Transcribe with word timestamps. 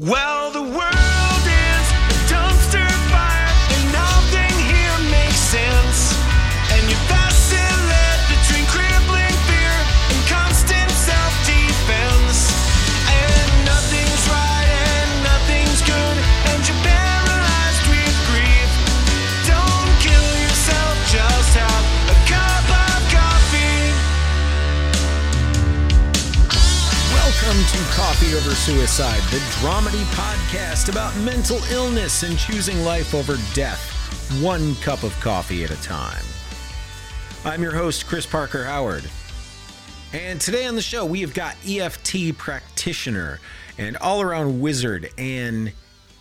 Well, 0.00 0.50
the 0.50 0.62
world 0.62 1.09
Coffee 28.20 28.34
Over 28.34 28.54
Suicide, 28.54 29.22
the 29.30 29.38
dramedy 29.56 30.04
podcast 30.12 30.90
about 30.90 31.16
mental 31.20 31.56
illness 31.72 32.22
and 32.22 32.36
choosing 32.38 32.78
life 32.84 33.14
over 33.14 33.36
death, 33.54 33.80
one 34.42 34.74
cup 34.76 35.04
of 35.04 35.18
coffee 35.20 35.64
at 35.64 35.70
a 35.70 35.82
time. 35.82 36.22
I'm 37.46 37.62
your 37.62 37.72
host, 37.72 38.06
Chris 38.06 38.26
Parker 38.26 38.62
Howard. 38.62 39.08
And 40.12 40.38
today 40.38 40.66
on 40.66 40.74
the 40.74 40.82
show, 40.82 41.06
we 41.06 41.22
have 41.22 41.32
got 41.32 41.56
EFT 41.66 42.36
practitioner 42.36 43.40
and 43.78 43.96
all 43.96 44.20
around 44.20 44.60
wizard, 44.60 45.08
Ann 45.16 45.72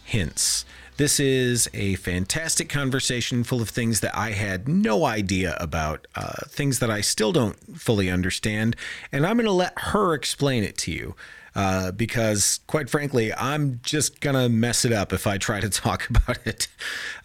Hince. 0.08 0.64
This 0.96 1.20
is 1.20 1.70
a 1.74 1.96
fantastic 1.96 2.70
conversation 2.70 3.44
full 3.44 3.62
of 3.62 3.68
things 3.68 4.00
that 4.00 4.18
I 4.18 4.32
had 4.32 4.70
no 4.70 5.04
idea 5.04 5.58
about, 5.60 6.08
uh, 6.16 6.46
things 6.48 6.80
that 6.80 6.90
I 6.90 7.02
still 7.02 7.34
don't 7.34 7.58
fully 7.78 8.10
understand, 8.10 8.78
and 9.12 9.28
I'm 9.28 9.36
going 9.36 9.46
to 9.48 9.52
let 9.52 9.78
her 9.78 10.14
explain 10.14 10.64
it 10.64 10.78
to 10.78 10.92
you. 10.92 11.16
Uh, 11.56 11.92
because, 11.92 12.60
quite 12.68 12.90
frankly, 12.90 13.34
I'm 13.34 13.80
just 13.84 14.22
gonna 14.22 14.50
mess 14.50 14.86
it 14.86 14.92
up 14.92 15.14
if 15.14 15.26
I 15.28 15.38
try 15.38 15.60
to 15.60 15.70
talk 15.70 16.10
about 16.10 16.46
it. 16.46 16.68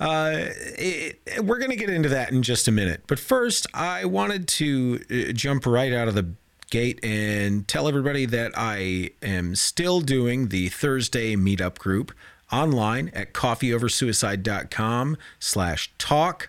Uh, 0.00 0.32
it 0.78 1.20
we're 1.42 1.58
gonna 1.58 1.76
get 1.76 1.90
into 1.90 2.08
that 2.10 2.32
in 2.32 2.42
just 2.42 2.68
a 2.68 2.72
minute. 2.72 3.02
But 3.06 3.18
first, 3.18 3.66
I 3.74 4.04
wanted 4.04 4.48
to 4.48 5.00
uh, 5.10 5.32
jump 5.32 5.66
right 5.66 5.92
out 5.92 6.08
of 6.08 6.14
the 6.14 6.30
gate 6.70 6.98
and 7.04 7.68
tell 7.68 7.86
everybody 7.86 8.26
that 8.26 8.52
I 8.56 9.10
am 9.22 9.54
still 9.54 10.00
doing 10.00 10.48
the 10.48 10.68
Thursday 10.70 11.36
meetup 11.36 11.78
group 11.78 12.12
online 12.50 13.10
at 13.14 13.32
coffeeoversuicide.com 13.32 15.16
slash 15.38 15.92
talk. 15.98 16.48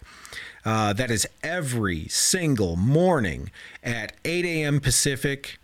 Uh, 0.63 0.93
that 0.93 1.11
is 1.11 1.27
every 1.43 2.07
single 2.07 2.75
morning 2.75 3.51
at 3.83 4.13
8 4.25 4.45
a.m. 4.45 4.79
Pacific, 4.79 5.59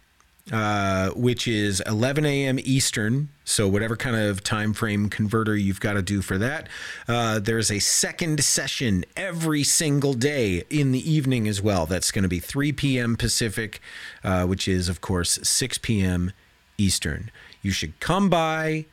uh, 0.52 1.12
which 1.12 1.48
is 1.48 1.82
11 1.88 2.26
a.m. 2.26 2.60
Eastern. 2.62 3.30
So 3.46 3.68
whatever 3.68 3.96
kind 3.96 4.16
of 4.16 4.44
time 4.44 4.74
frame 4.74 5.10
converter 5.10 5.56
you've 5.56 5.80
got 5.80 5.94
to 5.94 6.02
do 6.02 6.22
for 6.22 6.38
that. 6.38 6.68
Uh, 7.08 7.40
there's 7.40 7.72
a 7.72 7.80
second 7.80 8.44
session 8.44 9.06
every 9.16 9.64
single 9.64 10.14
day 10.14 10.64
in 10.70 10.92
the 10.92 11.12
evening 11.12 11.48
as 11.48 11.62
well. 11.62 11.86
That's 11.86 12.12
going 12.12 12.24
to 12.24 12.30
be 12.30 12.40
3 12.40 12.72
p.m. 12.74 13.16
Pacific, 13.16 13.82
uh, 14.24 14.46
which 14.46 14.68
is 14.68 14.90
of 14.90 15.02
course 15.02 15.40
6 15.42 15.78
p.m. 15.80 16.32
Eastern. 16.78 17.32
You 17.62 17.72
should 17.72 18.00
come 18.00 18.30
by, 18.30 18.86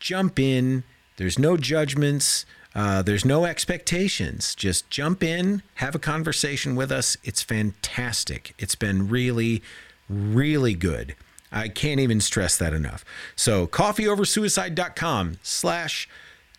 jump 0.00 0.38
in. 0.38 0.84
There's 1.16 1.38
no 1.38 1.56
judgments. 1.56 2.44
Uh, 2.74 3.02
there's 3.02 3.24
no 3.24 3.44
expectations. 3.44 4.54
Just 4.54 4.88
jump 4.90 5.22
in, 5.22 5.62
have 5.76 5.94
a 5.94 5.98
conversation 5.98 6.76
with 6.76 6.92
us. 6.92 7.16
It's 7.24 7.42
fantastic. 7.42 8.54
It's 8.58 8.74
been 8.74 9.08
really, 9.08 9.62
really 10.08 10.74
good. 10.74 11.14
I 11.50 11.68
can't 11.68 12.00
even 12.00 12.20
stress 12.20 12.56
that 12.58 12.74
enough. 12.74 13.04
So 13.36 13.66
coffeeoversuicide.com 13.66 15.38
slash 15.42 16.08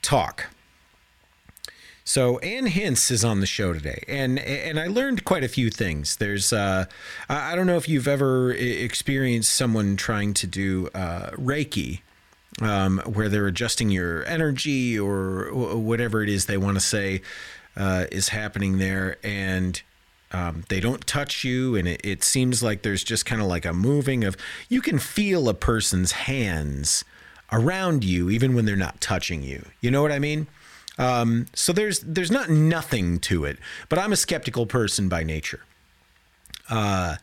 talk. 0.02 0.48
So 2.04 2.40
Ann 2.40 2.66
Hince 2.66 3.12
is 3.12 3.24
on 3.24 3.40
the 3.40 3.46
show 3.46 3.72
today, 3.72 4.04
and 4.08 4.40
and 4.40 4.80
I 4.80 4.88
learned 4.88 5.26
quite 5.26 5.44
a 5.44 5.48
few 5.48 5.70
things. 5.70 6.16
There's 6.16 6.52
uh, 6.52 6.86
I 7.30 7.56
don't 7.56 7.68
know 7.68 7.78
if 7.78 7.88
you've 7.88 8.08
ever 8.08 8.52
experienced 8.52 9.54
someone 9.54 9.96
trying 9.96 10.34
to 10.34 10.48
do 10.48 10.90
uh, 10.96 11.30
Reiki, 11.34 12.02
um, 12.64 12.98
where 13.06 13.30
they're 13.30 13.46
adjusting 13.46 13.92
your 13.92 14.26
energy 14.26 15.00
or 15.00 15.52
whatever 15.54 16.24
it 16.24 16.30
is 16.30 16.48
they 16.48 16.58
want 16.58 16.78
to 16.78 16.84
say 16.84 17.22
uh, 17.78 18.06
is 18.12 18.30
happening 18.30 18.80
there, 18.80 19.18
and 19.24 19.80
um, 20.32 20.64
they 20.70 20.80
don't 20.80 21.06
touch 21.08 21.44
you, 21.44 21.76
and 21.76 21.88
it, 21.88 22.02
it 22.04 22.24
seems 22.24 22.62
like 22.62 22.84
there's 22.84 23.04
just 23.04 23.26
kind 23.26 23.42
of 23.42 23.48
like 23.48 23.66
a 23.66 23.74
moving 23.74 24.24
of 24.24 24.38
you 24.68 24.82
can 24.82 25.00
feel 25.00 25.50
a 25.50 25.54
person's 25.54 26.12
hands 26.12 27.04
around 27.52 28.04
you 28.04 28.30
even 28.30 28.54
when 28.54 28.66
they're 28.66 28.76
not 28.76 29.02
touching 29.02 29.42
you. 29.42 29.66
You 29.82 29.90
know 29.90 30.02
what 30.02 30.12
I 30.12 30.20
mean? 30.20 30.48
Um, 31.00 31.48
so 31.54 31.74
there's 31.74 32.00
there's 32.02 32.30
not 32.30 32.50
nothing 32.50 33.20
to 33.22 33.46
it, 33.46 33.58
but 33.88 33.98
I'm 33.98 34.12
a 34.12 34.18
skeptical 34.18 34.66
person 34.66 35.10
by 35.10 35.24
nature. 35.24 35.62
Uh, 36.70 37.16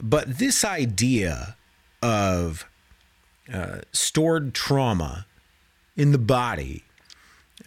but 0.00 0.38
this 0.38 0.64
idea 0.64 1.56
of 2.02 2.66
uh, 3.52 3.80
stored 3.92 4.54
trauma 4.54 5.26
in 5.96 6.12
the 6.12 6.18
body 6.18 6.84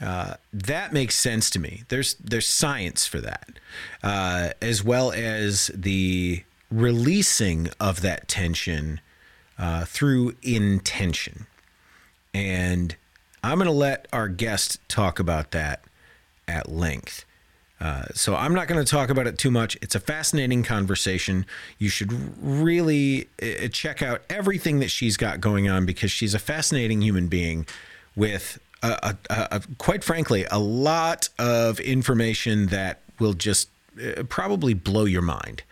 uh, 0.01 0.35
that 0.51 0.93
makes 0.93 1.15
sense 1.15 1.49
to 1.51 1.59
me. 1.59 1.83
There's 1.89 2.15
there's 2.15 2.47
science 2.47 3.05
for 3.05 3.19
that, 3.21 3.59
uh, 4.01 4.49
as 4.61 4.83
well 4.83 5.11
as 5.11 5.67
the 5.73 6.43
releasing 6.71 7.69
of 7.79 8.01
that 8.01 8.27
tension 8.27 8.99
uh, 9.57 9.85
through 9.85 10.35
intention. 10.41 11.45
And 12.33 12.95
I'm 13.43 13.57
going 13.57 13.67
to 13.67 13.71
let 13.71 14.07
our 14.11 14.27
guest 14.27 14.79
talk 14.87 15.19
about 15.19 15.51
that 15.51 15.83
at 16.47 16.71
length. 16.71 17.25
Uh, 17.79 18.05
so 18.13 18.35
I'm 18.35 18.53
not 18.53 18.67
going 18.67 18.83
to 18.83 18.89
talk 18.89 19.09
about 19.09 19.27
it 19.27 19.37
too 19.37 19.51
much. 19.51 19.77
It's 19.81 19.93
a 19.93 19.99
fascinating 19.99 20.63
conversation. 20.63 21.45
You 21.77 21.89
should 21.89 22.13
really 22.41 23.27
uh, 23.41 23.67
check 23.67 24.01
out 24.01 24.21
everything 24.29 24.79
that 24.79 24.89
she's 24.89 25.17
got 25.17 25.41
going 25.41 25.67
on 25.67 25.85
because 25.85 26.09
she's 26.09 26.33
a 26.33 26.39
fascinating 26.39 27.01
human 27.01 27.27
being 27.27 27.67
with, 28.15 28.57
a, 28.83 29.17
a, 29.29 29.47
a, 29.51 29.61
quite 29.77 30.03
frankly, 30.03 30.45
a 30.51 30.59
lot 30.59 31.29
of 31.39 31.79
information 31.79 32.67
that 32.67 32.99
will 33.19 33.33
just 33.33 33.69
uh, 34.01 34.23
probably 34.23 34.73
blow 34.73 35.05
your 35.05 35.21
mind. 35.21 35.63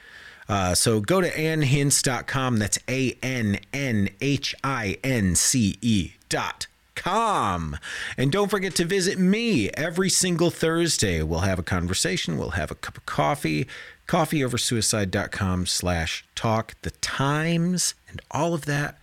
Uh, 0.47 0.75
so 0.75 0.99
go 0.99 1.21
to 1.21 1.29
annhince.com. 1.29 2.57
That's 2.57 2.79
A 2.89 3.17
N 3.23 3.59
N 3.73 4.09
H 4.19 4.55
I 4.63 4.97
N 5.03 5.35
C 5.35 5.77
E 5.81 6.13
dot 6.29 6.67
com. 6.95 7.77
And 8.17 8.31
don't 8.31 8.49
forget 8.49 8.75
to 8.75 8.85
visit 8.85 9.17
me 9.17 9.69
every 9.69 10.09
single 10.09 10.51
Thursday. 10.51 11.21
We'll 11.23 11.39
have 11.39 11.59
a 11.59 11.63
conversation, 11.63 12.37
we'll 12.37 12.51
have 12.51 12.71
a 12.71 12.75
cup 12.75 12.97
of 12.97 13.05
coffee. 13.05 13.67
Coffeeoversuicide.com 14.07 15.67
slash 15.67 16.25
talk. 16.35 16.73
The 16.81 16.91
times 16.91 17.95
and 18.09 18.21
all 18.29 18.53
of 18.53 18.65
that 18.65 18.97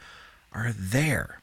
are 0.52 0.72
there. 0.76 1.40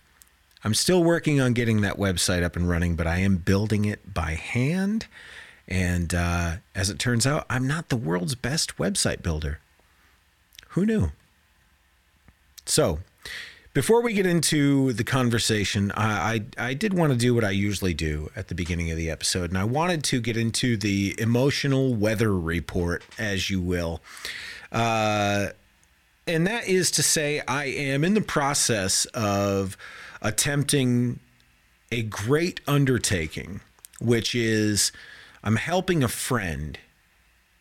I'm 0.65 0.73
still 0.73 1.03
working 1.03 1.39
on 1.39 1.53
getting 1.53 1.81
that 1.81 1.97
website 1.97 2.41
up 2.41 2.55
and 2.55 2.67
running, 2.67 2.95
but 2.95 3.05
I 3.05 3.19
am 3.19 3.37
building 3.37 3.85
it 3.85 4.15
by 4.15 4.31
hand. 4.31 5.05
And 5.67 6.11
uh, 6.11 6.55
as 6.73 6.89
it 6.89 6.97
turns 6.97 7.27
out, 7.27 7.45
I'm 7.51 7.67
not 7.67 7.89
the 7.89 7.95
world's 7.95 8.33
best 8.33 8.77
website 8.77 9.21
builder. 9.21 9.59
Who 10.69 10.87
knew? 10.87 11.11
So, 12.65 12.97
before 13.75 14.01
we 14.01 14.13
get 14.13 14.25
into 14.25 14.91
the 14.93 15.03
conversation, 15.03 15.91
I, 15.91 16.41
I, 16.57 16.69
I 16.69 16.73
did 16.73 16.95
want 16.95 17.13
to 17.13 17.17
do 17.17 17.35
what 17.35 17.43
I 17.43 17.51
usually 17.51 17.93
do 17.93 18.31
at 18.35 18.47
the 18.47 18.55
beginning 18.55 18.89
of 18.89 18.97
the 18.97 19.11
episode, 19.11 19.51
and 19.51 19.59
I 19.59 19.65
wanted 19.65 20.03
to 20.05 20.19
get 20.19 20.35
into 20.35 20.77
the 20.77 21.13
emotional 21.19 21.93
weather 21.93 22.33
report, 22.33 23.03
as 23.19 23.51
you 23.51 23.61
will. 23.61 24.01
Uh, 24.71 25.49
and 26.25 26.47
that 26.47 26.67
is 26.67 26.89
to 26.91 27.03
say, 27.03 27.43
I 27.47 27.65
am 27.65 28.03
in 28.03 28.15
the 28.15 28.21
process 28.21 29.05
of 29.13 29.77
attempting 30.25 31.19
a 31.91 32.01
great 32.03 32.59
undertaking, 32.67 33.61
which 33.99 34.35
is 34.35 34.91
I'm 35.43 35.55
helping 35.57 36.03
a 36.03 36.07
friend 36.07 36.77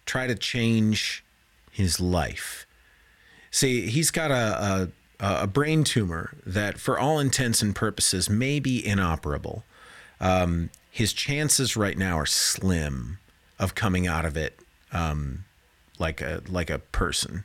try 0.06 0.26
to 0.26 0.34
change 0.34 1.24
his 1.70 2.00
life. 2.00 2.66
See, 3.50 3.86
he's 3.86 4.10
got 4.10 4.30
a, 4.30 4.90
a, 5.20 5.42
a 5.42 5.46
brain 5.46 5.84
tumor 5.84 6.32
that, 6.44 6.78
for 6.78 6.98
all 6.98 7.20
intents 7.20 7.62
and 7.62 7.74
purposes, 7.74 8.28
may 8.28 8.58
be 8.58 8.84
inoperable. 8.84 9.64
Um, 10.20 10.70
his 10.90 11.12
chances 11.12 11.76
right 11.76 11.96
now 11.98 12.18
are 12.18 12.26
slim 12.26 13.18
of 13.58 13.74
coming 13.74 14.06
out 14.06 14.24
of 14.24 14.36
it 14.36 14.58
um, 14.92 15.44
like 15.98 16.20
a 16.20 16.42
like 16.48 16.70
a 16.70 16.78
person 16.78 17.44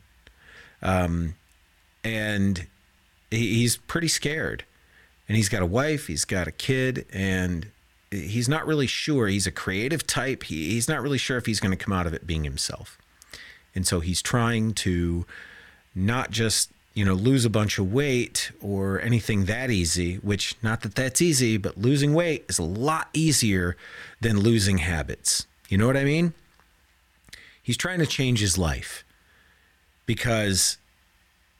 and 2.03 2.67
he's 3.29 3.77
pretty 3.77 4.07
scared. 4.07 4.63
And 5.29 5.37
he's 5.37 5.47
got 5.47 5.61
a 5.61 5.65
wife, 5.65 6.07
he's 6.07 6.25
got 6.25 6.47
a 6.47 6.51
kid, 6.51 7.05
and 7.13 7.67
he's 8.11 8.49
not 8.49 8.65
really 8.65 8.87
sure. 8.87 9.27
He's 9.27 9.47
a 9.47 9.51
creative 9.51 10.05
type. 10.05 10.43
He, 10.43 10.71
he's 10.71 10.89
not 10.89 11.01
really 11.01 11.17
sure 11.17 11.37
if 11.37 11.45
he's 11.45 11.59
going 11.59 11.71
to 11.71 11.77
come 11.81 11.93
out 11.93 12.07
of 12.07 12.13
it 12.13 12.27
being 12.27 12.43
himself. 12.43 12.97
And 13.75 13.87
so 13.87 13.99
he's 13.99 14.21
trying 14.21 14.73
to 14.73 15.25
not 15.93 16.31
just, 16.31 16.71
you 16.95 17.05
know, 17.05 17.13
lose 17.13 17.45
a 17.45 17.49
bunch 17.49 17.77
of 17.77 17.93
weight 17.93 18.51
or 18.59 18.99
anything 19.01 19.45
that 19.45 19.69
easy, 19.69 20.15
which 20.15 20.55
not 20.63 20.81
that 20.81 20.95
that's 20.95 21.21
easy, 21.21 21.57
but 21.57 21.77
losing 21.77 22.13
weight 22.13 22.45
is 22.49 22.57
a 22.57 22.63
lot 22.63 23.09
easier 23.13 23.77
than 24.19 24.39
losing 24.39 24.79
habits. 24.79 25.45
You 25.69 25.77
know 25.77 25.85
what 25.85 25.97
I 25.97 26.03
mean? 26.03 26.33
He's 27.61 27.77
trying 27.77 27.99
to 27.99 28.07
change 28.07 28.39
his 28.39 28.57
life 28.57 29.03
because 30.07 30.78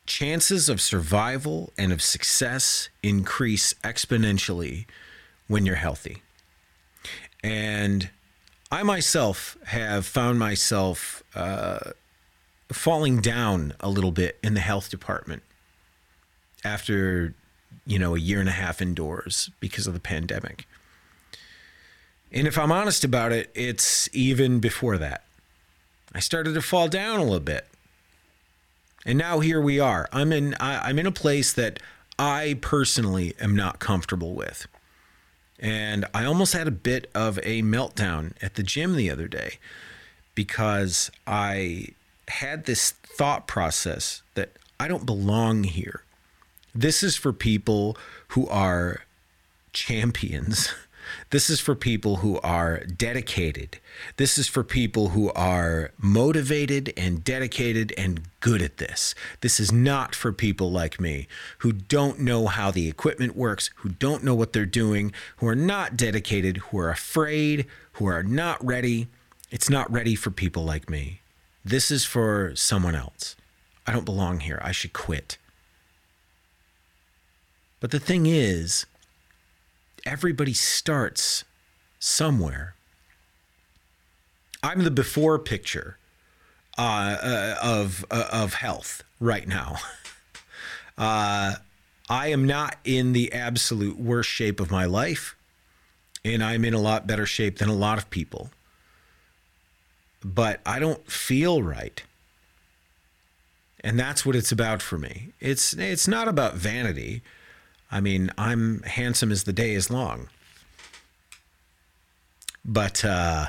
chances 0.10 0.68
of 0.68 0.82
survival 0.82 1.72
and 1.78 1.94
of 1.94 2.02
success 2.02 2.90
increase 3.04 3.74
exponentially 3.84 4.86
when 5.48 5.66
you're 5.66 5.76
healthy. 5.76 6.24
And 7.44 8.10
I 8.72 8.84
myself 8.84 9.56
have 9.68 10.06
found 10.08 10.40
myself 10.40 11.24
uh, 11.36 11.92
falling 12.72 13.22
down 13.22 13.74
a 13.80 13.90
little 13.90 14.12
bit 14.12 14.40
in 14.44 14.56
the 14.56 14.60
health 14.60 14.90
department 14.90 15.44
after, 16.66 17.36
you 17.86 18.00
know, 18.00 18.16
a 18.16 18.20
year 18.20 18.40
and 18.40 18.50
a 18.50 18.54
half 18.54 18.82
indoors 18.82 19.52
because 19.60 19.86
of 19.86 19.94
the 19.94 20.00
pandemic. 20.00 20.68
And 22.32 22.48
if 22.48 22.58
I'm 22.58 22.72
honest 22.72 23.04
about 23.04 23.32
it, 23.32 23.52
it's 23.54 24.10
even 24.12 24.60
before 24.60 24.98
that. 24.98 25.24
I 26.14 26.20
started 26.20 26.56
to 26.56 26.62
fall 26.64 26.88
down 26.88 27.20
a 27.20 27.24
little 27.24 27.40
bit. 27.40 27.68
And 29.06 29.18
now 29.18 29.40
here 29.40 29.62
we 29.62 29.80
are. 29.80 30.10
I'm 30.12 30.32
in 30.32 30.56
I, 30.60 30.90
I'm 30.90 31.00
in 31.00 31.06
a 31.06 31.12
place 31.12 31.54
that 31.54 31.80
I 32.18 32.58
personally 32.62 33.34
am 33.40 33.56
not 33.56 33.80
comfortable 33.80 34.34
with. 34.34 34.68
And 35.60 36.06
I 36.14 36.26
almost 36.26 36.54
had 36.54 36.68
a 36.68 36.72
bit 36.72 37.10
of 37.14 37.38
a 37.40 37.62
meltdown 37.62 38.34
at 38.42 38.56
the 38.56 38.64
gym 38.64 38.96
the 38.96 39.10
other 39.10 39.28
day 39.28 39.60
because 40.36 41.12
I 41.28 41.90
had 42.30 42.66
this 42.66 42.92
thought 42.92 43.48
process 43.48 44.22
that 44.36 44.52
I 44.80 44.88
don't 44.88 45.06
belong 45.06 45.64
here. 45.64 46.04
This 46.74 47.04
is 47.04 47.18
for 47.18 47.34
people 47.34 47.98
who 48.30 48.48
are 48.48 49.02
champions. 49.74 50.74
This 51.32 51.52
is 51.52 51.60
for 51.60 51.76
people 51.76 52.18
who 52.18 52.40
are 52.40 52.80
dedicated. 52.86 53.80
This 54.18 54.40
is 54.40 54.48
for 54.48 54.64
people 54.64 55.10
who 55.10 55.32
are 55.34 55.92
motivated 56.00 56.92
and 56.98 57.24
dedicated 57.24 57.94
and 57.96 58.22
good 58.40 58.64
at 58.64 58.78
this. 58.78 59.14
This 59.42 59.60
is 59.60 59.72
not 59.72 60.16
for 60.16 60.34
people 60.34 60.72
like 60.72 61.00
me 61.00 61.28
who 61.60 61.72
don't 61.72 62.20
know 62.20 62.48
how 62.48 62.72
the 62.72 62.88
equipment 62.90 63.36
works, 63.36 63.70
who 63.78 63.90
don't 63.90 64.24
know 64.24 64.34
what 64.34 64.54
they're 64.54 64.66
doing, 64.66 65.12
who 65.38 65.48
are 65.48 65.56
not 65.56 65.96
dedicated, 65.96 66.58
who 66.58 66.80
are 66.80 66.90
afraid, 66.90 67.68
who 67.94 68.08
are 68.08 68.24
not 68.24 68.64
ready. 68.66 69.08
It's 69.52 69.70
not 69.70 69.92
ready 69.92 70.16
for 70.16 70.32
people 70.32 70.64
like 70.64 70.90
me. 70.90 71.22
This 71.64 71.92
is 71.92 72.06
for 72.06 72.54
someone 72.56 72.96
else. 72.96 73.36
I 73.86 73.92
don't 73.92 74.06
belong 74.06 74.40
here. 74.40 74.60
I 74.64 74.72
should 74.72 74.94
quit. 74.94 75.38
But 77.80 77.92
the 77.92 78.00
thing 78.00 78.26
is, 78.26 78.88
everybody 80.10 80.54
starts 80.54 81.44
somewhere. 82.00 82.74
I'm 84.64 84.84
the 84.84 84.92
before 84.92 85.38
picture 85.38 85.98
uh, 86.78 86.82
uh, 86.82 87.56
of 87.62 88.06
uh, 88.10 88.28
of 88.32 88.56
health 88.56 89.04
right 89.20 89.48
now. 89.48 89.78
Uh, 90.98 91.56
I 92.10 92.28
am 92.28 92.46
not 92.46 92.76
in 92.84 93.14
the 93.14 93.32
absolute 93.32 93.98
worst 93.98 94.30
shape 94.30 94.60
of 94.60 94.70
my 94.70 94.84
life, 94.84 95.34
and 96.26 96.44
I'm 96.44 96.66
in 96.66 96.74
a 96.74 96.78
lot 96.78 97.08
better 97.08 97.26
shape 97.26 97.60
than 97.60 97.70
a 97.70 97.74
lot 97.74 97.98
of 97.98 98.10
people. 98.10 98.52
But 100.22 100.60
I 100.66 100.78
don't 100.80 101.10
feel 101.10 101.64
right. 101.64 102.04
And 103.80 103.98
that's 103.98 104.26
what 104.26 104.36
it's 104.36 104.52
about 104.52 104.82
for 104.82 104.98
me. 104.98 105.30
It's 105.40 105.72
it's 105.72 106.06
not 106.06 106.28
about 106.28 106.56
vanity. 106.56 107.22
I 107.92 108.02
mean, 108.02 108.32
I'm 108.38 108.84
handsome 108.84 109.32
as 109.32 109.44
the 109.44 109.54
day 109.54 109.74
is 109.74 109.90
long. 109.90 110.30
But 112.64 113.04
uh, 113.04 113.48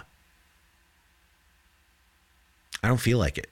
I 2.82 2.88
don't 2.88 3.00
feel 3.00 3.18
like 3.18 3.36
it. 3.36 3.50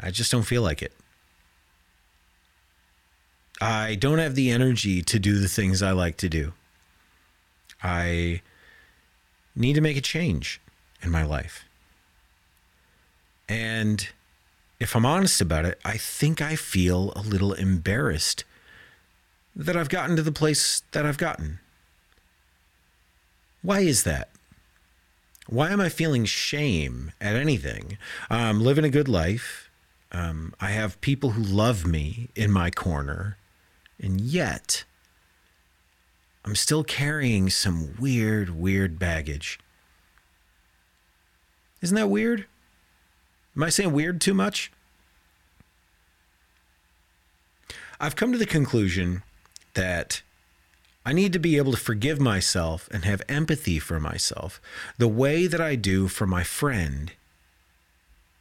I 0.00 0.10
just 0.10 0.30
don't 0.32 0.44
feel 0.44 0.62
like 0.62 0.82
it. 0.82 0.92
I 3.60 3.96
don't 3.96 4.18
have 4.18 4.34
the 4.34 4.50
energy 4.50 5.02
to 5.02 5.18
do 5.18 5.40
the 5.40 5.48
things 5.48 5.82
I 5.82 5.90
like 5.90 6.16
to 6.18 6.28
do. 6.28 6.52
I 7.82 8.42
need 9.56 9.74
to 9.74 9.80
make 9.80 9.96
a 9.96 10.00
change 10.00 10.60
in 11.02 11.10
my 11.10 11.24
life. 11.24 11.64
And 13.48 14.08
if 14.80 14.94
I'm 14.94 15.06
honest 15.06 15.40
about 15.40 15.64
it, 15.64 15.80
I 15.84 15.96
think 15.96 16.40
I 16.40 16.56
feel 16.56 17.12
a 17.16 17.20
little 17.20 17.52
embarrassed 17.52 18.44
that 19.56 19.76
I've 19.76 19.88
gotten 19.88 20.16
to 20.16 20.22
the 20.22 20.32
place 20.32 20.82
that 20.92 21.04
I've 21.04 21.18
gotten. 21.18 21.58
Why 23.62 23.80
is 23.80 24.04
that? 24.04 24.30
Why 25.48 25.70
am 25.70 25.80
I 25.80 25.88
feeling 25.88 26.24
shame 26.26 27.12
at 27.20 27.34
anything? 27.34 27.98
I'm 28.30 28.60
living 28.60 28.84
a 28.84 28.90
good 28.90 29.08
life. 29.08 29.70
Um, 30.12 30.54
I 30.60 30.70
have 30.70 31.00
people 31.00 31.30
who 31.30 31.42
love 31.42 31.86
me 31.86 32.28
in 32.36 32.52
my 32.52 32.70
corner. 32.70 33.36
And 34.00 34.20
yet, 34.20 34.84
I'm 36.44 36.54
still 36.54 36.84
carrying 36.84 37.50
some 37.50 37.96
weird, 37.98 38.50
weird 38.50 38.98
baggage. 38.98 39.58
Isn't 41.80 41.96
that 41.96 42.08
weird? 42.08 42.46
Am 43.58 43.64
I 43.64 43.70
saying 43.70 43.90
weird 43.90 44.20
too 44.20 44.34
much? 44.34 44.70
I've 47.98 48.14
come 48.14 48.30
to 48.30 48.38
the 48.38 48.46
conclusion 48.46 49.24
that 49.74 50.22
I 51.04 51.12
need 51.12 51.32
to 51.32 51.40
be 51.40 51.56
able 51.56 51.72
to 51.72 51.78
forgive 51.78 52.20
myself 52.20 52.88
and 52.92 53.04
have 53.04 53.20
empathy 53.28 53.80
for 53.80 53.98
myself 53.98 54.60
the 54.96 55.08
way 55.08 55.48
that 55.48 55.60
I 55.60 55.74
do 55.74 56.06
for 56.06 56.24
my 56.24 56.44
friend 56.44 57.10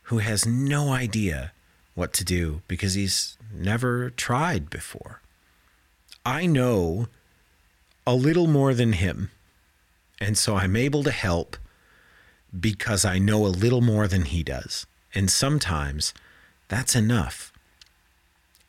who 0.04 0.19
has 0.19 0.46
no 0.46 0.92
idea 0.94 1.52
what 1.96 2.13
to 2.13 2.24
do 2.24 2.62
because 2.68 2.94
he's 2.94 3.40
never 3.52 4.12
tried 4.12 4.70
before. 4.70 5.22
I 6.24 6.46
know 6.46 7.08
a 8.06 8.13
little 8.13 8.46
more 8.46 8.75
than 8.75 8.94
him, 8.94 9.31
and 10.22 10.38
so 10.38 10.58
I'm 10.58 10.75
able 10.75 11.04
to 11.04 11.12
help 11.12 11.58
because 12.58 13.04
I 13.04 13.18
know 13.18 13.48
a 13.48 13.58
little 13.63 13.81
more 13.81 14.08
than 14.08 14.22
he 14.22 14.44
does. 14.44 14.86
And 15.13 15.30
sometimes 15.31 16.13
that's 16.68 16.95
enough. 16.95 17.51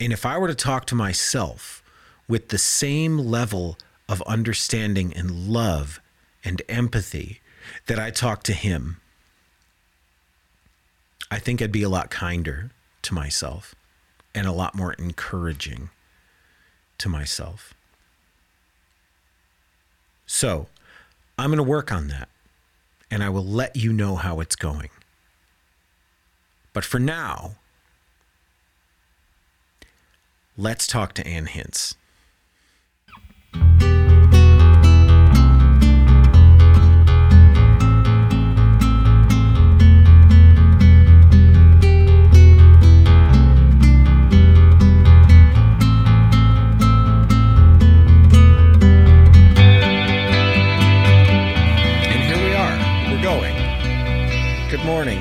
And 0.01 0.13
if 0.13 0.25
I 0.25 0.39
were 0.39 0.49
to 0.49 0.55
talk 0.55 0.87
to 0.87 0.95
myself 0.95 1.83
with 2.29 2.49
the 2.49 2.59
same 2.59 3.19
level 3.19 3.77
of 4.09 4.23
understanding 4.23 5.13
and 5.15 5.49
love 5.49 6.01
and 6.45 6.63
empathy 6.69 7.41
that 7.87 7.99
I 7.99 8.11
talk 8.11 8.43
to 8.45 8.53
him, 8.53 9.01
I 11.31 11.39
think 11.39 11.61
I'd 11.61 11.73
be 11.73 11.83
a 11.83 11.89
lot 11.89 12.11
kinder 12.11 12.71
to 13.03 13.15
myself 13.15 13.75
and 14.35 14.47
a 14.47 14.53
lot 14.53 14.75
more 14.75 14.93
encouraging 14.95 15.91
to 16.99 17.09
myself. 17.09 17.75
So 20.27 20.69
I'm 21.39 21.51
going 21.51 21.59
to 21.59 21.63
work 21.63 21.91
on 21.91 22.09
that 22.09 22.29
and 23.11 23.23
I 23.23 23.29
will 23.31 23.45
let 23.45 23.77
you 23.77 23.93
know 23.93 24.17
how 24.17 24.41
it's 24.41 24.57
going. 24.57 24.91
But 26.73 26.85
for 26.85 27.01
now, 27.01 27.57
let's 30.57 30.87
talk 30.87 31.13
to 31.15 31.27
Ann 31.27 31.47
Hince. 31.47 31.95
And 52.05 52.23
here 52.23 52.45
we 52.45 52.55
are. 52.55 52.77
We're 53.11 53.23
going. 53.23 53.57
Good 54.71 54.85
morning, 54.85 55.19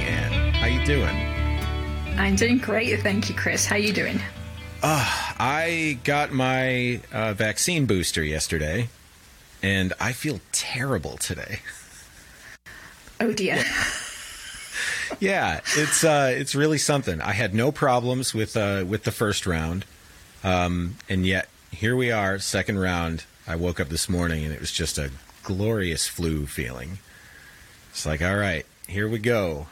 I'm 2.27 2.35
doing 2.35 2.57
great, 2.57 2.99
thank 2.99 3.29
you, 3.29 3.35
Chris. 3.35 3.65
How 3.65 3.77
you 3.77 3.93
doing? 3.93 4.19
I 4.83 5.97
got 6.03 6.33
my 6.33 6.99
uh, 7.13 7.31
vaccine 7.31 7.85
booster 7.85 8.21
yesterday, 8.21 8.89
and 9.63 9.93
I 9.97 10.11
feel 10.11 10.41
terrible 10.51 11.15
today. 11.15 11.59
Oh 13.21 13.31
dear. 13.31 13.63
Yeah, 15.21 15.61
it's 15.77 16.03
uh, 16.03 16.33
it's 16.35 16.53
really 16.53 16.77
something. 16.77 17.21
I 17.21 17.31
had 17.31 17.53
no 17.55 17.71
problems 17.71 18.33
with 18.33 18.57
uh, 18.57 18.83
with 18.85 19.03
the 19.03 19.11
first 19.11 19.47
round, 19.47 19.85
um, 20.43 20.97
and 21.07 21.25
yet 21.25 21.47
here 21.71 21.95
we 21.95 22.11
are, 22.11 22.39
second 22.39 22.77
round. 22.77 23.23
I 23.47 23.55
woke 23.55 23.79
up 23.79 23.87
this 23.87 24.09
morning, 24.09 24.43
and 24.43 24.53
it 24.53 24.59
was 24.59 24.73
just 24.73 24.97
a 24.97 25.11
glorious 25.43 26.09
flu 26.09 26.45
feeling. 26.45 26.99
It's 27.91 28.05
like, 28.05 28.21
all 28.21 28.35
right, 28.35 28.65
here 28.85 29.07
we 29.07 29.17
go. 29.17 29.67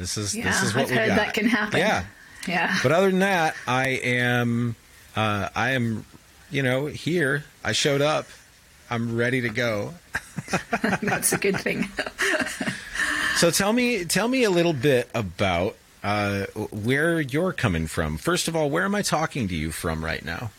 This 0.00 0.16
is 0.16 0.32
this 0.32 0.62
is 0.62 0.74
what 0.74 0.84
I've 0.84 0.90
we 0.90 0.96
heard 0.96 1.08
got. 1.08 1.16
that 1.16 1.34
can 1.34 1.46
happen. 1.46 1.78
Yeah, 1.78 2.04
Yeah. 2.48 2.76
But 2.82 2.92
other 2.92 3.10
than 3.10 3.20
that, 3.20 3.54
I 3.66 3.88
am, 3.88 4.74
uh, 5.14 5.50
I 5.54 5.70
am, 5.72 6.06
you 6.50 6.62
know, 6.62 6.86
here. 6.86 7.44
I 7.62 7.72
showed 7.72 8.00
up. 8.00 8.26
I'm 8.88 9.14
ready 9.14 9.42
to 9.42 9.50
go. 9.50 9.94
That's 11.02 11.32
a 11.32 11.38
good 11.38 11.58
thing. 11.60 11.88
So 13.36 13.50
tell 13.50 13.72
me, 13.72 14.04
tell 14.04 14.28
me 14.28 14.44
a 14.44 14.50
little 14.50 14.74
bit 14.74 15.08
about 15.14 15.74
uh, 16.04 16.44
where 16.72 17.22
you're 17.22 17.54
coming 17.54 17.86
from. 17.86 18.18
First 18.18 18.48
of 18.48 18.54
all, 18.56 18.68
where 18.68 18.84
am 18.84 18.94
I 18.94 19.00
talking 19.00 19.48
to 19.48 19.54
you 19.54 19.70
from 19.70 20.04
right 20.04 20.22
now? 20.22 20.50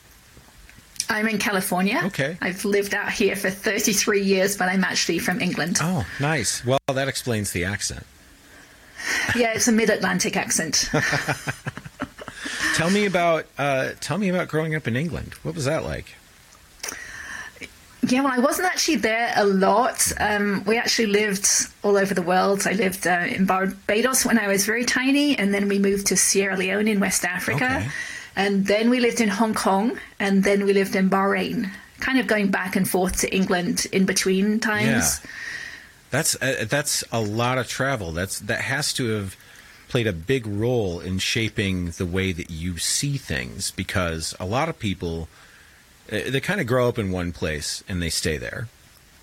I'm 1.08 1.28
in 1.28 1.38
California. 1.38 2.02
Okay. 2.06 2.38
I've 2.42 2.66
lived 2.66 2.96
out 2.96 3.12
here 3.12 3.36
for 3.36 3.52
33 3.52 4.24
years, 4.24 4.58
but 4.58 4.68
I'm 4.68 4.84
actually 4.84 5.20
from 5.20 5.42
England. 5.42 5.78
Oh, 5.80 6.08
nice. 6.20 6.66
Well, 6.66 6.80
that 6.92 7.08
explains 7.08 7.52
the 7.52 7.66
accent. 7.66 8.04
Yeah, 9.36 9.54
it's 9.54 9.68
a 9.68 9.72
mid-Atlantic 9.72 10.36
accent. 10.38 10.90
Tell 12.76 12.90
me 12.90 13.06
about, 13.06 13.46
uh, 13.58 13.92
tell 14.00 14.18
me 14.18 14.30
about 14.30 14.48
growing 14.48 14.76
up 14.76 14.88
in 14.88 14.96
England. 14.96 15.34
What 15.44 15.56
was 15.56 15.66
that 15.66 15.84
like? 15.84 16.16
Yeah, 18.08 18.22
well, 18.24 18.34
I 18.34 18.40
wasn't 18.40 18.68
actually 18.68 18.96
there 18.96 19.32
a 19.36 19.46
lot. 19.46 20.12
Um, 20.20 20.64
we 20.66 20.78
actually 20.78 21.08
lived 21.08 21.48
all 21.84 21.98
over 21.98 22.14
the 22.14 22.22
world. 22.22 22.66
I 22.66 22.72
lived 22.72 23.06
uh, 23.06 23.26
in 23.28 23.46
Barbados 23.46 24.26
when 24.26 24.40
I 24.40 24.48
was 24.48 24.66
very 24.66 24.86
tiny, 24.86 25.38
and 25.38 25.54
then 25.54 25.68
we 25.68 25.78
moved 25.78 26.08
to 26.08 26.18
Sierra 26.18 26.58
Leone 26.58 26.88
in 26.88 27.00
West 27.00 27.24
Africa. 27.24 27.66
Okay. 27.78 27.90
And 28.36 28.66
then 28.66 28.90
we 28.90 29.00
lived 29.00 29.22
in 29.22 29.30
Hong 29.30 29.54
Kong, 29.54 30.00
and 30.20 30.44
then 30.44 30.66
we 30.66 30.74
lived 30.74 30.96
in 30.96 31.10
Bahrain, 31.10 31.70
kind 32.00 32.20
of 32.20 32.26
going 32.26 32.50
back 32.50 32.76
and 32.76 32.90
forth 32.90 33.20
to 33.22 33.36
England 33.36 33.86
in 33.92 34.06
between 34.06 34.60
times. 34.60 35.20
That's 36.12 36.36
uh, 36.42 36.66
that's 36.70 37.04
a 37.12 37.22
lot 37.22 37.58
of 37.58 37.68
travel. 37.68 38.12
That's 38.12 38.40
that 38.42 38.62
has 38.62 38.94
to 38.94 39.08
have 39.16 39.36
played 39.88 40.08
a 40.08 40.14
big 40.14 40.46
role 40.46 41.00
in 41.00 41.20
shaping 41.20 41.92
the 41.92 42.06
way 42.06 42.32
that 42.32 42.50
you 42.50 42.78
see 42.78 43.18
things 43.18 43.72
because 43.72 44.36
a 44.40 44.46
lot 44.46 44.70
of 44.70 44.80
people 44.80 45.28
uh, 46.12 46.20
they 46.30 46.40
kind 46.40 46.62
of 46.62 46.68
grow 46.68 46.88
up 46.88 47.00
in 47.00 47.12
one 47.12 47.32
place 47.32 47.84
and 47.88 48.02
they 48.02 48.10
stay 48.10 48.38
there. 48.38 48.68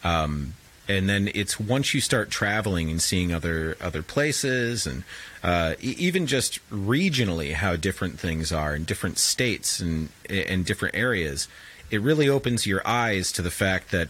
Um, 0.03 0.55
and 0.89 1.09
then 1.09 1.31
it's 1.35 1.61
once 1.61 1.93
you 1.93 2.01
start 2.01 2.31
traveling 2.31 2.91
and 2.91 3.01
seeing 3.01 3.33
other 3.33 3.77
other 3.81 4.03
places 4.03 4.87
and 4.87 5.05
uh, 5.43 5.75
even 5.81 6.27
just 6.27 6.67
regionally 6.71 7.53
how 7.53 7.77
different 7.77 8.19
things 8.19 8.51
are 8.51 8.75
in 8.75 8.85
different 8.85 9.19
states 9.19 9.81
and 9.81 10.09
and 10.31 10.65
different 10.65 10.97
areas, 10.97 11.49
it 11.91 12.01
really 12.01 12.29
opens 12.29 12.67
your 12.67 12.87
eyes 12.87 13.31
to 13.33 13.43
the 13.43 13.51
fact 13.51 13.91
that 13.91 14.09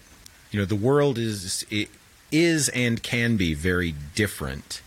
you 0.53 0.61
know 0.61 0.65
the 0.65 0.77
world 0.77 1.19
is 1.19 1.67
it 1.71 1.89
is 2.31 2.69
and 2.71 3.03
can 3.03 3.37
be 3.37 3.55
very 3.55 3.95
different. 4.15 4.83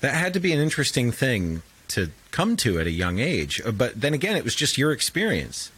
That 0.00 0.14
had 0.14 0.34
to 0.34 0.40
be 0.40 0.52
an 0.52 0.60
interesting 0.60 1.12
thing 1.12 1.62
to 1.88 2.10
come 2.30 2.56
to 2.56 2.78
at 2.78 2.86
a 2.86 2.90
young 2.90 3.18
age, 3.18 3.62
but 3.74 4.00
then 4.00 4.14
again, 4.14 4.36
it 4.36 4.44
was 4.44 4.54
just 4.54 4.76
your 4.76 4.92
experience. 4.92 5.70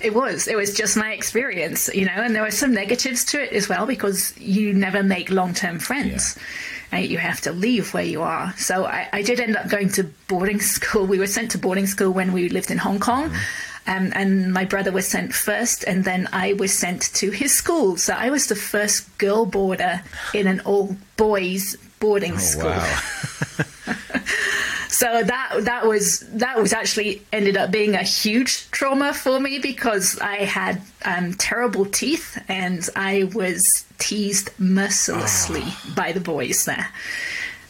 It 0.00 0.14
was. 0.14 0.48
It 0.48 0.56
was 0.56 0.74
just 0.74 0.96
my 0.96 1.12
experience, 1.12 1.90
you 1.94 2.06
know, 2.06 2.12
and 2.12 2.34
there 2.34 2.42
were 2.42 2.50
some 2.50 2.72
negatives 2.72 3.24
to 3.26 3.42
it 3.42 3.52
as 3.52 3.68
well 3.68 3.86
because 3.86 4.36
you 4.38 4.72
never 4.72 5.02
make 5.02 5.30
long 5.30 5.52
term 5.52 5.78
friends. 5.78 6.38
And 6.90 7.06
you 7.06 7.18
have 7.18 7.40
to 7.42 7.52
leave 7.52 7.94
where 7.94 8.02
you 8.02 8.22
are. 8.22 8.52
So 8.56 8.86
I, 8.86 9.08
I 9.12 9.22
did 9.22 9.38
end 9.38 9.56
up 9.56 9.68
going 9.68 9.90
to 9.90 10.04
boarding 10.26 10.60
school. 10.76 11.06
We 11.06 11.18
were 11.18 11.26
sent 11.26 11.50
to 11.52 11.58
boarding 11.58 11.86
school 11.86 12.10
when 12.12 12.32
we 12.32 12.48
lived 12.48 12.70
in 12.70 12.78
Hong 12.78 12.98
Kong. 12.98 13.28
Mm-hmm. 13.28 13.69
Um, 13.86 14.12
and 14.14 14.52
my 14.52 14.64
brother 14.64 14.92
was 14.92 15.08
sent 15.08 15.34
first, 15.34 15.84
and 15.84 16.04
then 16.04 16.28
I 16.32 16.52
was 16.52 16.72
sent 16.72 17.02
to 17.14 17.30
his 17.30 17.54
school. 17.54 17.96
So 17.96 18.12
I 18.12 18.30
was 18.30 18.46
the 18.46 18.56
first 18.56 19.18
girl 19.18 19.46
boarder 19.46 20.02
in 20.34 20.46
an 20.46 20.60
all 20.60 20.96
boys 21.16 21.76
boarding 21.98 22.38
school. 22.38 22.72
Oh, 22.72 23.02
Wow. 23.58 23.64
So 25.00 25.22
that 25.22 25.60
that 25.62 25.86
was 25.86 26.20
that 26.34 26.58
was 26.58 26.74
actually 26.74 27.22
ended 27.32 27.56
up 27.56 27.70
being 27.70 27.94
a 27.94 28.02
huge 28.02 28.70
trauma 28.70 29.14
for 29.14 29.40
me 29.40 29.58
because 29.58 30.18
I 30.18 30.44
had 30.44 30.82
um, 31.06 31.32
terrible 31.34 31.86
teeth 31.86 32.36
and 32.48 32.86
I 32.94 33.30
was 33.32 33.64
teased 33.98 34.50
mercilessly 34.58 35.64
by 35.96 36.12
the 36.12 36.20
boys 36.20 36.66
there. 36.66 36.88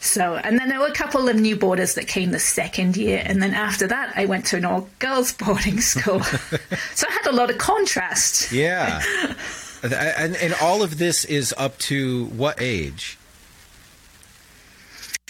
So 0.01 0.35
and 0.35 0.57
then 0.57 0.67
there 0.67 0.79
were 0.79 0.87
a 0.87 0.93
couple 0.93 1.29
of 1.29 1.35
new 1.35 1.55
boarders 1.55 1.93
that 1.93 2.07
came 2.07 2.31
the 2.31 2.39
second 2.39 2.97
year, 2.97 3.21
and 3.23 3.41
then 3.41 3.53
after 3.53 3.85
that 3.87 4.11
I 4.15 4.25
went 4.25 4.45
to 4.47 4.57
an 4.57 4.65
all 4.65 4.89
girls 4.97 5.31
boarding 5.45 5.79
school. 5.79 6.21
so 6.95 7.07
I 7.07 7.11
had 7.11 7.27
a 7.27 7.31
lot 7.31 7.49
of 7.51 7.59
contrast. 7.59 8.51
Yeah. 8.51 9.01
and, 9.83 10.35
and 10.35 10.55
all 10.59 10.81
of 10.81 10.97
this 10.97 11.23
is 11.25 11.53
up 11.55 11.77
to 11.79 12.25
what 12.25 12.59
age? 12.59 13.19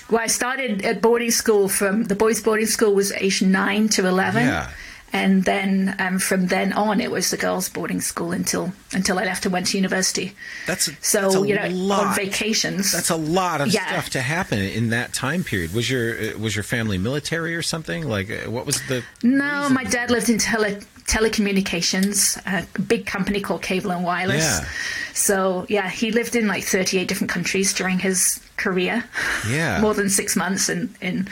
Well, 0.09 0.21
I 0.21 0.27
started 0.27 0.83
at 0.85 1.01
boarding 1.01 1.31
school 1.31 1.67
from 1.67 2.05
the 2.05 2.15
boys' 2.15 2.41
boarding 2.41 2.65
school 2.65 2.93
was 2.93 3.11
age 3.13 3.41
nine 3.41 3.89
to 3.89 4.07
eleven, 4.07 4.47
Yeah. 4.47 4.69
And 5.13 5.43
then 5.43 5.95
um, 5.99 6.19
from 6.19 6.47
then 6.47 6.71
on 6.73 7.01
it 7.01 7.11
was 7.11 7.31
the 7.31 7.37
girls' 7.37 7.67
boarding 7.69 8.01
school 8.01 8.31
until 8.31 8.71
until 8.93 9.19
I 9.19 9.23
left 9.25 9.45
and 9.45 9.53
went 9.53 9.67
to 9.67 9.77
university. 9.77 10.33
That's 10.67 10.89
So 11.01 11.21
that's 11.21 11.35
a 11.35 11.47
you 11.47 11.55
know, 11.55 11.67
lot. 11.69 12.07
on 12.07 12.15
vacations. 12.15 12.91
That's 12.91 13.09
a 13.09 13.15
lot 13.15 13.61
of 13.61 13.67
Yeah. 13.67 13.87
stuff 13.87 14.09
to 14.11 14.21
happen 14.21 14.59
in 14.59 14.89
that 14.89 15.13
time 15.13 15.43
period. 15.43 15.73
Was 15.73 15.89
your 15.89 16.15
uh, 16.17 16.37
was 16.39 16.55
your 16.55 16.63
family 16.63 16.97
military 16.97 17.55
or 17.55 17.61
something? 17.61 18.07
Like, 18.07 18.29
uh, 18.31 18.49
what 18.49 18.65
was 18.65 18.81
the? 18.87 19.03
no, 19.23 19.59
reason? 19.61 19.73
my 19.73 19.83
dad 19.83 20.11
lived 20.11 20.29
in 20.29 20.37
tele 20.37 20.79
telecommunications, 21.07 22.37
a 22.45 22.65
big 22.81 23.05
company 23.05 23.41
called 23.41 23.61
Cable 23.61 23.91
and 23.91 24.03
Wireless. 24.03 24.43
Yeah. 24.43 24.65
So 25.13 25.65
yeah, 25.69 25.89
he 25.89 26.11
lived 26.11 26.35
in 26.35 26.47
like 26.47 26.63
thirty 26.63 26.97
eight 26.97 27.07
different 27.07 27.31
countries 27.31 27.73
during 27.73 27.99
his 27.99 28.39
career. 28.57 29.03
Yeah. 29.49 29.81
more 29.85 29.93
than 29.93 30.09
six 30.09 30.35
months, 30.35 30.69
and 30.69 30.93
in 31.01 31.27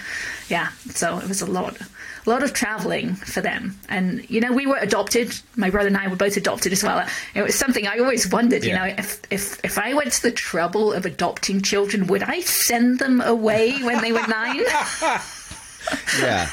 yeah, 0.49 0.69
so 0.89 1.17
it 1.19 1.27
was 1.27 1.41
a 1.41 1.45
lot. 1.45 1.77
A 2.25 2.29
lot 2.29 2.43
of 2.43 2.53
traveling 2.53 3.15
for 3.15 3.41
them, 3.41 3.77
and 3.87 4.29
you 4.29 4.41
know 4.41 4.51
we 4.51 4.67
were 4.67 4.77
adopted. 4.77 5.33
My 5.55 5.69
brother 5.69 5.87
and 5.87 5.97
I 5.97 6.07
were 6.07 6.15
both 6.15 6.37
adopted 6.37 6.73
as 6.73 6.83
well. 6.83 7.07
It 7.33 7.41
was 7.41 7.55
something 7.55 7.87
I 7.87 7.97
always 7.99 8.29
wondered. 8.29 8.63
You 8.63 8.73
know, 8.75 8.85
if 8.85 9.21
if 9.31 9.63
if 9.63 9.77
I 9.77 9.93
went 9.93 10.11
to 10.13 10.21
the 10.23 10.31
trouble 10.31 10.93
of 10.93 11.05
adopting 11.05 11.61
children, 11.61 12.07
would 12.07 12.23
I 12.23 12.41
send 12.41 12.99
them 12.99 13.21
away 13.21 13.81
when 13.83 14.01
they 14.01 14.11
were 14.11 14.25
nine? 14.27 14.63
Yeah. 16.19 16.47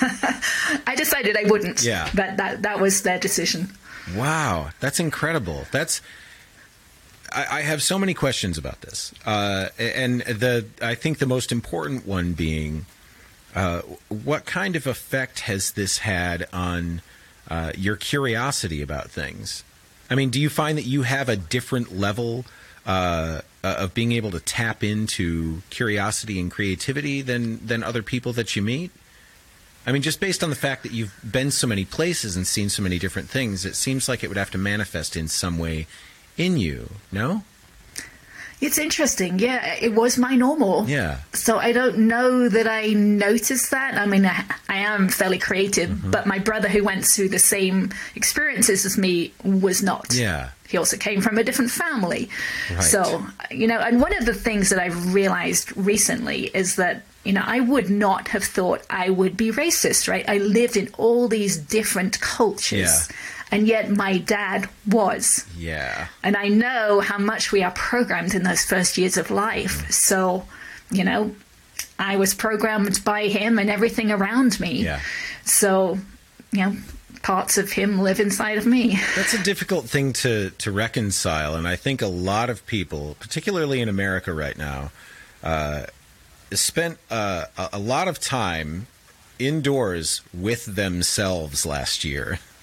I 0.87 0.95
decided 0.97 1.37
I 1.37 1.45
wouldn't. 1.45 1.83
Yeah. 1.83 2.09
But 2.15 2.37
that 2.37 2.63
that 2.63 2.81
was 2.81 3.03
their 3.03 3.19
decision. 3.19 3.71
Wow, 4.15 4.71
that's 4.81 5.01
incredible. 5.01 5.67
That's. 5.73 6.01
I, 7.33 7.59
I 7.59 7.63
have 7.63 7.83
so 7.83 7.99
many 7.99 8.15
questions 8.15 8.57
about 8.57 8.83
this, 8.83 9.13
uh, 9.27 9.69
and 9.79 10.21
the 10.23 10.67
I 10.81 10.95
think 10.95 11.19
the 11.19 11.27
most 11.27 11.51
important 11.51 12.07
one 12.07 12.35
being, 12.35 12.87
uh, 13.57 13.81
what 14.09 14.45
kind 14.45 14.77
of 14.77 14.87
effect 14.87 15.41
has 15.41 15.73
this 15.73 15.99
had 15.99 16.47
on 16.53 17.01
uh, 17.49 17.73
your 17.77 17.97
curiosity 17.97 18.83
about 18.83 19.11
things? 19.11 19.65
I 20.11 20.15
mean, 20.15 20.29
do 20.31 20.39
you 20.39 20.51
find 20.51 20.77
that 20.77 20.85
you 20.85 21.03
have 21.03 21.31
a 21.31 21.37
different 21.37 21.97
level 21.97 22.45
uh, 22.85 23.41
of 23.65 23.95
being 23.95 24.13
able 24.13 24.31
to 24.33 24.41
tap 24.41 24.85
into 24.85 25.63
curiosity 25.71 26.39
and 26.39 26.51
creativity 26.51 27.23
than 27.23 27.67
than 27.67 27.83
other 27.83 28.03
people 28.03 28.33
that 28.35 28.55
you 28.55 28.63
meet? 28.63 28.91
I 29.87 29.93
mean, 29.93 30.03
just 30.03 30.21
based 30.21 30.45
on 30.45 30.51
the 30.51 30.57
fact 30.57 30.83
that 30.83 30.93
you've 30.93 31.15
been 31.25 31.51
so 31.51 31.67
many 31.67 31.85
places 31.85 32.37
and 32.37 32.47
seen 32.47 32.69
so 32.69 32.83
many 32.83 32.99
different 32.99 33.31
things, 33.31 33.65
it 33.65 33.75
seems 33.75 34.09
like 34.09 34.23
it 34.23 34.29
would 34.29 34.37
have 34.37 34.51
to 34.51 34.59
manifest 34.59 35.17
in 35.17 35.29
some 35.29 35.59
way 35.59 35.87
in 36.37 36.59
you, 36.59 36.91
no? 37.11 37.43
It's 38.61 38.79
interesting. 38.79 39.39
Yeah, 39.39 39.75
it 39.81 39.95
was 39.95 40.17
my 40.17 40.35
normal. 40.35 40.89
Yeah. 40.89 41.19
So 41.35 41.59
I 41.59 41.73
don't 41.73 41.99
know 42.09 42.49
that 42.49 42.67
I 42.67 42.95
noticed 42.95 43.71
that. 43.71 43.95
I 43.97 44.07
mean, 44.07 44.25
I, 44.25 44.45
I 44.69 44.77
am 44.79 45.09
fairly 45.09 45.39
creative, 45.39 45.91
Mm-hmm. 45.91 46.11
but 46.11 46.27
my 46.27 46.39
brother, 46.39 46.69
who 46.69 46.83
went 46.83 47.05
through 47.05 47.29
the 47.29 47.39
same 47.39 47.91
experiences 48.15 48.87
as 48.87 48.97
me, 48.97 49.33
was 49.45 49.83
not. 49.83 50.15
Yeah. 50.15 50.51
He 50.69 50.79
also 50.79 50.97
came 50.97 51.21
from 51.21 51.39
a 51.39 51.45
different 51.45 51.71
family. 51.71 52.29
Right. 52.73 52.83
So, 52.83 53.25
you 53.51 53.67
know, 53.69 53.79
and 53.79 54.01
one 54.01 54.17
of 54.17 54.25
the 54.27 54.35
things 54.35 54.71
that 54.71 54.79
I've 54.79 55.15
realized 55.15 55.77
recently 55.77 56.45
is 56.55 56.77
that, 56.77 57.03
you 57.25 57.33
know, 57.33 57.43
I 57.45 57.61
would 57.61 57.89
not 57.91 58.29
have 58.29 58.43
thought 58.43 58.83
I 58.91 59.11
would 59.11 59.37
be 59.37 59.53
racist, 59.53 60.09
right? 60.09 60.25
I 60.29 60.39
lived 60.39 60.77
in 60.77 60.89
all 60.99 61.29
these 61.29 61.57
different 61.57 62.21
cultures. 62.21 63.09
Yeah. 63.11 63.17
And 63.51 63.67
yet 63.69 63.91
my 63.91 64.19
dad 64.19 64.69
was. 64.89 65.47
Yeah. 65.57 66.09
And 66.23 66.37
I 66.37 66.49
know 66.49 67.01
how 67.01 67.19
much 67.19 67.53
we 67.53 67.63
are 67.63 67.71
programmed 67.71 68.35
in 68.35 68.43
those 68.43 68.65
first 68.65 68.99
years 68.99 69.17
of 69.17 69.31
life. 69.31 69.91
So, 69.91 70.47
you 70.91 71.05
know, 71.05 71.35
I 71.99 72.17
was 72.17 72.35
programmed 72.35 73.05
by 73.05 73.29
him 73.29 73.59
and 73.59 73.71
everything 73.71 74.11
around 74.11 74.59
me. 74.59 74.83
Yeah. 74.83 75.01
So, 75.45 75.99
you 76.53 76.61
know, 76.61 76.77
parts 77.23 77.59
of 77.59 77.73
him 77.73 78.01
live 78.01 78.21
inside 78.21 78.59
of 78.59 78.67
me. 78.67 78.99
That's 79.17 79.35
a 79.35 79.43
difficult 79.43 79.87
thing 79.87 80.13
to, 80.15 80.51
to 80.51 80.71
reconcile. 80.71 81.55
And 81.55 81.67
I 81.67 81.77
think 81.77 82.03
a 82.03 82.07
lot 82.09 82.51
of 82.51 82.67
people, 82.67 83.17
particularly 83.21 83.81
in 83.81 83.89
America 83.89 84.33
right 84.33 84.57
now, 84.57 84.91
uh, 85.43 85.87
spent 86.53 86.99
uh, 87.11 87.47
a, 87.57 87.71
a 87.75 87.79
lot 87.79 88.09
of 88.09 88.21
time 88.21 88.87
indoors 89.39 90.23
with 90.33 90.65
themselves 90.67 91.67
last 91.67 92.05
year 92.05 92.39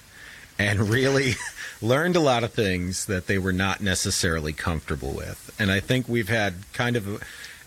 and 0.58 0.88
really 0.88 1.34
learned 1.82 2.16
a 2.16 2.20
lot 2.20 2.44
of 2.44 2.52
things 2.52 3.06
that 3.06 3.26
they 3.26 3.38
were 3.38 3.52
not 3.52 3.80
necessarily 3.80 4.52
comfortable 4.52 5.12
with. 5.12 5.54
And 5.58 5.70
I 5.70 5.80
think 5.80 6.08
we've 6.08 6.28
had 6.28 6.54
kind 6.72 6.96
of 6.96 7.22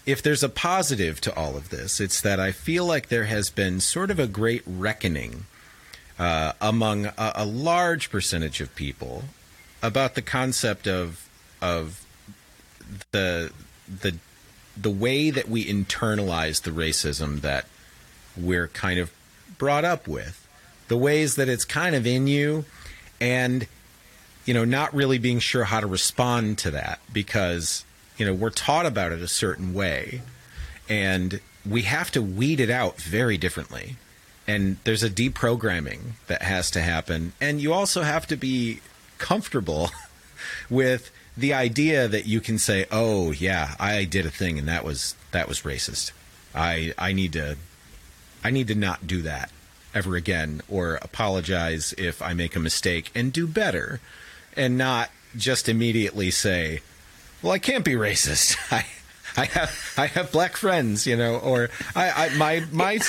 if 0.06 0.22
there's 0.22 0.42
a 0.42 0.50
positive 0.50 1.20
to 1.20 1.36
all 1.36 1.58
of 1.58 1.70
this, 1.70 2.00
it's 2.00 2.22
that 2.22 2.40
I 2.40 2.54
feel 2.54 2.86
like 2.86 3.10
there 3.10 3.26
has 3.26 3.50
been 3.50 3.82
sort 3.82 4.10
of 4.10 4.20
a 4.20 4.28
great 4.28 4.64
reckoning 4.66 5.46
uh, 6.18 6.54
among 6.62 7.08
a, 7.08 7.32
a 7.36 7.46
large 7.46 8.10
percentage 8.10 8.62
of 8.62 8.74
people 8.74 9.26
about 9.84 10.16
the 10.16 10.22
concept 10.22 10.88
of 10.88 11.30
of 11.62 12.06
the 13.12 13.52
the 14.02 14.18
the 14.76 14.90
way 14.90 15.30
that 15.30 15.50
we 15.50 15.66
internalize 15.66 16.62
the 16.62 16.72
racism 16.72 17.42
that 17.42 17.66
we're 18.38 18.68
kind 18.68 19.00
of 19.00 19.12
brought 19.58 19.84
up 19.84 20.08
with, 20.08 20.47
the 20.88 20.98
ways 20.98 21.36
that 21.36 21.50
it's 21.50 21.66
kind 21.66 21.96
of 21.96 22.08
in 22.08 22.28
you, 22.28 22.66
and 23.20 23.68
you 24.46 24.54
know, 24.54 24.66
not 24.66 24.94
really 24.94 25.18
being 25.18 25.40
sure 25.40 25.66
how 25.66 25.80
to 25.80 25.88
respond 25.88 26.58
to 26.60 26.72
that 26.72 27.00
because 27.12 27.84
you 28.18 28.26
know 28.26 28.34
we're 28.34 28.50
taught 28.50 28.86
about 28.86 29.12
it 29.12 29.22
a 29.22 29.28
certain 29.28 29.74
way, 29.74 30.22
and 30.88 31.42
we 31.70 31.84
have 31.84 32.12
to 32.12 32.22
weed 32.22 32.60
it 32.60 32.70
out 32.70 32.98
very 33.02 33.38
differently. 33.38 33.98
And 34.50 34.78
there's 34.86 35.04
a 35.04 35.10
deprogramming 35.10 36.14
that 36.28 36.42
has 36.42 36.72
to 36.72 36.82
happen, 36.82 37.34
and 37.42 37.60
you 37.60 37.74
also 37.74 38.04
have 38.04 38.26
to 38.28 38.38
be 38.38 38.80
comfortable 39.18 39.92
with 40.70 41.12
the 41.36 41.54
idea 41.54 42.08
that 42.08 42.26
you 42.26 42.40
can 42.40 42.58
say, 42.58 42.86
"Oh, 42.90 43.32
yeah, 43.32 43.76
I 43.80 44.06
did 44.06 44.26
a 44.26 44.32
thing 44.32 44.58
and 44.58 44.68
that 44.68 44.86
was 44.86 45.16
that 45.32 45.50
was 45.50 45.62
racist. 45.62 46.12
I 46.56 46.94
I 46.98 47.12
need 47.12 47.34
to 47.34 47.58
I 48.44 48.52
need 48.52 48.68
to 48.70 48.76
not 48.76 49.06
do 49.06 49.22
that 49.24 49.52
ever 49.98 50.16
again 50.16 50.62
or 50.70 50.96
apologize 51.02 51.94
if 51.98 52.22
I 52.22 52.34
make 52.34 52.56
a 52.56 52.60
mistake 52.60 53.12
and 53.16 53.34
do 53.34 53.48
better 53.48 54.00
and 54.56 54.78
not 54.78 55.10
just 55.36 55.68
immediately 55.68 56.32
say, 56.32 56.82
"Well, 57.42 57.52
I 57.52 57.60
can't 57.60 57.84
be 57.84 57.94
racist." 57.94 58.56
I 58.72 58.86
I 59.38 59.46
have 59.46 59.94
I 59.98 60.08
have 60.08 60.32
black 60.32 60.56
friends, 60.58 61.06
you 61.06 61.16
know, 61.16 61.38
or 61.38 61.70
I, 61.96 62.10
I 62.10 62.36
my 62.38 62.64
my 62.72 63.00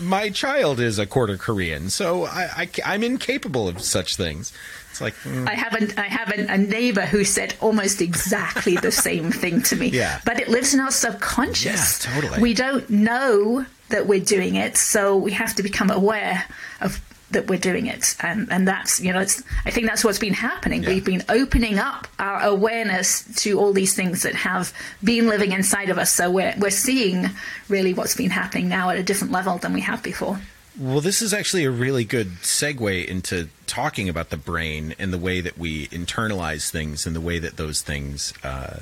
my 0.00 0.30
child 0.30 0.80
is 0.80 0.98
a 0.98 1.06
quarter 1.06 1.36
Korean, 1.36 1.90
so 1.90 2.24
I, 2.24 2.68
I 2.84 2.94
am 2.94 3.02
incapable 3.02 3.68
of 3.68 3.80
such 3.82 4.16
things. 4.16 4.52
It's 4.90 5.00
like 5.00 5.14
mm, 5.24 5.48
I 5.48 5.54
have 5.54 5.74
a, 5.74 6.00
I 6.00 6.06
have 6.06 6.30
a, 6.30 6.52
a 6.52 6.56
neighbor 6.56 7.04
who 7.04 7.24
said 7.24 7.54
almost 7.60 8.00
exactly 8.00 8.76
the 8.76 8.92
same 8.92 9.30
thing 9.32 9.60
to 9.62 9.76
me. 9.76 9.88
Yeah. 9.88 10.20
But 10.24 10.40
it 10.40 10.48
lives 10.48 10.72
in 10.72 10.80
our 10.80 10.92
subconscious. 10.92 12.06
Yeah, 12.06 12.14
totally. 12.14 12.40
We 12.40 12.54
don't 12.54 12.88
know 12.88 13.66
that 13.90 14.06
we're 14.06 14.20
doing 14.20 14.54
it, 14.56 14.76
so 14.76 15.16
we 15.16 15.32
have 15.32 15.54
to 15.56 15.62
become 15.62 15.90
aware 15.90 16.44
of 16.80 17.00
that 17.30 17.48
we're 17.48 17.58
doing 17.58 17.86
it, 17.86 18.16
and 18.20 18.50
and 18.50 18.66
that's 18.66 19.00
you 19.00 19.12
know 19.12 19.20
it's, 19.20 19.42
I 19.64 19.70
think 19.70 19.86
that's 19.86 20.04
what's 20.04 20.18
been 20.18 20.34
happening. 20.34 20.82
Yeah. 20.82 20.90
We've 20.90 21.04
been 21.04 21.24
opening 21.28 21.78
up 21.78 22.08
our 22.18 22.42
awareness 22.42 23.24
to 23.42 23.58
all 23.58 23.72
these 23.72 23.94
things 23.94 24.22
that 24.22 24.34
have 24.34 24.72
been 25.02 25.28
living 25.28 25.52
inside 25.52 25.90
of 25.90 25.98
us. 25.98 26.12
So 26.12 26.30
we're 26.30 26.54
we're 26.58 26.70
seeing 26.70 27.30
really 27.68 27.92
what's 27.92 28.16
been 28.16 28.30
happening 28.30 28.68
now 28.68 28.90
at 28.90 28.98
a 28.98 29.02
different 29.02 29.32
level 29.32 29.58
than 29.58 29.72
we 29.72 29.80
have 29.82 30.02
before. 30.02 30.40
Well, 30.78 31.00
this 31.00 31.22
is 31.22 31.32
actually 31.32 31.64
a 31.64 31.70
really 31.70 32.04
good 32.04 32.28
segue 32.42 33.06
into 33.06 33.48
talking 33.66 34.08
about 34.08 34.30
the 34.30 34.36
brain 34.36 34.94
and 34.98 35.12
the 35.12 35.18
way 35.18 35.40
that 35.40 35.56
we 35.56 35.86
internalize 35.88 36.68
things 36.70 37.06
and 37.06 37.14
the 37.14 37.20
way 37.20 37.38
that 37.38 37.56
those 37.56 37.80
things, 37.80 38.34
uh, 38.42 38.80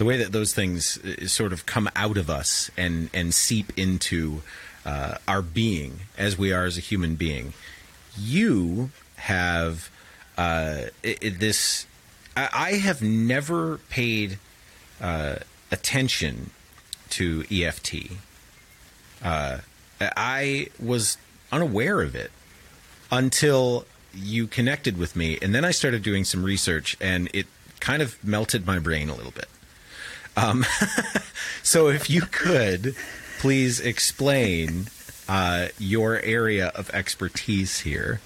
the 0.00 0.06
way 0.06 0.16
that 0.16 0.32
those 0.32 0.54
things 0.54 0.98
uh, 1.04 1.26
sort 1.26 1.52
of 1.52 1.66
come 1.66 1.86
out 1.94 2.16
of 2.16 2.30
us 2.30 2.70
and 2.74 3.10
and 3.12 3.34
seep 3.34 3.70
into 3.78 4.40
uh, 4.86 5.18
our 5.28 5.42
being 5.42 6.00
as 6.16 6.38
we 6.38 6.54
are 6.54 6.64
as 6.64 6.78
a 6.78 6.80
human 6.80 7.16
being. 7.16 7.52
You 8.18 8.90
have 9.16 9.90
uh, 10.38 10.84
i 11.04 11.16
i- 11.22 11.28
this. 11.38 11.86
I, 12.34 12.48
I 12.52 12.70
have 12.88 13.02
never 13.02 13.76
paid 13.90 14.38
uh, 15.02 15.36
attention 15.70 16.50
to 17.10 17.44
EFT. 17.50 17.94
I 19.22 20.68
was 20.78 21.18
unaware 21.52 22.00
of 22.00 22.14
it 22.14 22.30
until 23.12 23.84
you 24.14 24.46
connected 24.46 24.96
with 24.96 25.14
me, 25.14 25.38
and 25.42 25.54
then 25.54 25.64
I 25.64 25.72
started 25.72 26.02
doing 26.02 26.24
some 26.24 26.42
research, 26.42 26.96
and 27.02 27.28
it 27.34 27.46
kind 27.80 28.00
of 28.00 28.16
melted 28.24 28.66
my 28.66 28.78
brain 28.78 29.10
a 29.10 29.14
little 29.14 29.32
bit. 29.32 29.48
Um, 30.40 30.64
so, 31.62 31.88
if 31.88 32.08
you 32.08 32.22
could 32.22 32.94
please 33.38 33.80
explain 33.80 34.86
uh, 35.28 35.68
your 35.78 36.20
area 36.20 36.68
of 36.74 36.90
expertise 36.90 37.80
here 37.80 38.20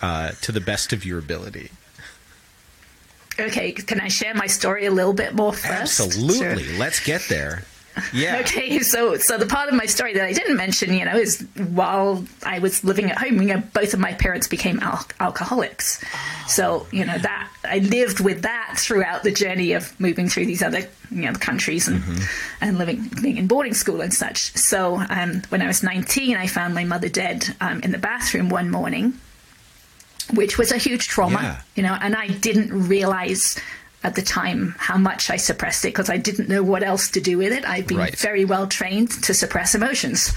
uh, 0.00 0.32
to 0.42 0.52
the 0.52 0.60
best 0.60 0.92
of 0.92 1.04
your 1.04 1.18
ability. 1.18 1.70
Okay, 3.38 3.72
can 3.72 4.00
I 4.00 4.08
share 4.08 4.34
my 4.34 4.46
story 4.46 4.86
a 4.86 4.90
little 4.90 5.14
bit 5.14 5.34
more 5.34 5.52
first? 5.52 6.00
Absolutely. 6.00 6.64
Sure. 6.64 6.78
Let's 6.78 7.00
get 7.00 7.22
there. 7.28 7.64
Yeah. 8.12 8.38
Okay, 8.42 8.78
so 8.80 9.16
so 9.18 9.36
the 9.38 9.46
part 9.46 9.68
of 9.68 9.74
my 9.74 9.86
story 9.86 10.14
that 10.14 10.24
I 10.24 10.32
didn't 10.32 10.56
mention, 10.56 10.92
you 10.94 11.04
know, 11.04 11.16
is 11.16 11.46
while 11.72 12.24
I 12.44 12.58
was 12.58 12.82
living 12.84 13.10
at 13.10 13.18
home, 13.18 13.40
you 13.42 13.48
know, 13.48 13.62
both 13.74 13.94
of 13.94 14.00
my 14.00 14.12
parents 14.14 14.48
became 14.48 14.80
al- 14.80 15.06
alcoholics. 15.20 16.02
So 16.48 16.86
you 16.90 17.04
know 17.04 17.18
that 17.18 17.48
I 17.64 17.78
lived 17.78 18.20
with 18.20 18.42
that 18.42 18.74
throughout 18.78 19.22
the 19.22 19.30
journey 19.32 19.72
of 19.72 19.98
moving 20.00 20.28
through 20.28 20.46
these 20.46 20.62
other 20.62 20.80
you 21.10 21.22
know 21.22 21.32
countries 21.34 21.88
and 21.88 22.02
and 22.60 22.78
living 22.78 23.08
being 23.22 23.36
in 23.36 23.46
boarding 23.46 23.74
school 23.74 24.00
and 24.00 24.12
such. 24.12 24.52
So 24.56 24.96
um, 25.10 25.42
when 25.50 25.62
I 25.62 25.66
was 25.66 25.82
nineteen, 25.82 26.36
I 26.36 26.46
found 26.46 26.74
my 26.74 26.84
mother 26.84 27.08
dead 27.08 27.44
um, 27.60 27.80
in 27.82 27.92
the 27.92 27.98
bathroom 27.98 28.48
one 28.48 28.70
morning, 28.70 29.14
which 30.34 30.56
was 30.58 30.72
a 30.72 30.78
huge 30.78 31.08
trauma, 31.08 31.40
Yeah. 31.42 31.60
you 31.76 31.82
know, 31.82 31.96
and 32.00 32.14
I 32.16 32.28
didn't 32.28 32.88
realize. 32.88 33.58
At 34.04 34.16
the 34.16 34.22
time, 34.22 34.74
how 34.78 34.96
much 34.98 35.30
I 35.30 35.36
suppressed 35.36 35.84
it 35.84 35.88
because 35.94 36.10
I 36.10 36.16
didn't 36.16 36.48
know 36.48 36.62
what 36.64 36.82
else 36.82 37.08
to 37.10 37.20
do 37.20 37.38
with 37.38 37.52
it. 37.52 37.64
I've 37.64 37.86
been 37.86 37.98
Right. 37.98 38.16
very 38.18 38.44
well 38.44 38.66
trained 38.66 39.10
to 39.22 39.32
suppress 39.32 39.76
emotions. 39.76 40.32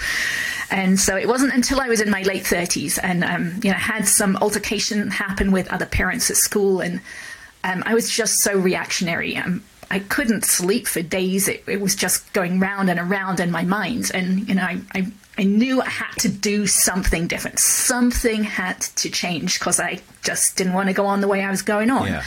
And 0.70 1.00
so 1.00 1.16
it 1.18 1.28
wasn't 1.28 1.54
until 1.54 1.80
I 1.82 1.88
was 1.90 2.00
in 2.00 2.12
my 2.12 2.22
late 2.22 2.44
30s 2.44 3.00
and 3.02 3.24
um, 3.24 3.60
you 3.64 3.72
know 3.72 3.78
had 3.78 4.08
some 4.08 4.36
altercation 4.38 5.10
happen 5.10 5.52
with 5.52 5.68
other 5.74 5.86
parents 5.88 6.30
at 6.30 6.38
school, 6.38 6.80
and 6.80 7.02
um, 7.64 7.82
I 7.88 7.94
was 7.96 8.10
just 8.10 8.42
so 8.42 8.56
reactionary. 8.58 9.36
Um, 9.36 9.64
I 9.90 10.00
couldn't 10.00 10.46
sleep 10.46 10.88
for 10.88 11.02
days. 11.02 11.48
It, 11.48 11.64
it 11.68 11.82
was 11.82 11.96
just 11.96 12.32
going 12.34 12.60
round 12.60 12.90
and 12.90 13.00
around 13.00 13.40
in 13.40 13.50
my 13.52 13.64
mind, 13.64 14.12
and 14.14 14.48
you 14.48 14.56
know 14.56 14.64
I. 14.64 14.82
I 14.94 15.08
I 15.38 15.44
knew 15.44 15.82
I 15.82 15.90
had 15.90 16.14
to 16.20 16.30
do 16.30 16.66
something 16.66 17.28
different. 17.28 17.60
Something 17.60 18.44
had 18.44 18.80
to 18.82 19.10
change 19.10 19.60
because 19.60 19.80
I 19.80 20.00
just 20.24 20.56
didn't 20.56 20.74
want 20.74 20.88
to 20.88 20.94
go 20.94 21.06
on 21.06 21.22
the 21.22 21.28
way 21.28 21.44
I 21.44 21.52
was 21.52 21.62
going 21.62 21.90
on. 21.90 22.08
Yeah. 22.08 22.24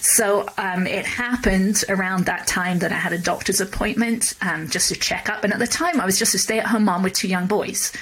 So 0.00 0.48
um, 0.58 0.86
it 0.86 1.06
happened 1.06 1.84
around 1.88 2.26
that 2.26 2.46
time 2.46 2.80
that 2.80 2.90
I 2.90 2.96
had 2.96 3.12
a 3.12 3.18
doctor's 3.18 3.60
appointment 3.60 4.34
um, 4.42 4.68
just 4.68 4.88
to 4.88 4.96
check 4.96 5.28
up. 5.28 5.44
And 5.44 5.52
at 5.52 5.60
the 5.60 5.66
time, 5.66 6.00
I 6.00 6.04
was 6.04 6.18
just 6.18 6.34
a 6.34 6.38
stay 6.38 6.58
at 6.58 6.66
home 6.66 6.84
mom 6.84 7.02
with 7.02 7.12
two 7.12 7.28
young 7.28 7.46
boys. 7.46 7.92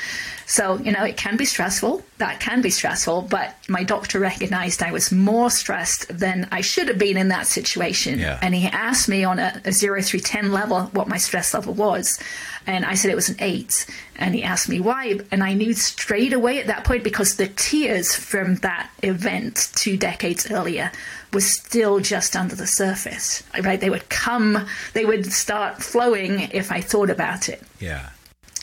So, 0.46 0.78
you 0.78 0.92
know, 0.92 1.02
it 1.02 1.16
can 1.16 1.36
be 1.36 1.44
stressful. 1.44 2.04
That 2.18 2.38
can 2.38 2.62
be 2.62 2.70
stressful. 2.70 3.22
But 3.22 3.56
my 3.68 3.82
doctor 3.82 4.20
recognized 4.20 4.80
I 4.80 4.92
was 4.92 5.10
more 5.10 5.50
stressed 5.50 6.06
than 6.16 6.48
I 6.52 6.60
should 6.60 6.86
have 6.86 6.98
been 6.98 7.16
in 7.16 7.28
that 7.28 7.48
situation. 7.48 8.20
Yeah. 8.20 8.38
And 8.40 8.54
he 8.54 8.68
asked 8.68 9.08
me 9.08 9.24
on 9.24 9.40
a, 9.40 9.60
a 9.64 9.72
0 9.72 10.02
through 10.02 10.20
10 10.20 10.52
level 10.52 10.84
what 10.92 11.08
my 11.08 11.18
stress 11.18 11.52
level 11.52 11.74
was. 11.74 12.20
And 12.64 12.84
I 12.84 12.94
said 12.94 13.10
it 13.10 13.16
was 13.16 13.28
an 13.28 13.36
eight. 13.40 13.86
And 14.14 14.36
he 14.36 14.44
asked 14.44 14.68
me 14.68 14.78
why. 14.78 15.18
And 15.32 15.42
I 15.42 15.52
knew 15.52 15.74
straight 15.74 16.32
away 16.32 16.60
at 16.60 16.68
that 16.68 16.84
point 16.84 17.02
because 17.02 17.36
the 17.36 17.48
tears 17.48 18.14
from 18.14 18.56
that 18.56 18.88
event 19.02 19.70
two 19.74 19.96
decades 19.96 20.48
earlier 20.48 20.92
was 21.32 21.52
still 21.52 21.98
just 21.98 22.36
under 22.36 22.54
the 22.54 22.68
surface. 22.68 23.42
Right? 23.60 23.80
They 23.80 23.90
would 23.90 24.08
come, 24.10 24.64
they 24.94 25.04
would 25.04 25.32
start 25.32 25.82
flowing 25.82 26.48
if 26.52 26.70
I 26.70 26.80
thought 26.80 27.10
about 27.10 27.48
it. 27.48 27.62
Yeah. 27.80 28.10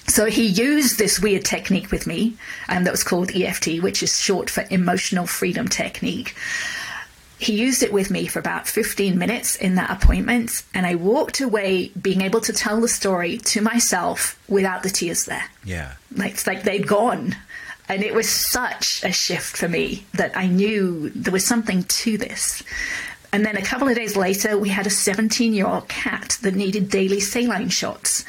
So 0.07 0.25
he 0.25 0.45
used 0.45 0.97
this 0.97 1.19
weird 1.19 1.45
technique 1.45 1.91
with 1.91 2.05
me, 2.05 2.35
um, 2.67 2.83
that 2.83 2.91
was 2.91 3.03
called 3.03 3.31
EFT, 3.35 3.81
which 3.81 4.03
is 4.03 4.19
short 4.19 4.49
for 4.49 4.65
Emotional 4.69 5.25
Freedom 5.25 5.67
Technique. 5.67 6.35
He 7.39 7.53
used 7.53 7.83
it 7.83 7.91
with 7.91 8.09
me 8.09 8.27
for 8.27 8.39
about 8.39 8.67
15 8.67 9.17
minutes 9.17 9.55
in 9.55 9.75
that 9.75 9.89
appointment, 9.89 10.63
and 10.73 10.85
I 10.85 10.95
walked 10.95 11.41
away 11.41 11.89
being 12.01 12.21
able 12.21 12.41
to 12.41 12.53
tell 12.53 12.79
the 12.79 12.87
story 12.87 13.37
to 13.39 13.61
myself 13.61 14.39
without 14.47 14.83
the 14.83 14.89
tears 14.89 15.25
there. 15.25 15.43
Yeah. 15.65 15.93
Like, 16.15 16.33
it's 16.33 16.47
like 16.47 16.63
they'd 16.63 16.87
gone. 16.87 17.35
And 17.89 18.01
it 18.01 18.13
was 18.13 18.29
such 18.29 19.03
a 19.03 19.11
shift 19.11 19.57
for 19.57 19.67
me 19.67 20.05
that 20.13 20.37
I 20.37 20.47
knew 20.47 21.09
there 21.09 21.33
was 21.33 21.45
something 21.45 21.83
to 21.83 22.17
this. 22.17 22.63
And 23.33 23.45
then 23.45 23.57
a 23.57 23.61
couple 23.61 23.89
of 23.89 23.95
days 23.95 24.15
later, 24.15 24.57
we 24.57 24.69
had 24.69 24.87
a 24.87 24.91
17 24.91 25.53
year 25.53 25.65
old 25.65 25.89
cat 25.89 26.37
that 26.43 26.55
needed 26.55 26.89
daily 26.89 27.19
saline 27.19 27.69
shots. 27.69 28.23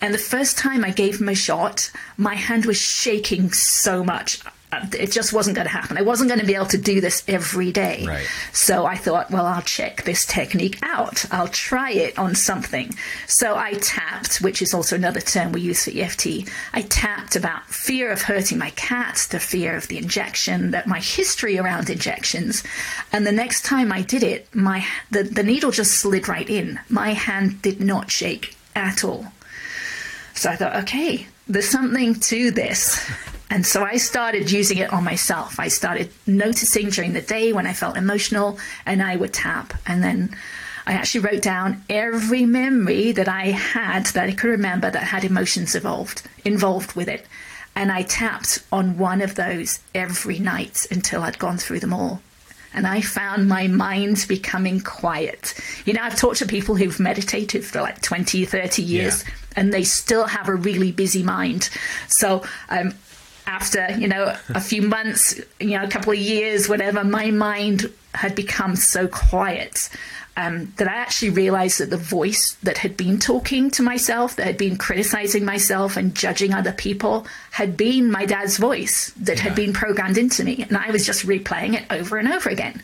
And 0.00 0.12
the 0.12 0.18
first 0.18 0.58
time 0.58 0.84
I 0.84 0.90
gave 0.90 1.20
him 1.20 1.28
a 1.28 1.34
shot, 1.34 1.90
my 2.16 2.34
hand 2.34 2.66
was 2.66 2.76
shaking 2.76 3.52
so 3.52 4.04
much. 4.04 4.38
uh, 4.72 4.86
It 4.98 5.10
just 5.12 5.32
wasn't 5.32 5.54
going 5.56 5.66
to 5.66 5.72
happen. 5.72 5.96
I 5.96 6.02
wasn't 6.02 6.28
going 6.28 6.40
to 6.40 6.46
be 6.46 6.54
able 6.56 6.66
to 6.66 6.78
do 6.78 7.00
this 7.00 7.22
every 7.26 7.72
day. 7.72 8.04
Right. 8.06 8.26
So 8.52 8.84
I 8.84 8.96
thought, 8.96 9.30
well, 9.30 9.46
I'll 9.46 9.62
check 9.62 10.02
this 10.02 10.26
technique 10.26 10.78
out. 10.82 11.24
I'll 11.32 11.48
try 11.48 11.92
it 11.92 12.18
on 12.18 12.34
something. 12.34 12.92
So 13.26 13.56
I 13.56 13.74
tapped, 13.74 14.42
which 14.42 14.60
is 14.60 14.74
also 14.74 14.96
another 14.96 15.20
term 15.20 15.52
we 15.52 15.62
use 15.62 15.84
for 15.84 15.90
EFT. 15.96 16.50
I 16.74 16.82
tapped 16.82 17.34
about 17.36 17.64
fear 17.68 18.10
of 18.10 18.22
hurting 18.22 18.58
my 18.58 18.70
cat, 18.70 19.26
the 19.30 19.40
fear 19.40 19.74
of 19.76 19.88
the 19.88 19.96
injection, 19.96 20.72
that 20.72 20.86
my 20.86 20.98
history 21.00 21.56
around 21.58 21.88
injections. 21.88 22.62
And 23.12 23.26
the 23.26 23.32
next 23.32 23.64
time 23.64 23.90
I 23.90 24.02
did 24.02 24.22
it, 24.22 24.52
my 24.54 24.84
the, 25.10 25.22
the 25.22 25.42
needle 25.44 25.70
just 25.70 25.92
slid 25.92 26.28
right 26.28 26.50
in. 26.50 26.78
My 26.90 27.10
hand 27.14 27.62
did 27.62 27.80
not 27.80 28.10
shake 28.10 28.56
at 28.76 29.02
all. 29.04 29.26
So 30.34 30.50
I 30.50 30.56
thought, 30.56 30.76
okay, 30.82 31.26
there's 31.48 31.68
something 31.68 32.14
to 32.20 32.50
this. 32.50 33.00
And 33.50 33.64
so 33.64 33.84
I 33.84 33.98
started 33.98 34.50
using 34.50 34.78
it 34.78 34.92
on 34.92 35.04
myself. 35.04 35.60
I 35.60 35.68
started 35.68 36.10
noticing 36.26 36.88
during 36.88 37.12
the 37.12 37.20
day 37.20 37.52
when 37.52 37.68
I 37.68 37.72
felt 37.72 37.96
emotional 37.96 38.58
and 38.84 39.00
I 39.00 39.14
would 39.14 39.32
tap. 39.32 39.74
And 39.86 40.02
then 40.02 40.34
I 40.86 40.94
actually 40.94 41.20
wrote 41.20 41.42
down 41.42 41.84
every 41.88 42.46
memory 42.46 43.12
that 43.12 43.28
I 43.28 43.52
had 43.52 44.06
that 44.06 44.28
I 44.28 44.32
could 44.32 44.48
remember 44.50 44.90
that 44.90 45.04
had 45.04 45.22
emotions 45.22 45.76
involved 45.76 46.22
involved 46.44 46.94
with 46.96 47.06
it. 47.06 47.26
And 47.76 47.92
I 47.92 48.02
tapped 48.02 48.64
on 48.72 48.98
one 48.98 49.20
of 49.22 49.36
those 49.36 49.78
every 49.94 50.40
night 50.40 50.86
until 50.90 51.22
I'd 51.22 51.38
gone 51.38 51.58
through 51.58 51.78
them 51.80 51.92
all. 51.92 52.22
And 52.72 52.88
I 52.88 53.02
found 53.02 53.46
my 53.48 53.68
mind 53.68 54.24
becoming 54.28 54.80
quiet. 54.80 55.54
You 55.84 55.92
know, 55.92 56.02
I've 56.02 56.16
talked 56.18 56.38
to 56.38 56.46
people 56.46 56.74
who've 56.74 56.98
meditated 56.98 57.64
for 57.64 57.80
like 57.82 58.02
20, 58.02 58.44
30 58.44 58.82
years, 58.82 59.22
Yeah. 59.22 59.30
And 59.56 59.72
they 59.72 59.84
still 59.84 60.26
have 60.26 60.48
a 60.48 60.54
really 60.54 60.92
busy 60.92 61.22
mind. 61.22 61.70
So, 62.08 62.42
um, 62.68 62.94
after 63.46 63.90
you 63.98 64.08
know 64.08 64.34
a 64.54 64.60
few 64.60 64.80
months 64.80 65.38
you 65.60 65.76
know 65.76 65.84
a 65.84 65.88
couple 65.88 66.10
of 66.10 66.18
years 66.18 66.66
whatever 66.66 67.04
my 67.04 67.30
mind 67.30 67.92
had 68.14 68.34
become 68.34 68.74
so 68.74 69.06
quiet 69.06 69.90
um, 70.36 70.72
that 70.76 70.88
i 70.88 70.94
actually 70.94 71.30
realized 71.30 71.78
that 71.78 71.90
the 71.90 71.96
voice 71.96 72.56
that 72.62 72.78
had 72.78 72.96
been 72.96 73.18
talking 73.18 73.70
to 73.70 73.82
myself 73.82 74.36
that 74.36 74.46
had 74.46 74.56
been 74.56 74.76
criticizing 74.76 75.44
myself 75.44 75.96
and 75.96 76.14
judging 76.14 76.52
other 76.52 76.72
people 76.72 77.26
had 77.50 77.76
been 77.76 78.10
my 78.10 78.26
dad's 78.26 78.56
voice 78.56 79.12
that 79.16 79.38
had 79.38 79.54
been 79.54 79.72
programmed 79.72 80.18
into 80.18 80.44
me 80.44 80.64
and 80.68 80.76
i 80.76 80.90
was 80.90 81.06
just 81.06 81.26
replaying 81.26 81.74
it 81.74 81.84
over 81.90 82.16
and 82.16 82.28
over 82.28 82.50
again 82.50 82.80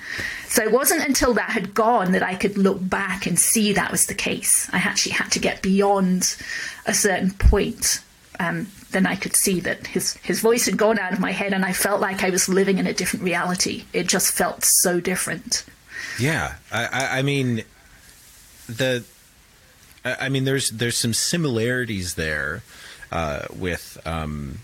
so 0.46 0.62
it 0.62 0.72
wasn't 0.72 1.06
until 1.06 1.34
that 1.34 1.50
had 1.50 1.74
gone 1.74 2.12
that 2.12 2.22
i 2.22 2.34
could 2.34 2.56
look 2.56 2.78
back 2.88 3.26
and 3.26 3.38
see 3.38 3.72
that 3.72 3.90
was 3.90 4.06
the 4.06 4.14
case 4.14 4.68
i 4.72 4.78
actually 4.78 5.12
had 5.12 5.30
to 5.30 5.38
get 5.38 5.62
beyond 5.62 6.36
a 6.86 6.94
certain 6.94 7.30
point 7.32 8.00
um, 8.40 8.68
then 8.90 9.06
I 9.06 9.16
could 9.16 9.36
see 9.36 9.60
that 9.60 9.86
his 9.86 10.14
his 10.14 10.40
voice 10.40 10.64
had 10.64 10.76
gone 10.76 10.98
out 10.98 11.12
of 11.12 11.20
my 11.20 11.30
head, 11.30 11.52
and 11.52 11.64
I 11.64 11.72
felt 11.72 12.00
like 12.00 12.24
I 12.24 12.30
was 12.30 12.48
living 12.48 12.78
in 12.78 12.86
a 12.86 12.92
different 12.92 13.24
reality. 13.24 13.84
It 13.92 14.08
just 14.08 14.32
felt 14.32 14.64
so 14.64 14.98
different. 14.98 15.64
Yeah, 16.18 16.54
I, 16.70 16.86
I, 16.86 17.18
I 17.18 17.22
mean, 17.22 17.64
the, 18.68 19.04
I 20.04 20.28
mean, 20.28 20.44
there's 20.44 20.70
there's 20.70 20.96
some 20.96 21.12
similarities 21.12 22.14
there 22.14 22.62
uh, 23.12 23.46
with, 23.54 23.98
um, 24.04 24.58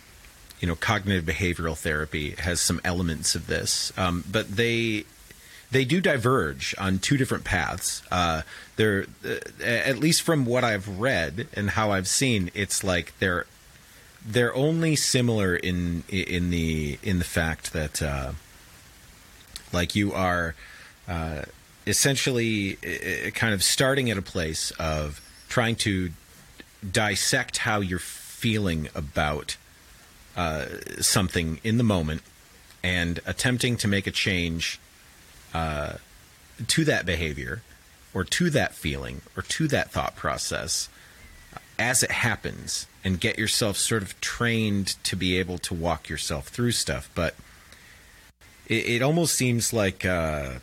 you 0.61 0.69
know, 0.69 0.77
cognitive 0.77 1.25
behavioral 1.25 1.77
therapy 1.77 2.31
has 2.39 2.61
some 2.61 2.81
elements 2.85 3.35
of 3.35 3.47
this, 3.47 3.93
um, 3.99 4.25
but 4.31 4.57
they 4.57 5.05
they 5.71 5.85
do 5.85 6.01
diverge 6.01 6.75
on 6.79 6.99
two 6.99 7.17
different 7.17 7.45
paths. 7.45 8.03
Uh, 8.11 8.43
they're 8.77 9.07
uh, 9.25 9.37
at 9.63 9.99
least 9.99 10.23
from 10.23 10.45
what 10.45 10.65
I've 10.65 11.01
read 11.01 11.49
and 11.55 11.71
how 11.71 11.91
I've 11.91 12.09
seen, 12.09 12.51
it's 12.55 12.85
like 12.85 13.13
they're 13.19 13.47
they're 14.25 14.55
only 14.55 14.97
similar 14.97 15.55
in 15.55 16.05
in 16.09 16.51
the 16.51 16.99
in 17.03 17.19
the 17.19 17.25
fact 17.25 17.73
that 17.73 18.03
uh, 18.03 18.33
like 19.73 19.95
you 19.95 20.13
are 20.13 20.55
uh, 21.09 21.43
essentially 21.87 22.79
kind 23.35 23.55
of 23.55 23.63
starting 23.63 24.11
at 24.11 24.19
a 24.19 24.23
place 24.23 24.71
of 24.73 25.21
trying 25.49 25.77
to 25.77 26.11
dissect 26.91 27.59
how 27.59 27.81
you're 27.81 27.99
feeling 27.99 28.89
about 28.95 29.57
uh, 30.37 30.67
something 31.01 31.61
in 31.65 31.79
the 31.79 31.85
moment 31.85 32.23
and 32.83 33.21
attempting 33.27 33.77
to 33.77 33.89
make 33.89 34.07
a 34.07 34.11
change 34.11 34.79
uh, 35.55 35.95
to 36.67 36.85
that 36.85 37.07
behavior 37.07 37.63
or 38.13 38.25
to 38.25 38.51
that 38.51 38.75
feeling 38.75 39.23
or 39.37 39.43
to 39.43 39.67
that 39.69 39.91
thought 39.91 40.15
process 40.17 40.89
as 41.79 42.03
it 42.03 42.11
happens 42.11 42.87
and 43.05 43.21
get 43.21 43.39
yourself 43.39 43.77
sort 43.77 44.03
of 44.03 44.19
trained 44.21 44.97
to 45.05 45.17
be 45.17 45.39
able 45.39 45.59
to 45.59 45.75
walk 45.75 46.09
yourself 46.09 46.49
through 46.49 46.73
stuff. 46.73 47.11
But 47.15 47.35
it, 48.67 48.87
it 48.87 49.03
almost 49.03 49.35
seems 49.35 49.73
like 49.73 50.05
uh, 50.05 50.55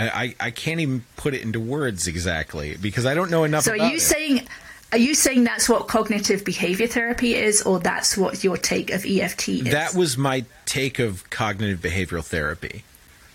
I, 0.00 0.08
I 0.24 0.34
I 0.46 0.50
can't 0.50 0.80
even 0.80 1.04
put 1.16 1.34
it 1.34 1.42
into 1.42 1.60
words 1.60 2.06
exactly 2.06 2.76
because 2.76 3.06
I 3.06 3.14
don't 3.14 3.30
know 3.30 3.44
enough. 3.44 3.64
So, 3.64 3.72
are 3.72 3.76
about 3.76 3.90
you 3.90 3.96
it. 3.96 4.00
saying? 4.00 4.48
Are 4.92 4.98
you 4.98 5.14
saying 5.14 5.44
that's 5.44 5.68
what 5.68 5.86
cognitive 5.86 6.44
behavior 6.44 6.88
therapy 6.88 7.34
is, 7.36 7.62
or 7.62 7.78
that's 7.78 8.16
what 8.16 8.42
your 8.42 8.56
take 8.56 8.90
of 8.90 9.04
EFT 9.06 9.48
is? 9.48 9.62
that 9.64 9.94
was 9.94 10.18
my 10.18 10.44
take 10.66 10.98
of 10.98 11.28
cognitive 11.30 11.80
behavioral 11.80 12.24
therapy? 12.24 12.82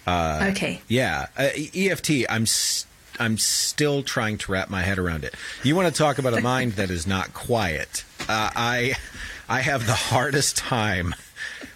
okay. 0.07 0.81
Yeah, 0.87 1.27
uh, 1.37 1.49
EFT. 1.73 2.25
I'm 2.29 2.43
s- 2.43 2.85
I'm 3.19 3.37
still 3.37 4.03
trying 4.03 4.37
to 4.39 4.51
wrap 4.51 4.69
my 4.69 4.81
head 4.81 4.99
around 4.99 5.23
it. 5.23 5.33
You 5.63 5.75
want 5.75 5.87
to 5.93 5.97
talk 5.97 6.17
about 6.17 6.37
a 6.37 6.41
mind 6.41 6.73
that 6.73 6.89
is 6.89 7.07
not 7.07 7.33
quiet? 7.33 8.03
Uh, 8.27 8.49
I 8.55 8.95
I 9.47 9.61
have 9.61 9.85
the 9.87 9.93
hardest 9.93 10.57
time 10.57 11.15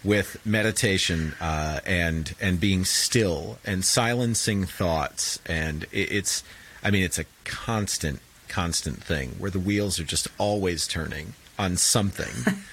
with 0.03 0.43
meditation 0.45 1.33
uh, 1.41 1.79
and 1.85 2.35
and 2.41 2.59
being 2.59 2.85
still 2.85 3.57
and 3.65 3.83
silencing 3.85 4.65
thoughts, 4.65 5.39
and 5.45 5.83
it, 5.91 6.11
it's 6.11 6.43
I 6.83 6.91
mean 6.91 7.03
it's 7.03 7.19
a 7.19 7.25
constant 7.45 8.19
constant 8.47 9.03
thing 9.03 9.35
where 9.37 9.51
the 9.51 9.59
wheels 9.59 9.99
are 9.99 10.03
just 10.05 10.27
always 10.37 10.87
turning 10.87 11.33
on 11.57 11.77
something. 11.77 12.33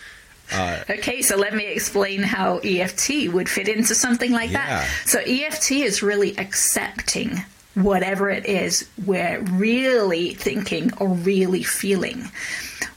Okay, 0.89 1.23
so 1.23 1.37
let 1.37 1.55
me 1.55 1.67
explain 1.67 2.23
how 2.23 2.59
EFT 2.59 3.33
would 3.33 3.49
fit 3.49 3.69
into 3.69 3.97
something 3.97 4.31
like 4.31 4.53
Yeah. 4.53 4.65
that. 4.65 4.89
So 5.05 5.19
EFT 5.19 5.73
is 5.73 6.05
really 6.05 6.39
accepting 6.39 7.43
whatever 7.75 8.31
it 8.31 8.47
is 8.47 8.89
we're 9.05 9.41
really 9.41 10.35
thinking 10.35 10.93
or 10.99 11.09
really 11.09 11.65
feeling. 11.65 12.31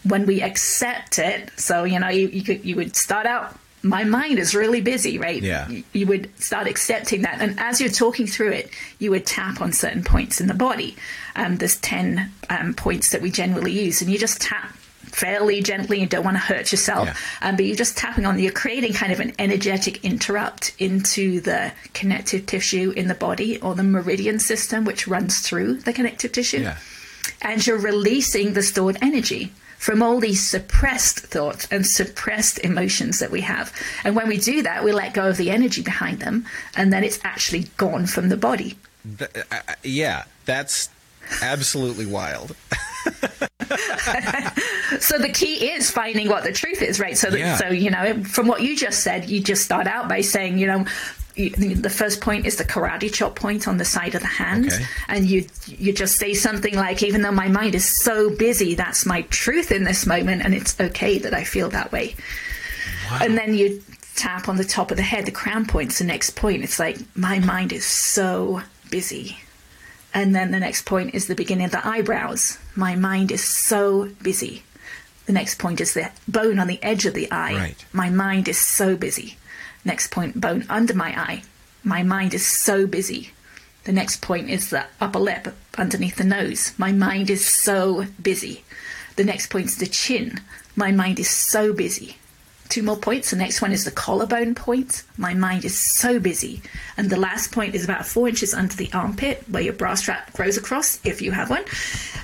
When 0.03 0.27
we 0.27 0.43
accept 0.43 1.17
it, 1.17 1.49
so 1.57 1.85
you 1.85 1.99
know, 1.99 2.09
you 2.09 2.27
you, 2.27 2.43
could, 2.43 2.63
you 2.63 2.75
would 2.75 2.95
start 2.95 3.25
out. 3.25 3.57
My 3.81 4.03
mind 4.03 4.39
is 4.39 4.53
really 4.53 4.81
busy, 4.81 5.17
right? 5.17 5.41
Yeah. 5.41 5.69
You- 5.93 6.07
would 6.07 6.29
start 6.41 6.67
accepting 6.67 7.21
that, 7.21 7.39
and 7.41 7.59
as 7.59 7.79
you're 7.79 7.89
talking 7.89 8.27
through 8.27 8.51
it, 8.51 8.69
you 8.99 9.11
would 9.11 9.25
tap 9.25 9.61
on 9.61 9.71
certain 9.71 10.03
points 10.03 10.41
in 10.41 10.47
the 10.47 10.53
body. 10.53 10.95
Um, 11.35 11.57
there's 11.57 11.77
ten 11.77 12.31
um, 12.49 12.73
points 12.73 13.11
that 13.11 13.21
we 13.21 13.29
generally 13.31 13.71
use, 13.71 14.01
and 14.01 14.09
you 14.11 14.17
just 14.17 14.41
tap 14.41 14.75
fairly 15.03 15.61
gently. 15.61 15.99
You 16.01 16.07
don't 16.07 16.23
want 16.25 16.35
to 16.35 16.41
hurt 16.41 16.71
yourself, 16.71 17.07
Yeah. 17.07 17.49
um, 17.49 17.55
but 17.55 17.65
you're 17.65 17.75
just 17.75 17.95
tapping 17.97 18.25
on. 18.25 18.37
You're 18.39 18.51
creating 18.51 18.93
kind 18.93 19.11
of 19.13 19.19
an 19.19 19.33
energetic 19.39 20.03
interrupt 20.03 20.73
into 20.79 21.39
the 21.41 21.71
connective 21.93 22.45
tissue 22.47 22.91
in 22.95 23.07
the 23.07 23.15
body 23.15 23.59
or 23.61 23.75
the 23.75 23.83
meridian 23.83 24.39
system, 24.39 24.83
which 24.83 25.07
runs 25.07 25.39
through 25.39 25.75
the 25.75 25.93
connective 25.93 26.31
tissue, 26.31 26.61
Yeah. 26.61 26.77
and 27.41 27.65
you're 27.65 27.77
releasing 27.79 28.53
the 28.53 28.63
stored 28.63 28.97
energy. 29.01 29.51
From 29.79 30.03
all 30.03 30.19
these 30.19 30.45
suppressed 30.45 31.19
thoughts 31.19 31.67
and 31.71 31.85
suppressed 31.87 32.59
emotions 32.59 33.19
that 33.19 33.31
we 33.31 33.41
have. 33.41 33.73
And 34.03 34.13
when 34.15 34.27
we 34.27 34.37
do 34.37 34.61
that, 34.63 34.83
we 34.83 34.91
let 34.91 35.13
go 35.13 35.27
of 35.29 35.37
the 35.37 35.49
energy 35.51 35.81
behind 35.81 36.19
them, 36.19 36.45
and 36.75 36.91
then 36.93 37.03
it's 37.03 37.17
actually 37.23 37.63
gone 37.77 38.05
from 38.05 38.27
the 38.29 38.37
body. 38.37 38.77
Th- 39.17 39.31
I- 39.51 39.61
I- 39.69 39.75
yeah, 39.83 40.25
that's 40.45 40.89
absolutely 41.41 42.05
wild. 42.05 42.55
So 44.99 45.17
the 45.17 45.29
key 45.29 45.69
is 45.71 45.89
finding 45.91 46.27
what 46.27 46.43
the 46.43 46.51
truth 46.51 46.81
is, 46.81 46.99
right? 46.99 47.15
So 47.17 47.29
that, 47.29 47.39
Yeah. 47.39 47.57
so 47.57 47.67
you 47.69 47.89
know, 47.91 48.23
from 48.23 48.47
what 48.47 48.61
you 48.61 48.75
just 48.75 49.01
said, 49.01 49.29
you 49.29 49.39
just 49.41 49.63
start 49.63 49.87
out 49.87 50.09
by 50.09 50.21
saying, 50.21 50.57
you 50.57 50.67
know, 50.67 50.85
the 51.35 51.89
first 51.89 52.21
point 52.21 52.45
is 52.45 52.57
the 52.57 52.63
karate 52.65 53.11
chop 53.13 53.35
point 53.35 53.67
on 53.67 53.77
the 53.77 53.85
side 53.85 54.15
of 54.15 54.21
the 54.21 54.27
hand, 54.27 54.67
Okay. 54.67 54.85
and 55.07 55.27
you 55.29 55.45
you 55.65 55.93
just 55.93 56.17
say 56.17 56.33
something 56.33 56.75
like, 56.75 57.01
even 57.03 57.21
though 57.21 57.31
my 57.31 57.47
mind 57.47 57.75
is 57.75 57.85
so 58.03 58.29
busy, 58.35 58.75
that's 58.75 59.05
my 59.05 59.21
truth 59.23 59.71
in 59.71 59.83
this 59.83 60.05
moment, 60.05 60.41
and 60.43 60.53
it's 60.53 60.79
okay 60.79 61.17
that 61.19 61.33
I 61.33 61.43
feel 61.43 61.69
that 61.69 61.91
way. 61.91 62.15
And 63.21 63.37
then 63.37 63.53
you 63.55 63.81
tap 64.15 64.47
on 64.49 64.57
the 64.57 64.63
top 64.63 64.91
of 64.91 64.97
the 64.97 65.03
head, 65.03 65.25
the 65.25 65.31
crown 65.31 65.65
point's 65.65 65.97
the 65.99 66.05
next 66.05 66.31
point. 66.35 66.63
It's 66.63 66.77
like 66.79 66.97
my 67.15 67.39
mind 67.39 67.71
is 67.73 67.85
so 67.85 68.61
busy. 68.91 69.37
And 70.13 70.35
then 70.35 70.51
the 70.51 70.59
next 70.59 70.85
point 70.85 71.15
is 71.15 71.25
the 71.27 71.35
beginning 71.35 71.65
of 71.65 71.71
the 71.71 71.87
eyebrows. 71.87 72.57
My 72.75 72.95
mind 72.95 73.31
is 73.31 73.43
so 73.43 74.09
busy. 74.21 74.63
The 75.25 75.33
next 75.33 75.59
point 75.59 75.79
is 75.79 75.93
the 75.93 76.11
bone 76.27 76.59
on 76.59 76.67
the 76.67 76.81
edge 76.83 77.05
of 77.05 77.13
the 77.13 77.31
eye. 77.31 77.53
Right. 77.53 77.85
My 77.93 78.09
mind 78.09 78.47
is 78.47 78.57
so 78.59 78.95
busy. 78.95 79.37
Next 79.85 80.11
point, 80.11 80.39
bone 80.39 80.65
under 80.69 80.93
my 80.93 81.19
eye. 81.19 81.43
My 81.83 82.03
mind 82.03 82.33
is 82.33 82.45
so 82.45 82.85
busy. 82.85 83.31
The 83.85 83.91
next 83.91 84.21
point 84.21 84.49
is 84.49 84.69
the 84.69 84.85
upper 84.99 85.19
lip 85.19 85.47
underneath 85.77 86.17
the 86.17 86.23
nose. 86.23 86.73
My 86.77 86.91
mind 86.91 87.29
is 87.29 87.45
so 87.45 88.05
busy. 88.21 88.63
The 89.15 89.23
next 89.23 89.47
point 89.47 89.67
is 89.67 89.77
the 89.77 89.87
chin. 89.87 90.41
My 90.75 90.91
mind 90.91 91.19
is 91.19 91.29
so 91.29 91.73
busy. 91.73 92.17
Two 92.67 92.83
more 92.83 92.97
points. 92.97 93.31
The 93.31 93.35
next 93.35 93.61
one 93.61 93.71
is 93.71 93.85
the 93.85 93.91
collarbone 93.91 94.53
point. 94.53 95.03
My 95.17 95.33
mind 95.33 95.65
is 95.65 95.79
so 95.79 96.19
busy. 96.19 96.61
And 96.97 97.09
the 97.09 97.19
last 97.19 97.51
point 97.51 97.73
is 97.73 97.83
about 97.83 98.05
four 98.05 98.27
inches 98.27 98.53
under 98.53 98.75
the 98.75 98.91
armpit, 98.93 99.43
where 99.49 99.63
your 99.63 99.73
bra 99.73 99.95
strap 99.95 100.33
grows 100.33 100.55
across, 100.55 101.03
if 101.03 101.21
you 101.21 101.31
have 101.31 101.49
one. 101.49 101.65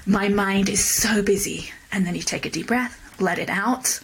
My 0.06 0.28
mind 0.28 0.70
is 0.70 0.86
so 0.86 1.24
busy. 1.24 1.72
And 1.92 2.06
then 2.06 2.14
you 2.14 2.22
take 2.22 2.46
a 2.46 2.50
deep 2.52 2.68
breath, 2.68 3.20
let 3.20 3.40
it 3.40 3.50
out, 3.50 4.00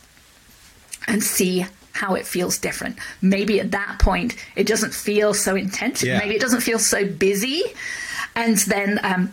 and 1.08 1.24
see 1.24 1.66
how 1.94 2.16
it 2.16 2.26
feels 2.26 2.58
different. 2.58 2.98
Maybe 3.22 3.60
at 3.60 3.72
that 3.72 4.00
point, 4.00 4.36
it 4.56 4.68
doesn't 4.68 4.94
feel 4.94 5.34
so 5.34 5.56
intense. 5.56 6.04
Yeah. 6.04 6.20
Maybe 6.20 6.36
it 6.36 6.42
doesn't 6.42 6.62
feel 6.62 6.80
so 6.80 7.06
busy. 7.06 7.64
And 8.36 8.58
then 8.60 9.00
um, 9.04 9.32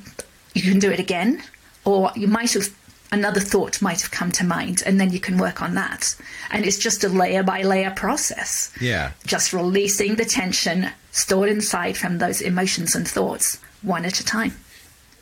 you 0.55 0.63
can 0.63 0.79
do 0.79 0.91
it 0.91 0.99
again. 1.01 1.43
Or 1.85 2.11
you 2.17 2.27
might 2.29 2.53
have 2.55 2.69
another 3.11 3.41
thought 3.41 3.81
might 3.81 4.03
have 4.03 4.11
come 4.11 4.31
to 4.33 4.45
mind, 4.45 4.83
and 4.85 5.01
then 5.01 5.11
you 5.13 5.21
can 5.21 5.39
work 5.39 5.63
on 5.63 5.75
that. 5.75 6.15
And 6.51 6.67
it's 6.67 6.77
just 6.79 7.05
a 7.05 7.09
layer 7.09 7.43
by 7.43 7.63
layer 7.63 7.91
process. 7.91 8.71
Yeah. 8.81 9.13
Just 9.25 9.53
releasing 9.53 10.17
the 10.17 10.25
tension 10.27 10.91
stored 11.13 11.49
inside 11.49 11.97
from 11.97 12.19
those 12.19 12.41
emotions 12.43 12.95
and 12.95 13.09
thoughts 13.09 13.59
one 13.83 14.05
at 14.05 14.21
a 14.21 14.25
time. 14.25 14.53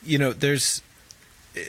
you 0.03 0.17
know 0.17 0.33
there's 0.33 0.81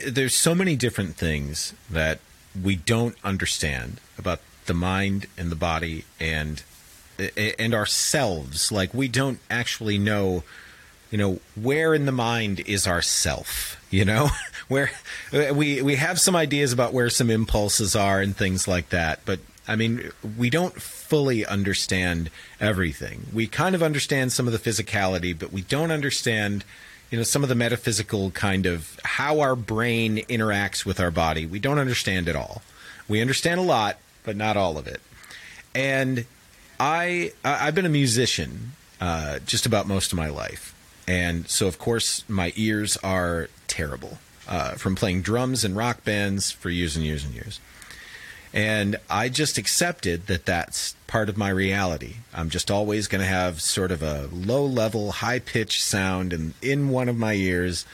there's 0.07 0.35
so 0.35 0.53
many 0.55 0.75
different 0.75 1.15
things 1.15 1.73
that 1.89 2.19
we 2.63 2.75
don't 2.75 3.15
understand 3.23 3.99
about 4.17 4.39
the 4.69 4.73
mind 4.73 5.27
and 5.37 5.51
the 5.51 5.57
body 5.57 6.05
and 6.19 6.63
and 7.37 7.73
ourselves. 7.73 8.71
Like 8.71 8.93
we 8.93 9.09
don't 9.09 9.39
actually 9.49 9.97
know 9.97 10.43
you 11.11 11.17
know 11.17 11.39
where 11.55 11.93
in 11.93 12.05
the 12.05 12.13
mind 12.13 12.61
is 12.61 12.87
our 12.87 13.01
self 13.01 13.75
you 13.89 14.05
know? 14.05 14.29
Where 14.67 14.91
we 15.31 15.81
we 15.81 15.95
have 15.95 16.19
some 16.19 16.35
ideas 16.35 16.71
about 16.73 16.93
where 16.93 17.09
some 17.09 17.31
impulses 17.31 17.95
are 17.95 18.21
and 18.21 18.37
things 18.37 18.67
like 18.67 18.89
that 18.89 19.19
but 19.25 19.39
i 19.67 19.75
mean 19.75 20.11
we 20.37 20.51
don't 20.51 20.79
fully 20.79 21.43
understand 21.43 22.29
everything. 22.61 23.25
We 23.33 23.47
kind 23.47 23.73
of 23.73 23.81
understand 23.81 24.31
some 24.31 24.45
of 24.45 24.53
the 24.53 24.59
physicality 24.59 25.37
but 25.37 25.51
we 25.51 25.63
don't 25.63 25.89
understand 25.89 26.63
you 27.09 27.17
know 27.17 27.23
some 27.23 27.41
of 27.41 27.49
the 27.49 27.55
metaphysical 27.55 28.29
kind 28.29 28.67
of 28.67 28.99
how 29.03 29.39
our 29.39 29.55
brain 29.55 30.17
interacts 30.29 30.85
with 30.85 30.99
our 30.99 31.09
body. 31.09 31.47
We 31.47 31.57
don't 31.57 31.79
understand 31.79 32.27
it 32.27 32.35
all. 32.35 32.61
We 33.07 33.21
understand 33.21 33.59
a 33.59 33.63
lot 33.63 33.97
but 34.23 34.35
not 34.35 34.57
all 34.57 34.77
of 34.77 34.87
it 34.87 35.01
and 35.75 36.25
I 36.79 37.31
I've 37.43 37.75
been 37.75 37.85
a 37.85 37.89
musician 37.89 38.71
uh, 39.01 39.39
just 39.39 39.65
about 39.65 39.87
most 39.87 40.11
of 40.11 40.17
my 40.17 40.29
life, 40.29 40.73
and 41.07 41.47
so 41.47 41.67
of 41.67 41.77
course 41.77 42.23
my 42.29 42.53
ears 42.55 42.97
are 42.97 43.49
terrible 43.67 44.19
uh, 44.47 44.71
from 44.71 44.95
playing 44.95 45.21
drums 45.21 45.63
and 45.63 45.75
rock 45.75 46.03
bands 46.03 46.51
for 46.51 46.69
years 46.69 46.95
and 46.95 47.05
years 47.05 47.23
and 47.23 47.33
years. 47.33 47.59
And 48.51 48.95
I 49.11 49.29
just 49.29 49.59
accepted 49.59 50.25
that 50.25 50.47
that's 50.47 50.95
part 51.05 51.29
of 51.29 51.37
my 51.37 51.49
reality. 51.49 52.15
I'm 52.33 52.49
just 52.49 52.71
always 52.71 53.07
going 53.07 53.21
to 53.21 53.27
have 53.27 53.61
sort 53.61 53.91
of 53.91 54.01
a 54.01 54.27
low 54.31 54.65
level, 54.65 55.11
high 55.11 55.37
pitched 55.37 55.83
sound 55.83 56.33
in, 56.33 56.55
in 56.59 56.89
one 56.89 57.09
of 57.09 57.15
my 57.15 57.33
ears 57.33 57.85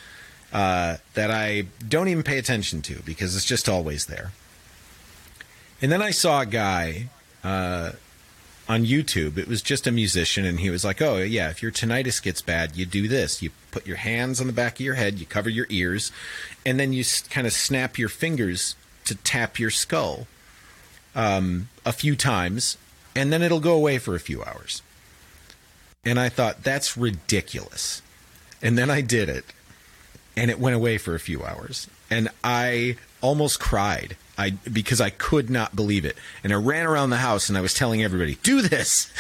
uh, 0.54 0.96
that 1.14 1.30
I 1.30 1.64
don't 1.86 2.08
even 2.08 2.24
pay 2.24 2.38
attention 2.38 2.82
to 2.84 3.02
because 3.02 3.36
it's 3.36 3.44
just 3.44 3.68
always 3.68 4.06
there. 4.06 4.32
And 5.82 5.92
then 5.92 6.02
I 6.02 6.12
saw 6.12 6.42
a 6.42 6.46
guy 6.46 7.10
uh, 7.44 7.92
on 8.68 8.86
YouTube. 8.86 9.38
It 9.38 9.48
was 9.48 9.62
just 9.62 9.86
a 9.88 9.92
musician, 9.92 10.46
and 10.46 10.60
he 10.60 10.70
was 10.70 10.84
like, 10.86 11.02
"Oh 11.02 11.18
yeah, 11.18 11.50
if 11.50 11.62
your 11.62 11.72
tinnitus 11.72 12.22
gets 12.22 12.42
bad, 12.42 12.76
you 12.76 12.86
do 12.86 13.08
this. 13.08 13.42
You 13.42 13.52
put 13.72 13.86
your 13.86 13.98
hands 13.98 14.40
on 14.42 14.48
the 14.48 14.54
back 14.54 14.76
of 14.76 14.86
your 14.86 14.96
head, 14.96 15.20
you 15.20 15.26
cover 15.26 15.50
your 15.50 15.68
ears, 15.70 16.12
and 16.66 16.80
then 16.80 16.94
you 16.94 17.02
s- 17.02 17.22
kind 17.30 17.46
of 17.46 17.54
snap 17.54 17.98
your 17.98 18.10
fingers 18.10 18.76
to 19.06 19.16
tap 19.16 19.60
your 19.60 19.70
skull 19.70 20.28
um, 21.14 21.70
a 21.86 21.92
few 21.92 22.16
times, 22.16 22.78
and 23.16 23.32
then 23.32 23.42
it'll 23.42 23.60
go 23.60 23.74
away 23.76 23.98
for 23.98 24.16
a 24.16 24.20
few 24.20 24.44
hours." 24.44 24.82
And 26.04 26.20
I 26.20 26.30
thought 26.30 26.64
that's 26.64 26.96
ridiculous. 26.96 28.02
And 28.62 28.78
then 28.78 28.90
I 28.90 29.02
did 29.02 29.28
it, 29.28 29.46
and 30.38 30.50
it 30.50 30.60
went 30.60 30.76
away 30.76 30.98
for 30.98 31.14
a 31.16 31.20
few 31.20 31.44
hours, 31.44 31.88
and 32.10 32.30
I 32.44 32.98
almost 33.22 33.60
cried. 33.60 34.16
I 34.38 34.52
because 34.52 35.00
I 35.02 35.10
could 35.12 35.50
not 35.50 35.76
believe 35.76 36.06
it, 36.06 36.18
and 36.44 36.52
I 36.52 36.56
ran 36.58 36.86
around 36.86 37.10
the 37.10 37.18
house 37.18 37.48
and 37.50 37.58
I 37.58 37.62
was 37.62 37.74
telling 37.74 38.04
everybody, 38.04 38.36
"Do 38.44 38.62
this." 38.62 39.12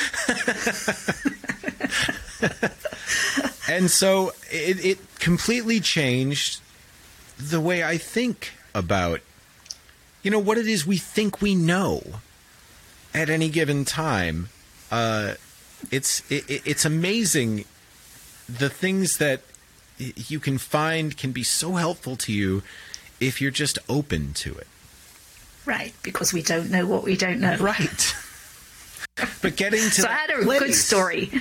and 3.69 3.89
so 3.89 4.31
it, 4.51 4.83
it 4.85 5.19
completely 5.19 5.79
changed 5.79 6.59
the 7.37 7.59
way 7.59 7.83
I 7.83 7.97
think 7.97 8.51
about, 8.73 9.21
you 10.23 10.31
know, 10.31 10.39
what 10.39 10.57
it 10.57 10.67
is 10.67 10.85
we 10.85 10.97
think 10.97 11.41
we 11.41 11.55
know 11.55 12.03
at 13.13 13.29
any 13.29 13.49
given 13.49 13.85
time. 13.85 14.49
Uh, 14.91 15.33
it's 15.91 16.29
it, 16.31 16.49
it- 16.49 16.61
it's 16.65 16.85
amazing 16.85 17.65
the 18.47 18.69
things 18.69 19.17
that 19.17 19.41
you 19.97 20.39
can 20.39 20.57
find 20.57 21.17
can 21.17 21.31
be 21.31 21.41
so 21.43 21.73
helpful 21.73 22.15
to 22.17 22.31
you 22.33 22.61
if 23.19 23.39
you're 23.41 23.49
just 23.51 23.79
open 23.87 24.33
to 24.33 24.53
it. 24.55 24.67
Right, 25.65 25.93
because 26.03 26.33
we 26.33 26.41
don't 26.41 26.69
know 26.69 26.85
what 26.85 27.03
we 27.03 27.15
don't 27.15 27.39
know. 27.39 27.57
Right. 27.57 28.15
but 29.41 29.55
getting 29.55 29.79
to 29.79 30.01
So 30.01 30.07
I 30.07 30.13
had 30.13 30.29
a 30.29 30.43
good 30.43 30.73
story. 30.73 31.31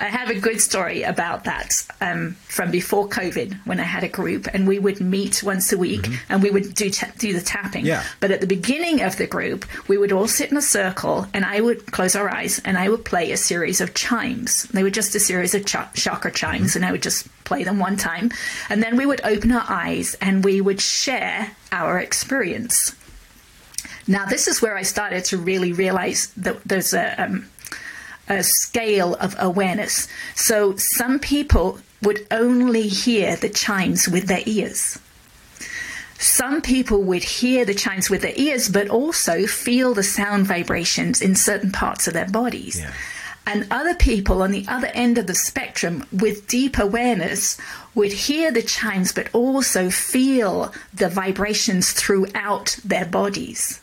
I 0.00 0.04
have 0.04 0.30
a 0.30 0.40
good 0.40 0.62
story 0.62 1.02
about 1.02 1.44
that 1.44 1.86
um, 2.00 2.32
from 2.48 2.70
before 2.70 3.06
COVID 3.06 3.54
when 3.66 3.78
I 3.78 3.82
had 3.82 4.02
a 4.02 4.08
group 4.08 4.46
and 4.52 4.66
we 4.66 4.78
would 4.78 4.98
meet 4.98 5.42
once 5.42 5.72
a 5.74 5.78
week 5.78 6.08
and 6.30 6.42
we 6.42 6.50
would 6.50 6.74
do 6.74 6.88
ta- 6.88 7.12
do 7.18 7.34
the 7.34 7.42
tapping. 7.42 7.82
Mm-hmm. 7.82 7.88
Yeah. 7.88 8.04
But 8.18 8.30
at 8.30 8.40
the 8.40 8.46
beginning 8.46 9.02
of 9.02 9.18
the 9.18 9.26
group, 9.26 9.66
we 9.88 9.98
would 9.98 10.10
all 10.10 10.26
sit 10.26 10.50
in 10.50 10.56
a 10.56 10.62
circle 10.62 11.26
and 11.34 11.44
I 11.44 11.60
would 11.60 11.92
close 11.92 12.16
our 12.16 12.30
eyes 12.30 12.62
and 12.64 12.78
I 12.78 12.88
would 12.88 13.04
play 13.04 13.30
a 13.30 13.36
series 13.36 13.82
of 13.82 13.92
chimes. 13.92 14.62
They 14.64 14.82
were 14.82 14.90
just 14.90 15.14
a 15.14 15.20
series 15.20 15.54
of 15.54 15.66
ch- 15.66 15.76
chakra 15.92 16.32
chimes 16.32 16.76
and 16.76 16.84
I 16.84 16.92
would 16.92 17.02
just 17.02 17.28
play 17.44 17.64
them 17.64 17.78
one 17.78 17.98
time. 17.98 18.30
And 18.70 18.82
then 18.82 18.96
we 18.96 19.04
would 19.04 19.20
open 19.22 19.52
our 19.52 19.66
eyes 19.68 20.14
and 20.22 20.42
we 20.42 20.62
would 20.62 20.80
share 20.80 21.50
our 21.72 21.98
experience. 21.98 22.96
Now, 24.10 24.24
this 24.24 24.48
is 24.48 24.60
where 24.60 24.76
I 24.76 24.82
started 24.82 25.24
to 25.26 25.38
really 25.38 25.72
realize 25.72 26.32
that 26.36 26.64
there's 26.64 26.92
a, 26.92 27.14
um, 27.22 27.48
a 28.28 28.42
scale 28.42 29.14
of 29.14 29.36
awareness. 29.38 30.08
So, 30.34 30.74
some 30.76 31.20
people 31.20 31.78
would 32.02 32.26
only 32.32 32.88
hear 32.88 33.36
the 33.36 33.48
chimes 33.48 34.08
with 34.08 34.26
their 34.26 34.42
ears. 34.46 34.98
Some 36.18 36.60
people 36.60 37.04
would 37.04 37.22
hear 37.22 37.64
the 37.64 37.72
chimes 37.72 38.10
with 38.10 38.22
their 38.22 38.34
ears, 38.34 38.68
but 38.68 38.88
also 38.88 39.46
feel 39.46 39.94
the 39.94 40.02
sound 40.02 40.44
vibrations 40.44 41.22
in 41.22 41.36
certain 41.36 41.70
parts 41.70 42.08
of 42.08 42.12
their 42.12 42.28
bodies. 42.28 42.80
Yeah. 42.80 42.92
And 43.46 43.68
other 43.70 43.94
people 43.94 44.42
on 44.42 44.50
the 44.50 44.66
other 44.66 44.88
end 44.88 45.18
of 45.18 45.28
the 45.28 45.36
spectrum 45.36 46.04
with 46.10 46.48
deep 46.48 46.78
awareness 46.78 47.58
would 47.94 48.12
hear 48.12 48.50
the 48.50 48.62
chimes, 48.62 49.12
but 49.12 49.28
also 49.32 49.88
feel 49.88 50.74
the 50.92 51.08
vibrations 51.08 51.92
throughout 51.92 52.76
their 52.84 53.06
bodies. 53.06 53.79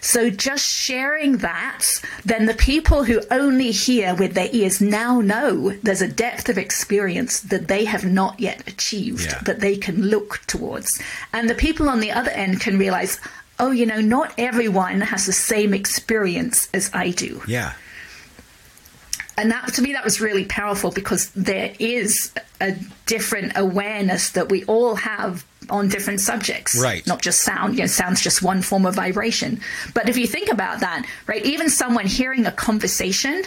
So 0.00 0.30
just 0.30 0.64
sharing 0.64 1.38
that, 1.38 1.84
then 2.24 2.46
the 2.46 2.54
people 2.54 3.04
who 3.04 3.20
only 3.30 3.70
hear 3.70 4.14
with 4.14 4.34
their 4.34 4.48
ears 4.52 4.80
now 4.80 5.20
know 5.20 5.70
there's 5.82 6.02
a 6.02 6.08
depth 6.08 6.48
of 6.48 6.58
experience 6.58 7.40
that 7.40 7.68
they 7.68 7.84
have 7.84 8.04
not 8.04 8.38
yet 8.40 8.66
achieved, 8.68 9.24
Yeah. 9.24 9.40
that 9.44 9.60
they 9.60 9.76
can 9.76 10.02
look 10.06 10.40
towards. 10.46 11.00
And 11.32 11.48
the 11.48 11.54
people 11.54 11.88
on 11.88 12.00
the 12.00 12.12
other 12.12 12.30
end 12.30 12.60
can 12.60 12.78
realize, 12.78 13.20
oh, 13.58 13.70
you 13.70 13.86
know, 13.86 14.00
not 14.00 14.32
everyone 14.38 15.00
has 15.00 15.26
the 15.26 15.32
same 15.32 15.74
experience 15.74 16.68
as 16.72 16.90
I 16.94 17.10
do 17.10 17.42
Yeah. 17.46 17.72
And 19.38 19.50
that 19.50 19.72
to 19.74 19.80
me 19.82 19.92
that 19.94 20.04
was 20.04 20.20
really 20.20 20.44
powerful 20.44 20.90
because 20.90 21.30
there 21.30 21.72
is 21.78 22.32
a 22.60 22.74
different 23.06 23.52
awareness 23.56 24.30
that 24.30 24.50
we 24.50 24.64
all 24.64 24.94
have 24.96 25.44
on 25.70 25.88
different 25.88 26.20
subjects 26.20 26.76
Right. 26.80 27.06
not 27.06 27.22
just 27.22 27.40
sound 27.42 27.74
you 27.74 27.80
know 27.80 27.86
sound's 27.86 28.20
just 28.20 28.42
one 28.42 28.60
form 28.62 28.84
of 28.84 28.94
vibration 28.94 29.60
but 29.94 30.08
if 30.08 30.16
you 30.16 30.26
think 30.26 30.50
about 30.50 30.80
that 30.80 31.06
right 31.26 31.44
even 31.44 31.70
someone 31.70 32.06
hearing 32.06 32.44
a 32.46 32.52
conversation 32.52 33.44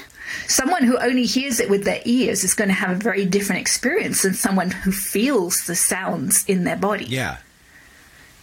someone 0.48 0.84
who 0.84 0.98
only 0.98 1.26
hears 1.26 1.60
it 1.60 1.70
with 1.70 1.84
their 1.84 2.02
ears 2.06 2.44
is 2.44 2.54
going 2.54 2.70
to 2.70 2.74
have 2.76 2.92
a 2.92 3.00
very 3.00 3.26
different 3.26 3.60
experience 3.62 4.22
than 4.24 4.34
someone 4.34 4.72
who 4.72 4.92
feels 4.92 5.66
the 5.66 5.76
sounds 5.76 6.46
in 6.48 6.64
their 6.64 6.78
body 6.78 7.06
Yeah. 7.06 7.38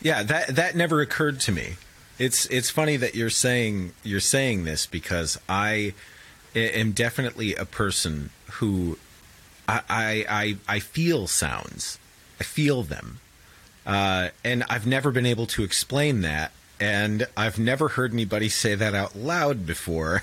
Yeah, 0.01 0.23
that 0.23 0.55
that 0.55 0.77
never 0.77 1.01
occurred 1.01 1.41
to 1.41 1.53
me. 1.53 1.77
It's 2.21 2.47
it's 2.47 2.71
funny 2.71 2.97
that 2.99 3.17
you're 3.17 3.31
saying 3.31 3.93
you're 4.05 4.21
saying 4.21 4.63
this 4.65 4.87
because 4.87 5.39
I 5.49 5.95
am 6.55 6.93
definitely 6.93 7.55
a 7.55 7.65
person 7.65 8.31
who 8.53 8.99
I 9.69 10.25
I 10.29 10.57
I, 10.69 10.79
feel 10.81 11.27
sounds. 11.27 11.99
I 12.41 12.45
feel 12.45 12.83
them. 12.83 13.21
Uh, 13.87 14.29
and 14.45 14.65
I've 14.69 14.87
never 14.87 15.11
been 15.11 15.27
able 15.27 15.47
to 15.47 15.65
explain 15.65 16.21
that 16.21 16.53
and 16.81 17.27
I've 17.37 17.59
never 17.59 17.89
heard 17.89 18.13
anybody 18.13 18.49
say 18.49 18.75
that 18.75 18.95
out 18.95 19.17
loud 19.17 19.67
before 19.67 20.23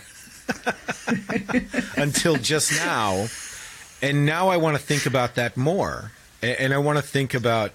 until 1.98 2.38
just 2.38 2.72
now. 2.74 3.28
And 4.02 4.26
now 4.26 4.50
I 4.50 4.58
want 4.58 4.78
to 4.78 4.84
think 4.84 5.06
about 5.06 5.36
that 5.36 5.58
more. 5.58 6.12
And 6.42 6.74
I 6.74 6.78
want 6.78 6.98
to 6.98 7.02
think 7.02 7.34
about 7.34 7.72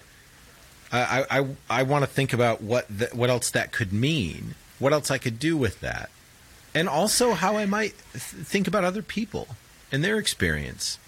I, 0.93 1.25
I, 1.31 1.47
I 1.69 1.83
want 1.85 2.03
to 2.03 2.11
think 2.11 2.33
about 2.33 2.63
what 2.63 2.87
the, 2.89 3.09
what 3.13 3.31
else 3.31 3.51
that 3.53 3.71
could 3.71 3.93
mean, 3.93 4.57
what 4.81 4.93
else 4.93 5.11
I 5.11 5.19
could 5.19 5.39
do 5.39 5.57
with 5.57 5.81
that, 5.81 6.11
and 6.75 6.89
also 6.89 7.33
how 7.33 7.57
I 7.57 7.67
might 7.67 7.95
th- 8.13 8.23
think 8.23 8.69
about 8.69 8.85
other 8.85 9.03
people 9.03 9.49
and 9.93 10.05
their 10.05 10.19
experience. 10.19 10.99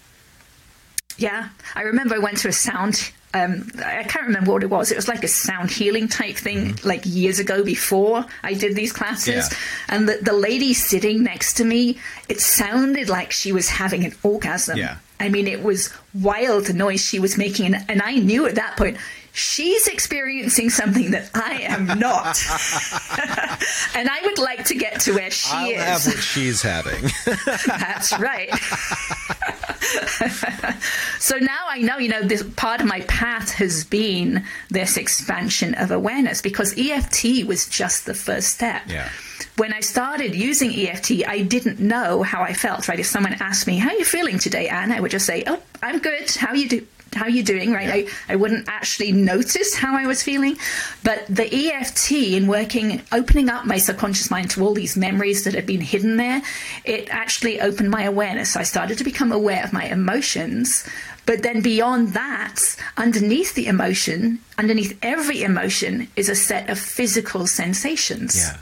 Yeah, 1.17 1.49
I 1.75 1.81
remember 1.83 2.15
I 2.15 2.19
went 2.19 2.37
to 2.39 2.47
a 2.47 2.53
sound. 2.53 3.11
Um, 3.35 3.69
I 3.83 4.03
can't 4.03 4.27
remember 4.27 4.51
what 4.51 4.63
it 4.63 4.69
was. 4.69 4.91
It 4.91 4.95
was 4.95 5.07
like 5.07 5.23
a 5.23 5.27
sound 5.27 5.71
healing 5.71 6.07
type 6.07 6.35
thing, 6.35 6.77
like 6.83 7.01
years 7.05 7.39
ago 7.39 7.63
before 7.63 8.25
I 8.43 8.53
did 8.53 8.75
these 8.75 8.93
classes. 8.93 9.49
Yeah. 9.51 9.57
And 9.89 10.07
the, 10.07 10.19
the 10.21 10.33
lady 10.33 10.73
sitting 10.73 11.23
next 11.23 11.55
to 11.55 11.65
me, 11.65 11.97
it 12.29 12.41
sounded 12.41 13.09
like 13.09 13.31
she 13.31 13.51
was 13.51 13.69
having 13.69 14.05
an 14.05 14.13
orgasm. 14.21 14.77
Yeah. 14.77 14.97
I 15.19 15.29
mean, 15.29 15.47
it 15.47 15.63
was 15.63 15.91
wild 16.13 16.65
the 16.65 16.73
noise 16.73 17.03
she 17.03 17.19
was 17.19 17.37
making, 17.37 17.73
and, 17.73 17.85
and 17.89 18.01
I 18.01 18.15
knew 18.15 18.45
at 18.45 18.55
that 18.55 18.75
point, 18.77 18.97
she's 19.33 19.87
experiencing 19.87 20.69
something 20.69 21.11
that 21.11 21.29
I 21.33 21.61
am 21.63 21.87
not. 21.99 22.37
and 23.95 24.07
I 24.07 24.21
would 24.23 24.37
like 24.37 24.65
to 24.65 24.75
get 24.75 25.01
to 25.01 25.13
where 25.13 25.31
she 25.31 25.49
I'll 25.51 25.69
is. 25.69 26.05
have 26.05 26.07
what 26.13 26.23
she's 26.23 26.61
having. 26.61 27.09
That's 27.67 28.17
right. 28.19 28.53
so 31.19 31.37
now 31.37 31.65
I 31.67 31.81
know, 31.81 31.97
you 31.97 32.09
know, 32.09 32.21
this 32.21 32.43
part 32.55 32.79
of 32.79 32.87
my 32.87 33.01
path 33.01 33.51
has 33.53 33.83
been 33.83 34.45
this 34.69 34.97
expansion 34.97 35.73
of 35.75 35.89
awareness 35.89 36.41
because 36.41 36.77
EFT 36.77 37.45
was 37.47 37.67
just 37.67 38.05
the 38.05 38.13
first 38.13 38.49
step. 38.49 38.83
Yeah. 38.87 39.09
When 39.57 39.73
I 39.73 39.81
started 39.81 40.35
using 40.35 40.71
EFT, 40.73 41.27
I 41.27 41.41
didn't 41.41 41.79
know 41.79 42.23
how 42.23 42.41
I 42.43 42.53
felt, 42.53 42.87
right? 42.87 42.99
If 42.99 43.05
someone 43.07 43.33
asked 43.33 43.67
me, 43.67 43.77
How 43.77 43.89
are 43.89 43.95
you 43.95 44.05
feeling 44.05 44.39
today, 44.39 44.67
Ann? 44.67 44.91
I 44.91 44.99
would 44.99 45.11
just 45.11 45.25
say, 45.25 45.43
Oh, 45.47 45.61
I'm 45.81 45.99
good. 45.99 46.29
How 46.35 46.49
are 46.49 46.55
you 46.55 46.69
do 46.69 46.87
how 47.15 47.27
you 47.27 47.43
doing 47.43 47.71
right 47.71 47.87
Yeah. 47.87 48.11
I, 48.29 48.33
I 48.33 48.35
wouldn't 48.35 48.67
actually 48.67 49.11
notice 49.11 49.75
how 49.75 49.95
i 49.95 50.05
was 50.05 50.23
feeling 50.23 50.57
but 51.03 51.25
the 51.27 51.71
eft 51.71 52.11
in 52.11 52.47
working 52.47 53.01
opening 53.11 53.49
up 53.49 53.65
my 53.65 53.77
subconscious 53.77 54.29
mind 54.31 54.49
to 54.51 54.63
all 54.63 54.73
these 54.73 54.95
memories 54.97 55.43
that 55.43 55.53
had 55.53 55.65
been 55.65 55.81
hidden 55.81 56.17
there 56.17 56.41
it 56.85 57.09
actually 57.09 57.59
opened 57.61 57.89
my 57.89 58.03
awareness 58.03 58.55
i 58.55 58.63
started 58.63 58.97
to 58.97 59.03
become 59.03 59.31
aware 59.31 59.63
of 59.63 59.73
my 59.73 59.85
emotions 59.85 60.87
but 61.25 61.41
then 61.41 61.61
beyond 61.61 62.09
that 62.13 62.59
underneath 62.97 63.55
the 63.55 63.67
emotion 63.67 64.39
underneath 64.57 64.97
every 65.01 65.43
emotion 65.43 66.07
is 66.15 66.29
a 66.29 66.35
set 66.35 66.69
of 66.69 66.77
physical 66.79 67.47
sensations 67.47 68.35
yeah. 68.37 68.57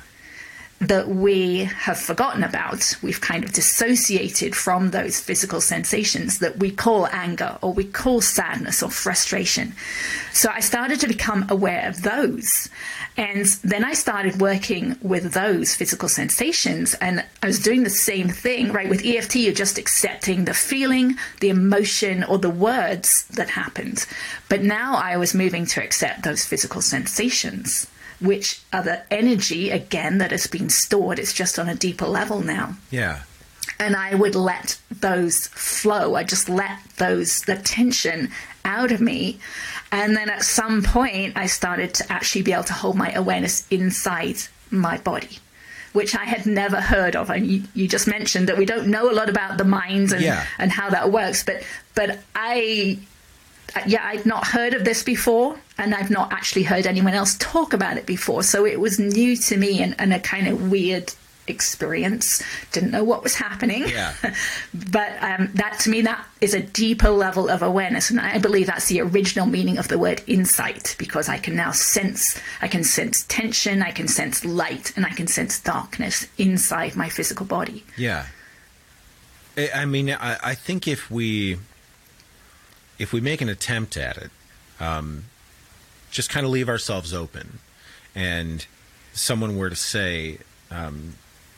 That 0.81 1.09
we 1.09 1.65
have 1.65 1.99
forgotten 1.99 2.43
about. 2.43 2.95
We've 3.03 3.21
kind 3.21 3.43
of 3.43 3.53
dissociated 3.53 4.55
from 4.55 4.89
those 4.89 5.19
physical 5.19 5.61
sensations 5.61 6.39
that 6.39 6.57
we 6.57 6.71
call 6.71 7.05
anger 7.07 7.59
or 7.61 7.71
we 7.71 7.83
call 7.83 8.19
sadness 8.19 8.81
or 8.81 8.89
frustration. 8.89 9.75
So 10.33 10.49
I 10.49 10.59
started 10.59 10.99
to 11.01 11.07
become 11.07 11.45
aware 11.49 11.87
of 11.87 12.01
those. 12.01 12.67
And 13.15 13.45
then 13.63 13.85
I 13.85 13.93
started 13.93 14.41
working 14.41 14.97
with 15.03 15.33
those 15.33 15.75
physical 15.75 16.09
sensations. 16.09 16.95
And 16.95 17.23
I 17.43 17.47
was 17.47 17.59
doing 17.59 17.83
the 17.83 17.89
same 17.91 18.29
thing, 18.29 18.71
right? 18.71 18.89
With 18.89 19.05
EFT, 19.05 19.35
you're 19.35 19.53
just 19.53 19.77
accepting 19.77 20.45
the 20.45 20.53
feeling, 20.55 21.15
the 21.41 21.49
emotion, 21.49 22.23
or 22.23 22.39
the 22.39 22.49
words 22.49 23.25
that 23.27 23.51
happened. 23.51 24.07
But 24.49 24.63
now 24.63 24.95
I 24.95 25.17
was 25.17 25.35
moving 25.35 25.67
to 25.67 25.83
accept 25.83 26.23
those 26.23 26.43
physical 26.43 26.81
sensations 26.81 27.87
which 28.21 28.61
are 28.71 28.83
the 28.83 29.01
energy 29.11 29.69
again 29.71 30.19
that 30.19 30.31
has 30.31 30.47
been 30.47 30.69
stored. 30.69 31.19
It's 31.19 31.33
just 31.33 31.59
on 31.59 31.67
a 31.67 31.75
deeper 31.75 32.07
level 32.07 32.41
now. 32.41 32.75
Yeah. 32.89 33.23
And 33.79 33.95
I 33.95 34.15
would 34.15 34.35
let 34.35 34.79
those 34.91 35.47
flow. 35.47 36.15
I 36.15 36.23
just 36.23 36.47
let 36.49 36.77
those, 36.97 37.41
the 37.41 37.55
tension 37.57 38.29
out 38.63 38.91
of 38.91 39.01
me. 39.01 39.39
And 39.91 40.15
then 40.15 40.29
at 40.29 40.43
some 40.43 40.83
point, 40.83 41.35
I 41.35 41.47
started 41.47 41.93
to 41.95 42.11
actually 42.11 42.43
be 42.43 42.53
able 42.53 42.63
to 42.65 42.73
hold 42.73 42.95
my 42.95 43.11
awareness 43.11 43.67
inside 43.69 44.37
my 44.69 44.97
body. 44.97 45.39
Which 45.93 46.15
I 46.15 46.23
had 46.23 46.45
never 46.45 46.79
heard 46.79 47.17
of, 47.17 47.29
and 47.29 47.45
you, 47.45 47.63
you 47.73 47.85
just 47.85 48.07
mentioned 48.07 48.47
that 48.47 48.57
we 48.57 48.65
don't 48.65 48.87
know 48.87 49.11
a 49.11 49.13
lot 49.13 49.27
about 49.27 49.57
the 49.57 49.65
mind 49.65 50.13
and, 50.13 50.21
Yeah. 50.21 50.45
and 50.57 50.71
how 50.71 50.89
that 50.89 51.11
works. 51.11 51.43
But 51.43 51.63
but 51.95 52.19
I 52.33 52.97
yeah, 53.85 54.01
I'd 54.05 54.25
not 54.25 54.47
heard 54.47 54.73
of 54.73 54.85
this 54.85 55.03
before, 55.03 55.57
and 55.81 55.95
I've 55.95 56.11
not 56.11 56.31
actually 56.31 56.63
heard 56.63 56.85
anyone 56.85 57.13
else 57.13 57.35
talk 57.39 57.73
about 57.73 57.97
it 57.97 58.05
before. 58.05 58.43
So 58.43 58.65
it 58.65 58.79
was 58.79 58.99
new 58.99 59.35
to 59.35 59.57
me 59.57 59.81
and, 59.81 59.95
and 59.99 60.13
a 60.13 60.19
kind 60.19 60.47
of 60.47 60.69
weird 60.69 61.13
experience. 61.47 62.43
Didn't 62.71 62.91
know 62.91 63.03
what 63.03 63.23
was 63.23 63.35
happening. 63.35 63.87
Yeah. 63.87 64.13
but 64.91 65.11
um, 65.21 65.49
that 65.55 65.79
to 65.81 65.89
me, 65.89 66.01
that 66.01 66.23
is 66.39 66.53
a 66.53 66.61
deeper 66.61 67.09
level 67.09 67.49
of 67.49 67.63
awareness, 67.63 68.09
and 68.09 68.19
I 68.19 68.37
believe 68.37 68.67
that's 68.67 68.87
the 68.87 69.01
original 69.01 69.47
meaning 69.47 69.77
of 69.77 69.87
the 69.87 69.97
word 69.97 70.21
insight 70.27 70.95
because 70.97 71.27
I 71.27 71.37
can 71.37 71.55
now 71.55 71.71
sense, 71.71 72.39
I 72.61 72.67
can 72.67 72.83
sense 72.83 73.23
tension, 73.23 73.81
I 73.81 73.91
can 73.91 74.07
sense 74.07 74.45
light, 74.45 74.93
and 74.95 75.05
I 75.05 75.09
can 75.09 75.27
sense 75.27 75.59
darkness 75.59 76.27
inside 76.37 76.95
my 76.95 77.09
physical 77.09 77.45
body. 77.45 77.83
Yeah. 77.97 78.27
I 79.57 79.69
I 79.73 79.85
mean, 79.85 80.11
I, 80.11 80.37
I 80.43 80.55
think 80.55 80.87
if 80.87 81.09
we 81.09 81.57
if 82.99 83.11
we 83.11 83.19
make 83.19 83.41
an 83.41 83.49
attempt 83.49 83.97
at 83.97 84.17
it, 84.17 84.31
um, 84.79 85.25
just 86.11 86.29
kind 86.29 86.45
of 86.45 86.51
leave 86.51 86.69
ourselves 86.69 87.13
open, 87.13 87.59
and 88.13 88.65
someone 89.13 89.57
were 89.57 89.69
to 89.69 89.75
say, 89.75 90.37
um, 90.69 91.15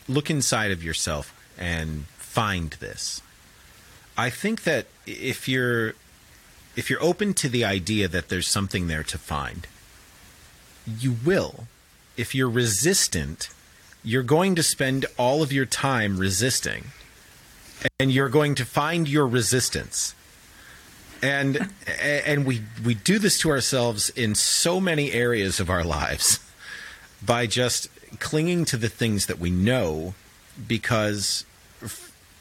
"Look 0.08 0.30
inside 0.30 0.70
of 0.70 0.82
yourself 0.82 1.34
and 1.58 2.06
find 2.16 2.70
this," 2.80 3.20
I 4.16 4.30
think 4.30 4.62
that 4.62 4.86
if 5.06 5.48
you're 5.48 5.94
if 6.76 6.90
you're 6.90 7.02
open 7.02 7.34
to 7.34 7.48
the 7.48 7.64
idea 7.64 8.08
that 8.08 8.28
there's 8.28 8.48
something 8.48 8.88
there 8.88 9.04
to 9.04 9.18
find, 9.18 9.66
you 10.86 11.16
will. 11.24 11.68
If 12.16 12.34
you're 12.34 12.50
resistant, 12.50 13.48
you're 14.02 14.22
going 14.22 14.54
to 14.56 14.62
spend 14.62 15.06
all 15.16 15.42
of 15.42 15.52
your 15.52 15.66
time 15.66 16.18
resisting. 16.18 16.86
And 18.00 18.10
you're 18.10 18.28
going 18.28 18.54
to 18.56 18.64
find 18.64 19.08
your 19.08 19.26
resistance 19.26 20.14
and 21.24 21.70
and 22.02 22.44
we 22.44 22.60
we 22.84 22.94
do 22.94 23.18
this 23.18 23.38
to 23.38 23.48
ourselves 23.50 24.10
in 24.10 24.34
so 24.34 24.78
many 24.78 25.10
areas 25.12 25.58
of 25.58 25.70
our 25.70 25.82
lives 25.82 26.38
by 27.24 27.46
just 27.46 27.88
clinging 28.20 28.66
to 28.66 28.76
the 28.76 28.90
things 28.90 29.24
that 29.26 29.38
we 29.38 29.50
know 29.50 30.14
because 30.68 31.46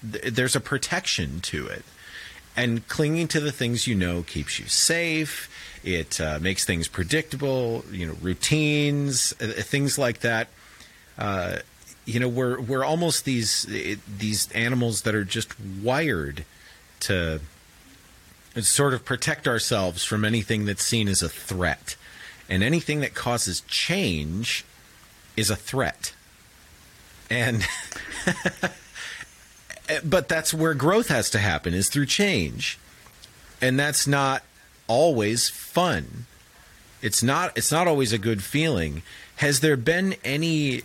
there's 0.03 0.55
a 0.55 0.59
protection 0.59 1.39
to 1.39 1.65
it. 1.67 1.85
And 2.57 2.85
clinging 2.87 3.29
to 3.29 3.39
the 3.39 3.53
things 3.53 3.87
you 3.87 3.95
know 3.95 4.21
keeps 4.21 4.59
you 4.59 4.67
safe. 4.67 5.49
It 5.83 6.19
uh, 6.19 6.39
makes 6.39 6.65
things 6.65 6.89
predictable 6.89 7.85
you 7.89 8.05
know 8.05 8.17
routines 8.21 9.33
uh, 9.41 9.45
things 9.61 9.97
like 9.97 10.19
that. 10.19 10.49
Uh, 11.17 11.59
you 12.05 12.19
know 12.19 12.27
we're 12.27 12.59
we're 12.59 12.83
almost 12.83 13.23
these 13.23 13.65
these 14.17 14.51
animals 14.51 15.03
that 15.03 15.15
are 15.15 15.23
just 15.23 15.57
wired 15.81 16.43
to 16.99 17.39
sort 18.61 18.93
of 18.93 19.03
protect 19.03 19.47
ourselves 19.47 20.03
from 20.03 20.23
anything 20.23 20.65
that's 20.65 20.83
seen 20.83 21.07
as 21.07 21.21
a 21.21 21.29
threat. 21.29 21.95
And 22.49 22.63
anything 22.63 22.99
that 23.01 23.13
causes 23.13 23.61
change 23.61 24.65
is 25.35 25.49
a 25.49 25.55
threat. 25.55 26.13
And 27.29 27.65
but 30.03 30.27
that's 30.29 30.53
where 30.53 30.73
growth 30.73 31.07
has 31.07 31.29
to 31.31 31.39
happen 31.39 31.73
is 31.73 31.89
through 31.89 32.05
change. 32.05 32.77
And 33.61 33.79
that's 33.79 34.05
not 34.05 34.43
always 34.87 35.49
fun. 35.49 36.25
It's 37.01 37.23
not 37.23 37.57
it's 37.57 37.71
not 37.71 37.87
always 37.87 38.13
a 38.13 38.17
good 38.17 38.43
feeling. 38.43 39.01
Has 39.37 39.61
there 39.61 39.77
been 39.77 40.15
any 40.23 40.83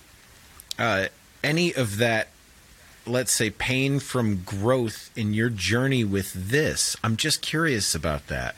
uh, 0.78 1.06
any 1.44 1.74
of 1.74 1.98
that 1.98 2.28
let's 3.08 3.32
say 3.32 3.50
pain 3.50 3.98
from 3.98 4.42
growth 4.42 5.10
in 5.16 5.32
your 5.34 5.48
journey 5.50 6.04
with 6.04 6.32
this 6.50 6.96
i'm 7.02 7.16
just 7.16 7.40
curious 7.42 7.94
about 7.94 8.26
that 8.28 8.54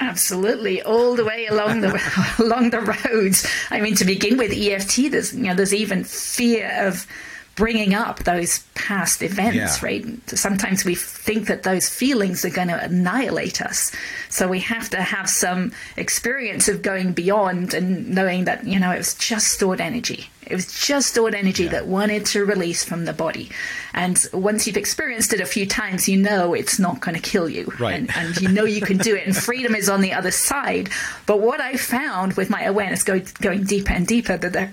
Absolutely, 0.00 0.82
all 0.82 1.14
the 1.14 1.24
way 1.24 1.46
along 1.46 1.82
the 1.82 1.92
along 2.42 2.70
the 2.70 2.80
roads. 2.80 3.46
I 3.70 3.80
mean, 3.80 3.94
to 3.96 4.04
begin 4.04 4.36
with 4.38 4.50
EFT, 4.50 5.10
there's 5.12 5.34
you 5.34 5.42
know 5.44 5.54
there's 5.54 5.74
even 5.74 6.02
fear 6.02 6.72
of 6.86 7.06
bringing 7.54 7.92
up 7.94 8.20
those 8.20 8.60
past 8.74 9.22
events, 9.22 9.54
Yeah. 9.54 9.86
right? 9.86 10.04
Sometimes 10.30 10.86
we 10.86 10.94
think 10.94 11.46
that 11.48 11.62
those 11.64 11.90
feelings 11.90 12.42
are 12.46 12.50
going 12.50 12.68
to 12.68 12.82
annihilate 12.82 13.60
us, 13.60 13.92
so 14.30 14.48
we 14.48 14.60
have 14.60 14.88
to 14.90 15.02
have 15.02 15.28
some 15.28 15.72
experience 15.98 16.68
of 16.68 16.80
going 16.80 17.12
beyond 17.12 17.74
and 17.74 18.08
knowing 18.08 18.44
that 18.46 18.66
you 18.66 18.80
know 18.80 18.90
it 18.92 18.98
was 18.98 19.14
just 19.14 19.48
stored 19.48 19.80
energy. 19.80 20.30
It 20.52 20.56
was 20.56 20.86
just 20.86 21.08
stored 21.08 21.34
energy 21.34 21.64
Yeah. 21.64 21.70
that 21.70 21.86
wanted 21.86 22.26
to 22.26 22.44
release 22.44 22.84
from 22.84 23.04
the 23.06 23.12
body, 23.12 23.50
and 23.94 24.16
once 24.32 24.66
you've 24.66 24.76
experienced 24.76 25.32
it 25.32 25.40
a 25.40 25.46
few 25.46 25.66
times, 25.66 26.08
you 26.08 26.16
know 26.18 26.54
it's 26.54 26.78
not 26.78 27.00
going 27.00 27.14
to 27.14 27.20
kill 27.22 27.48
you, 27.48 27.72
Right. 27.78 27.94
and, 27.94 28.10
and 28.16 28.40
you 28.40 28.48
know 28.48 28.64
you 28.64 28.80
can 28.82 28.98
do 28.98 29.14
it 29.16 29.26
and 29.26 29.36
freedom 29.50 29.74
is 29.74 29.88
on 29.88 30.00
the 30.02 30.12
other 30.12 30.30
side. 30.30 30.90
But 31.26 31.40
what 31.40 31.60
i 31.60 31.74
found 31.76 32.34
with 32.34 32.50
my 32.50 32.62
awareness 32.64 33.02
go, 33.02 33.20
going 33.40 33.64
deeper 33.64 33.92
and 33.92 34.06
deeper 34.06 34.36
that 34.36 34.52
there, 34.52 34.72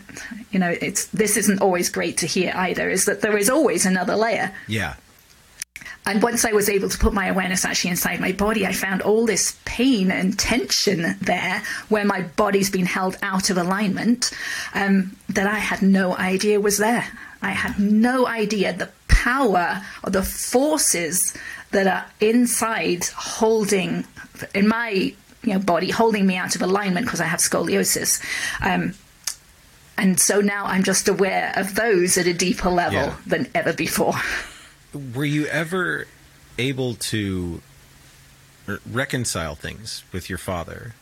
you 0.52 0.60
know 0.60 0.76
it's 0.82 1.06
this 1.08 1.38
isn't 1.38 1.62
always 1.62 1.90
great 1.90 2.18
to 2.18 2.28
hear 2.28 2.52
either 2.56 2.90
is 2.90 3.06
that 3.06 3.22
there 3.22 3.38
is 3.38 3.50
always 3.50 3.86
another 3.86 4.16
layer. 4.16 4.52
Yeah 4.68 4.96
and 6.10 6.22
once 6.24 6.44
i 6.46 6.52
was 6.52 6.68
able 6.70 6.90
to 6.90 6.98
put 6.98 7.14
my 7.14 7.28
awareness 7.28 7.64
actually 7.66 7.92
inside 7.92 8.20
my 8.20 8.32
body 8.32 8.66
i 8.66 8.74
found 8.74 9.02
all 9.02 9.26
this 9.26 9.58
pain 9.66 10.12
and 10.12 10.38
tension 10.40 11.16
there 11.22 11.62
where 11.90 12.06
my 12.06 12.22
body's 12.36 12.70
been 12.70 12.86
held 12.86 13.16
out 13.22 13.50
of 13.50 13.58
alignment 13.58 14.32
um, 14.74 15.16
that 15.30 15.48
i 15.48 15.60
had 15.60 15.82
no 15.82 16.16
idea 16.18 16.60
was 16.60 16.78
there. 16.78 17.06
I 17.42 17.52
had 17.52 17.80
no 17.80 18.28
idea 18.28 18.74
the 18.74 18.90
power 19.08 19.82
or 20.04 20.10
the 20.10 20.24
forces 20.24 21.34
that 21.72 21.88
are 21.88 22.06
inside 22.20 23.06
holding 23.16 24.04
in 24.54 24.68
my 24.68 24.90
you 25.44 25.54
know 25.54 25.60
body 25.60 25.90
holding 25.90 26.26
me 26.28 26.36
out 26.36 26.56
of 26.56 26.62
alignment 26.62 27.06
because 27.06 27.22
i 27.22 27.26
have 27.34 27.40
scoliosis. 27.40 28.20
Um, 28.62 28.94
and 29.98 30.20
so 30.20 30.42
now 30.42 30.66
i'm 30.66 30.84
just 30.84 31.08
aware 31.08 31.54
of 31.56 31.76
those 31.76 32.18
at 32.18 32.28
a 32.28 32.34
deeper 32.34 32.70
level 32.70 33.00
Yeah. 33.08 33.16
than 33.26 33.48
ever 33.56 33.72
before 33.74 34.16
were 34.94 35.26
you 35.26 35.46
ever 35.48 36.08
able 36.58 36.96
to 36.96 37.62
reconcile 38.92 39.56
things 39.56 40.04
with 40.12 40.30
your 40.30 40.38
father 40.38 40.94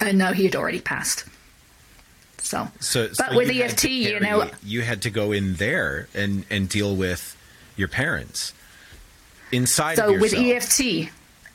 Uh, 0.00 0.12
no, 0.12 0.32
he 0.32 0.44
had 0.44 0.56
already 0.56 0.80
passed. 0.80 1.24
So, 2.38 2.68
So, 2.80 3.08
but 3.16 3.30
so 3.30 3.36
with 3.36 3.50
EFT, 3.50 3.84
you 3.84 4.18
know, 4.18 4.50
you 4.64 4.82
had 4.82 5.02
to 5.02 5.10
go 5.10 5.30
in 5.32 5.54
there 5.54 6.08
and 6.12 6.44
and 6.50 6.68
deal 6.68 6.96
with 6.96 7.36
your 7.76 7.88
parents 7.88 8.52
inside 9.52 9.96
so 9.96 10.18
with. 10.18 10.34
EFT, 10.34 11.08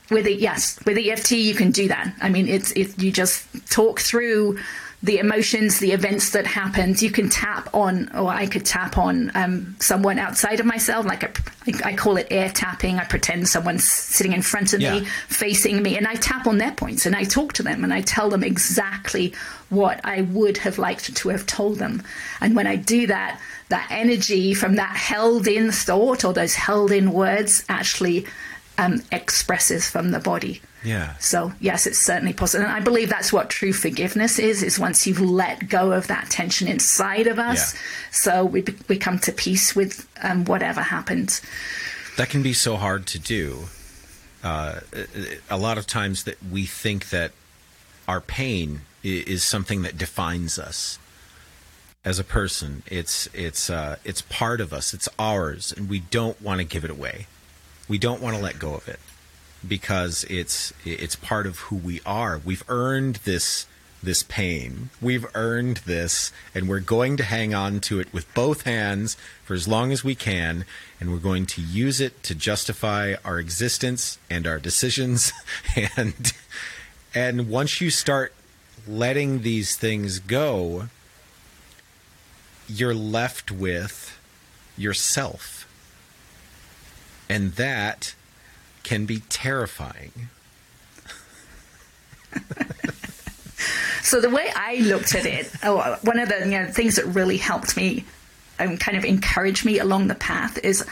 with 0.10 0.26
it, 0.26 0.40
yes, 0.40 0.80
with 0.86 0.98
EFT 0.98 1.32
you 1.32 1.54
can 1.56 1.72
do 1.72 1.90
that. 1.90 2.16
I 2.22 2.30
mean, 2.30 2.48
it's 2.48 2.72
it, 2.72 2.98
you 3.02 3.12
just 3.12 3.46
talk 3.70 4.00
through 4.00 4.60
the 5.04 5.20
emotions, 5.20 5.78
the 5.80 5.92
events 5.92 6.32
that 6.32 6.48
happened. 6.48 7.02
You 7.02 7.12
can 7.12 7.30
tap 7.30 7.70
on, 7.74 8.10
or 8.16 8.30
I 8.30 8.48
could 8.48 8.66
tap 8.66 8.98
on 8.98 9.32
um, 9.36 9.76
someone 9.80 10.18
outside 10.18 10.60
of 10.60 10.66
myself, 10.66 11.06
like 11.06 11.22
a, 11.22 11.32
I, 11.68 11.92
I 11.92 11.96
call 11.96 12.18
it 12.18 12.28
air 12.32 12.50
tapping. 12.50 12.98
I 12.98 13.04
pretend 13.06 13.48
someone's 13.48 13.84
sitting 13.84 14.34
in 14.34 14.42
front 14.42 14.74
of 14.74 14.82
Yeah. 14.82 15.00
me, 15.00 15.06
facing 15.28 15.84
me, 15.84 15.98
and 15.98 16.08
I 16.08 16.16
tap 16.16 16.48
on 16.48 16.58
their 16.58 16.72
points 16.72 17.06
and 17.06 17.16
I 17.16 17.26
talk 17.26 17.54
to 17.54 17.64
them 17.64 17.84
and 17.84 17.94
I 17.94 18.02
tell 18.02 18.30
them 18.30 18.44
exactly 18.44 19.36
what 19.70 20.02
I 20.04 20.22
would 20.22 20.58
have 20.60 20.80
liked 20.80 21.16
to 21.16 21.30
have 21.30 21.46
told 21.46 21.78
them. 21.78 22.02
And 22.42 22.56
when 22.56 22.66
I 22.66 22.76
do 22.76 23.06
that, 23.08 23.40
that 23.70 23.88
energy 23.92 24.56
from 24.56 24.76
that 24.76 24.96
held 24.96 25.48
in 25.48 25.72
thought 25.72 26.26
or 26.26 26.34
those 26.34 26.56
held 26.56 26.92
in 26.92 27.12
words 27.14 27.64
actually 27.70 28.26
um, 28.80 29.04
expresses 29.12 29.88
from 29.90 30.10
the 30.12 30.20
body. 30.20 30.62
Yeah. 30.88 31.16
So 31.20 31.52
yes, 31.60 31.86
it's 31.86 32.00
certainly 32.00 32.34
possible, 32.34 32.64
and 32.66 32.72
I 32.74 32.80
believe 32.80 33.10
that's 33.10 33.34
what 33.34 33.50
true 33.50 33.74
forgiveness 33.74 34.40
is: 34.40 34.64
is 34.64 34.80
once 34.80 35.06
you've 35.06 35.20
let 35.20 35.68
go 35.68 35.92
of 35.92 36.08
that 36.08 36.30
tension 36.30 36.68
inside 36.68 37.28
of 37.28 37.38
us, 37.40 37.74
Yeah. 37.74 37.80
so 38.12 38.46
we 38.46 38.64
we 38.88 38.98
come 38.98 39.20
to 39.20 39.32
peace 39.32 39.76
with 39.76 40.08
um, 40.24 40.46
whatever 40.46 40.82
happened. 40.82 41.42
that 42.18 42.30
can 42.30 42.42
be 42.42 42.54
so 42.54 42.78
hard 42.78 43.06
to 43.08 43.20
do. 43.20 43.66
Uh, 44.44 44.80
a 45.50 45.58
lot 45.58 45.78
of 45.78 45.86
times 45.86 46.24
that 46.24 46.38
we 46.52 46.66
think 46.66 47.10
that 47.10 47.32
our 48.08 48.22
pain 48.22 48.82
is 49.04 49.44
something 49.44 49.82
that 49.82 49.98
defines 49.98 50.58
us 50.58 51.00
as 52.06 52.18
a 52.20 52.24
person. 52.24 52.84
It's 52.88 53.28
it's 53.34 53.70
uh, 53.70 53.98
it's 54.06 54.22
part 54.22 54.62
of 54.62 54.72
us. 54.72 54.94
It's 54.94 55.10
ours, 55.20 55.74
and 55.76 55.90
we 55.90 56.00
don't 56.00 56.42
want 56.42 56.60
to 56.60 56.64
give 56.64 56.86
it 56.86 56.92
away. 56.92 57.28
We 57.90 57.98
don't 57.98 58.22
want 58.22 58.36
to 58.38 58.42
let 58.42 58.58
go 58.60 58.74
of 58.74 58.88
it 58.88 59.00
because 59.68 60.26
it's 60.30 60.74
it's 60.86 61.16
part 61.16 61.46
of 61.46 61.60
who 61.60 61.76
we 61.76 62.02
are. 62.06 62.40
We've 62.44 62.64
earned 62.68 63.18
this 63.18 63.66
this 64.02 64.24
pain. 64.24 64.90
We've 65.02 65.26
earned 65.34 65.78
this 65.78 66.32
and 66.54 66.70
we're 66.70 66.80
going 66.80 67.18
to 67.18 67.24
hang 67.24 67.54
on 67.54 67.80
to 67.82 68.00
it 68.00 68.14
with 68.14 68.32
both 68.34 68.64
hands 68.64 69.18
for 69.44 69.54
as 69.54 69.68
long 69.68 69.92
as 69.92 70.04
we 70.04 70.16
can 70.16 70.66
and 71.00 71.12
we're 71.12 71.18
going 71.18 71.46
to 71.48 71.62
use 71.62 72.00
it 72.00 72.22
to 72.24 72.36
justify 72.36 73.16
our 73.26 73.40
existence 73.40 74.20
and 74.30 74.46
our 74.46 74.60
decisions 74.60 75.34
and 75.98 76.34
and 77.14 77.50
once 77.50 77.82
you 77.82 77.90
start 77.90 78.34
letting 78.88 79.42
these 79.42 79.76
things 79.76 80.20
go 80.20 80.90
you're 82.68 82.96
left 82.96 83.52
with 83.52 84.20
yourself 84.78 85.68
and 87.30 87.54
that 87.54 88.14
can 88.88 89.06
be 89.06 89.20
terrifying. 89.28 90.30
So 94.02 94.22
the 94.22 94.30
way 94.30 94.50
I 94.56 94.78
looked 94.78 95.14
at 95.14 95.26
it, 95.26 95.52
oh, 95.64 95.98
one 96.04 96.18
of 96.18 96.30
the 96.30 96.40
you 96.40 96.52
know, 96.52 96.68
things 96.68 96.96
that 96.96 97.06
really 97.08 97.36
helped 97.36 97.76
me 97.76 98.06
and 98.58 98.80
kind 98.80 98.98
of 98.98 99.04
encouraged 99.04 99.66
me 99.66 99.80
along 99.80 100.08
the 100.08 100.16
path 100.16 100.58
is 100.64 100.86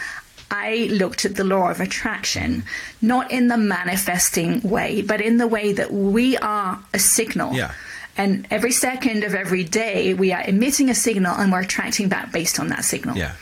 I 0.50 0.88
looked 0.92 1.24
at 1.24 1.36
the 1.36 1.44
law 1.44 1.70
of 1.70 1.80
attraction, 1.80 2.64
not 3.00 3.30
in 3.30 3.48
the 3.48 3.56
manifesting 3.56 4.60
way, 4.60 5.00
but 5.00 5.22
in 5.22 5.38
the 5.38 5.46
way 5.46 5.72
that 5.72 5.90
we 5.90 6.36
are 6.36 6.78
a 6.92 6.98
signal. 6.98 7.54
Yeah. 7.54 7.72
And 8.18 8.46
every 8.50 8.72
second 8.72 9.24
of 9.24 9.34
every 9.34 9.64
day, 9.64 10.12
we 10.12 10.32
are 10.32 10.42
emitting 10.42 10.90
a 10.90 10.94
signal 10.94 11.34
and 11.34 11.50
we're 11.50 11.62
attracting 11.62 12.10
back 12.10 12.32
based 12.32 12.60
on 12.60 12.68
that 12.68 12.84
signal. 12.84 13.16
Yeah. 13.16 13.32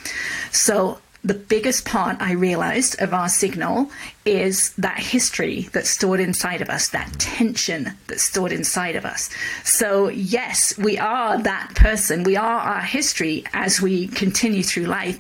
So 0.53 1.01
the 1.25 1.35
biggest 1.35 1.87
part 1.87 2.21
I 2.21 2.33
realized 2.33 3.01
of 3.01 3.15
our 3.15 3.31
signal 3.31 3.91
is 4.27 4.75
that 4.75 4.99
history 4.99 5.63
that's 5.73 5.89
stored 5.89 6.21
inside 6.21 6.61
of 6.61 6.69
us, 6.69 6.89
that 6.91 7.13
tension 7.19 7.93
that's 8.07 8.23
stored 8.23 8.53
inside 8.53 8.95
of 8.95 9.07
us. 9.07 9.31
So 9.65 10.09
yes, 10.09 10.77
we 10.77 10.99
are 10.99 11.43
that 11.43 11.73
person. 11.75 12.25
We 12.25 12.37
are 12.37 12.61
our 12.61 12.83
history 12.83 13.45
as 13.55 13.81
we 13.81 14.09
continue 14.09 14.63
through 14.63 14.85
life, 14.85 15.19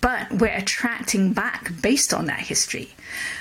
but 0.00 0.32
we're 0.32 0.56
attracting 0.56 1.34
back 1.34 1.70
based 1.82 2.14
on 2.14 2.24
that 2.26 2.40
history. 2.40 2.90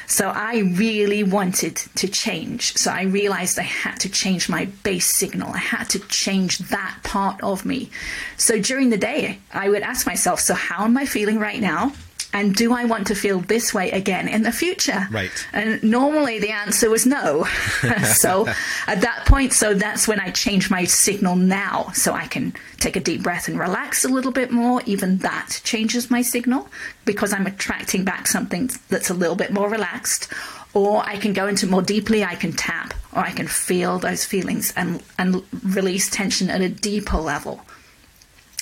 So 0.07 0.29
I 0.29 0.59
really 0.59 1.23
wanted 1.23 1.75
to 1.95 2.07
change. 2.07 2.75
So 2.77 2.91
I 2.91 3.03
realized 3.03 3.57
I 3.57 3.63
had 3.63 3.99
to 4.01 4.09
change 4.09 4.49
my 4.49 4.65
base 4.83 5.07
signal. 5.07 5.53
I 5.53 5.59
had 5.59 5.89
to 5.91 5.99
change 5.99 6.57
that 6.69 6.97
part 7.03 7.41
of 7.41 7.65
me. 7.65 7.89
So 8.37 8.59
during 8.59 8.89
the 8.89 8.97
day, 8.97 9.39
I 9.53 9.69
would 9.69 9.83
ask 9.83 10.05
myself, 10.05 10.39
so 10.39 10.53
how 10.53 10.83
am 10.83 10.97
I 10.97 11.05
feeling 11.05 11.39
right 11.39 11.61
now? 11.61 11.93
And 12.33 12.55
do 12.55 12.73
I 12.73 12.85
want 12.85 13.07
to 13.07 13.15
feel 13.15 13.39
this 13.39 13.73
way 13.73 13.91
again 13.91 14.27
in 14.27 14.43
the 14.43 14.51
future? 14.51 15.07
Right. 15.11 15.31
And 15.51 15.83
normally 15.83 16.39
the 16.39 16.51
answer 16.51 16.89
was 16.89 17.05
no. 17.05 17.43
so 18.15 18.47
at 18.87 19.01
that 19.01 19.25
point, 19.25 19.53
so 19.53 19.73
that's 19.73 20.07
when 20.07 20.19
I 20.19 20.31
change 20.31 20.69
my 20.69 20.85
signal 20.85 21.35
now. 21.35 21.91
So 21.93 22.13
I 22.13 22.27
can 22.27 22.53
take 22.77 22.95
a 22.95 23.01
deep 23.01 23.23
breath 23.23 23.47
and 23.47 23.59
relax 23.59 24.05
a 24.05 24.09
little 24.09 24.31
bit 24.31 24.51
more. 24.51 24.81
Even 24.85 25.17
that 25.19 25.59
changes 25.63 26.09
my 26.09 26.21
signal 26.21 26.69
because 27.03 27.33
I'm 27.33 27.47
attracting 27.47 28.05
back 28.05 28.27
something 28.27 28.69
that's 28.89 29.09
a 29.09 29.13
little 29.13 29.35
bit 29.35 29.51
more 29.51 29.69
relaxed. 29.69 30.31
Or 30.73 31.05
I 31.05 31.17
can 31.17 31.33
go 31.33 31.47
into 31.47 31.67
more 31.67 31.81
deeply, 31.81 32.23
I 32.23 32.35
can 32.35 32.53
tap, 32.53 32.93
or 33.13 33.19
I 33.19 33.31
can 33.31 33.47
feel 33.47 33.99
those 33.99 34.23
feelings 34.23 34.71
and, 34.77 35.03
and 35.19 35.43
release 35.63 36.09
tension 36.09 36.49
at 36.49 36.61
a 36.61 36.69
deeper 36.69 37.17
level. 37.17 37.61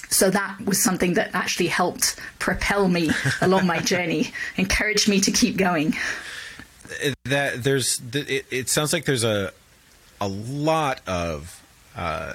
So 0.10 0.32
that 0.32 0.60
was 0.66 0.84
something 0.84 1.14
that 1.14 1.30
actually 1.34 1.68
helped 1.68 2.20
propel 2.39 2.88
me 2.88 3.12
along 3.41 3.68
my 3.68 3.80
journey, 3.80 4.32
encouraged 4.57 5.07
me 5.07 5.22
to 5.22 5.32
keep 5.32 5.55
going. 5.55 5.95
That 7.26 7.64
there's 7.64 8.01
it, 8.14 8.45
it 8.49 8.70
sounds 8.70 8.91
like 8.91 9.05
there's 9.05 9.24
a 9.24 9.53
a 10.20 10.28
lot 10.28 11.01
of 11.07 11.64
uh, 11.95 12.34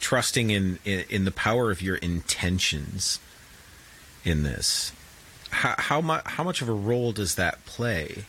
trusting 0.00 0.50
in, 0.50 0.78
in 0.84 1.04
in 1.10 1.24
the 1.24 1.32
power 1.32 1.70
of 1.70 1.82
your 1.82 1.96
intentions 1.96 3.18
in 4.24 4.44
this. 4.44 4.92
How 5.50 5.74
how 5.76 6.00
much 6.00 6.24
how 6.24 6.44
much 6.44 6.62
of 6.62 6.68
a 6.68 6.72
role 6.72 7.10
does 7.10 7.34
that 7.34 7.64
play? 7.66 8.24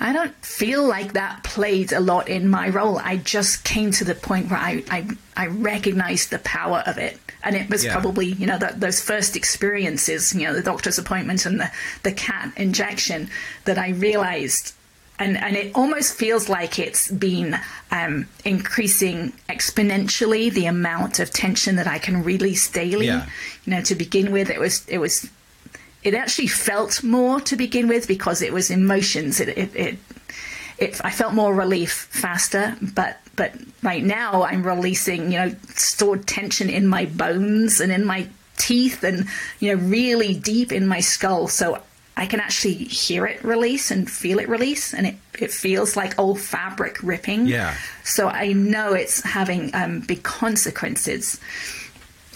I 0.00 0.12
don't 0.14 0.34
feel 0.44 0.82
like 0.86 1.12
that 1.12 1.44
played 1.44 1.92
a 1.92 2.00
lot 2.00 2.28
in 2.28 2.48
my 2.48 2.70
role. 2.70 2.98
I 2.98 3.18
just 3.18 3.64
came 3.64 3.90
to 3.92 4.04
the 4.04 4.14
point 4.14 4.50
where 4.50 4.58
I, 4.58 4.82
I, 4.90 5.06
I 5.36 5.46
recognized 5.48 6.30
the 6.30 6.38
power 6.38 6.82
of 6.86 6.96
it. 6.96 7.18
And 7.44 7.54
it 7.54 7.68
was 7.68 7.84
Yeah. 7.84 7.92
probably, 7.92 8.26
you 8.26 8.46
know, 8.46 8.58
that 8.58 8.80
those 8.80 9.00
first 9.00 9.36
experiences, 9.36 10.34
you 10.34 10.46
know, 10.46 10.54
the 10.54 10.62
doctor's 10.62 10.98
appointment 10.98 11.44
and 11.46 11.60
the, 11.60 11.70
the 12.02 12.12
cat 12.12 12.52
injection 12.56 13.28
that 13.66 13.78
I 13.78 13.90
realized. 13.90 14.74
And, 15.18 15.36
and 15.36 15.54
it 15.54 15.72
almost 15.74 16.14
feels 16.14 16.48
like 16.48 16.78
it's 16.78 17.10
been 17.10 17.58
um, 17.90 18.26
increasing 18.46 19.34
exponentially 19.50 20.50
the 20.50 20.64
amount 20.66 21.18
of 21.18 21.30
tension 21.30 21.76
that 21.76 21.86
I 21.86 21.98
can 21.98 22.22
release 22.22 22.70
daily. 22.70 23.06
Yeah. 23.06 23.26
You 23.66 23.74
know, 23.74 23.82
to 23.82 23.94
begin 23.94 24.32
with, 24.32 24.48
it 24.48 24.58
was 24.58 24.86
it 24.88 24.98
was 24.98 25.28
it 26.02 26.14
actually 26.14 26.46
felt 26.46 27.02
more 27.02 27.40
to 27.40 27.56
begin 27.56 27.88
with 27.88 28.08
because 28.08 28.42
it 28.42 28.52
was 28.52 28.70
emotions. 28.70 29.40
It, 29.40 29.48
it, 29.50 29.76
it, 29.76 29.98
it, 30.78 31.00
I 31.04 31.10
felt 31.10 31.34
more 31.34 31.54
relief 31.54 32.08
faster, 32.10 32.76
but 32.94 33.18
but 33.36 33.54
right 33.82 34.02
now 34.02 34.42
I'm 34.42 34.62
releasing, 34.62 35.32
you 35.32 35.38
know, 35.38 35.54
stored 35.74 36.26
tension 36.26 36.68
in 36.68 36.86
my 36.86 37.06
bones 37.06 37.80
and 37.80 37.92
in 37.92 38.04
my 38.04 38.28
teeth, 38.56 39.04
and 39.04 39.26
you 39.58 39.74
know, 39.74 39.82
really 39.82 40.34
deep 40.34 40.72
in 40.72 40.86
my 40.86 41.00
skull. 41.00 41.48
So 41.48 41.82
I 42.16 42.26
can 42.26 42.40
actually 42.40 42.74
hear 42.74 43.26
it 43.26 43.42
release 43.44 43.90
and 43.90 44.10
feel 44.10 44.38
it 44.38 44.48
release, 44.48 44.94
and 44.94 45.06
it, 45.06 45.16
it 45.38 45.50
feels 45.50 45.96
like 45.96 46.18
old 46.18 46.40
fabric 46.40 47.02
ripping. 47.02 47.46
Yeah. 47.46 47.76
So 48.04 48.28
I 48.28 48.52
know 48.52 48.94
it's 48.94 49.22
having 49.22 49.74
um, 49.74 50.00
big 50.00 50.22
consequences 50.22 51.38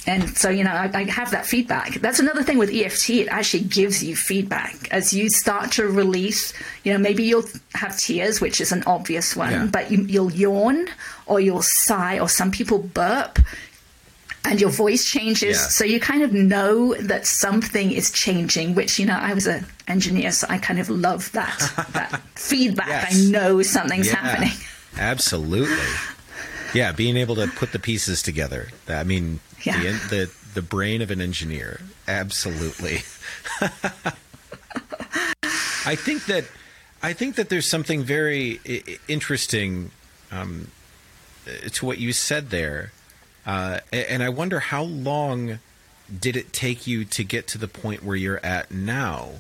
and 0.06 0.36
so 0.36 0.50
you 0.50 0.64
know 0.64 0.70
I, 0.70 0.90
I 0.92 1.04
have 1.04 1.30
that 1.30 1.46
feedback 1.46 1.94
that's 1.94 2.18
another 2.20 2.42
thing 2.42 2.58
with 2.58 2.70
eft 2.72 3.08
it 3.10 3.28
actually 3.28 3.64
gives 3.64 4.02
you 4.04 4.14
feedback 4.16 4.88
as 4.90 5.12
you 5.12 5.28
start 5.30 5.72
to 5.72 5.88
release 5.88 6.52
you 6.84 6.92
know 6.92 6.98
maybe 6.98 7.24
you'll 7.24 7.46
have 7.74 7.96
tears 7.98 8.40
which 8.40 8.60
is 8.60 8.70
an 8.72 8.82
obvious 8.86 9.34
one 9.36 9.50
Yeah. 9.52 9.66
but 9.72 9.90
you, 9.90 10.02
you'll 10.04 10.32
yawn 10.32 10.88
or 11.26 11.40
you'll 11.40 11.62
sigh 11.62 12.18
or 12.18 12.28
some 12.28 12.50
people 12.50 12.78
burp 12.78 13.38
and 14.46 14.60
your 14.60 14.68
voice 14.70 15.04
changes 15.10 15.56
Yeah. 15.56 15.68
so 15.68 15.84
you 15.84 15.98
kind 16.00 16.22
of 16.22 16.32
know 16.34 16.94
that 16.96 17.26
something 17.26 17.90
is 17.92 18.10
changing 18.10 18.74
which 18.74 18.98
you 18.98 19.06
know 19.06 19.16
i 19.18 19.32
was 19.32 19.46
an 19.46 19.64
engineer 19.88 20.32
so 20.32 20.46
i 20.50 20.58
kind 20.58 20.78
of 20.80 20.90
love 20.90 21.32
that 21.32 21.58
that 21.94 22.20
feedback 22.34 22.88
Yes. 22.88 23.14
i 23.28 23.30
know 23.30 23.62
something's 23.62 24.08
Yeah, 24.08 24.16
happening 24.16 24.52
Absolutely. 24.96 25.76
Yeah, 26.72 26.92
being 26.92 27.16
able 27.16 27.34
to 27.36 27.48
put 27.48 27.72
the 27.72 27.78
pieces 27.80 28.22
together. 28.22 28.68
I 28.88 29.02
mean, 29.02 29.40
Yeah. 29.64 29.80
the, 29.80 29.88
the 30.10 30.30
the 30.54 30.62
brain 30.62 31.02
of 31.02 31.10
an 31.10 31.20
engineer. 31.20 31.80
Absolutely. 32.06 32.98
I 35.86 35.96
think 35.96 36.26
that 36.26 36.44
I 37.02 37.12
think 37.12 37.36
that 37.36 37.48
there's 37.48 37.68
something 37.68 38.02
very 38.04 38.60
i- 38.68 38.98
interesting 39.08 39.90
um, 40.30 40.68
to 41.72 41.84
what 41.86 41.98
you 41.98 42.12
said 42.12 42.50
there, 42.50 42.92
uh, 43.46 43.80
and 43.92 44.22
I 44.22 44.28
wonder 44.30 44.60
how 44.60 44.82
long 44.82 45.58
did 46.20 46.36
it 46.36 46.52
take 46.52 46.86
you 46.86 47.04
to 47.06 47.24
get 47.24 47.46
to 47.48 47.58
the 47.58 47.68
point 47.68 48.02
where 48.02 48.16
you're 48.16 48.44
at 48.44 48.70
now? 48.70 49.30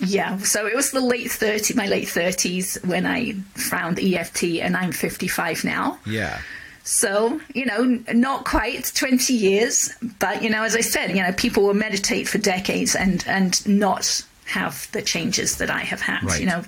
Yeah, 0.00 0.38
so 0.38 0.66
it 0.66 0.76
was 0.76 0.92
the 0.92 1.00
late 1.00 1.30
30, 1.30 1.74
my 1.74 1.86
late 1.86 2.06
30s 2.06 2.86
when 2.86 3.04
I 3.04 3.32
found 3.56 3.98
EFT, 3.98 4.44
and 4.62 4.76
I'm 4.76 4.92
55 4.92 5.64
now. 5.64 5.98
Yeah. 6.06 6.40
So, 6.88 7.38
you 7.54 7.66
know, 7.66 8.02
not 8.14 8.46
quite 8.46 8.90
20 8.94 9.34
years, 9.34 9.92
but, 10.18 10.42
you 10.42 10.48
know, 10.48 10.62
as 10.62 10.74
I 10.74 10.80
said, 10.80 11.10
you 11.10 11.22
know, 11.22 11.32
people 11.32 11.64
will 11.64 11.74
meditate 11.74 12.26
for 12.26 12.38
decades 12.38 12.96
and, 12.96 13.22
and 13.28 13.68
not 13.68 14.24
have 14.46 14.90
the 14.92 15.02
changes 15.02 15.58
that 15.58 15.68
I 15.68 15.80
have 15.80 16.00
had. 16.00 16.24
Right. 16.24 16.40
You 16.40 16.46
know, 16.46 16.62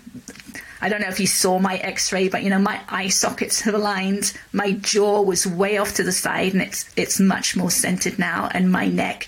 I 0.82 0.90
don't 0.90 1.00
know 1.00 1.08
if 1.08 1.20
you 1.20 1.26
saw 1.26 1.58
my 1.58 1.76
x 1.78 2.12
ray, 2.12 2.28
but, 2.28 2.42
you 2.42 2.50
know, 2.50 2.58
my 2.58 2.82
eye 2.90 3.08
sockets 3.08 3.62
have 3.62 3.72
aligned, 3.72 4.34
my 4.52 4.72
jaw 4.72 5.22
was 5.22 5.46
way 5.46 5.78
off 5.78 5.94
to 5.94 6.02
the 6.02 6.12
side, 6.12 6.52
and 6.52 6.60
it's, 6.60 6.84
it's 6.96 7.18
much 7.18 7.56
more 7.56 7.70
centered 7.70 8.18
now, 8.18 8.50
and 8.52 8.70
my 8.70 8.88
neck 8.88 9.26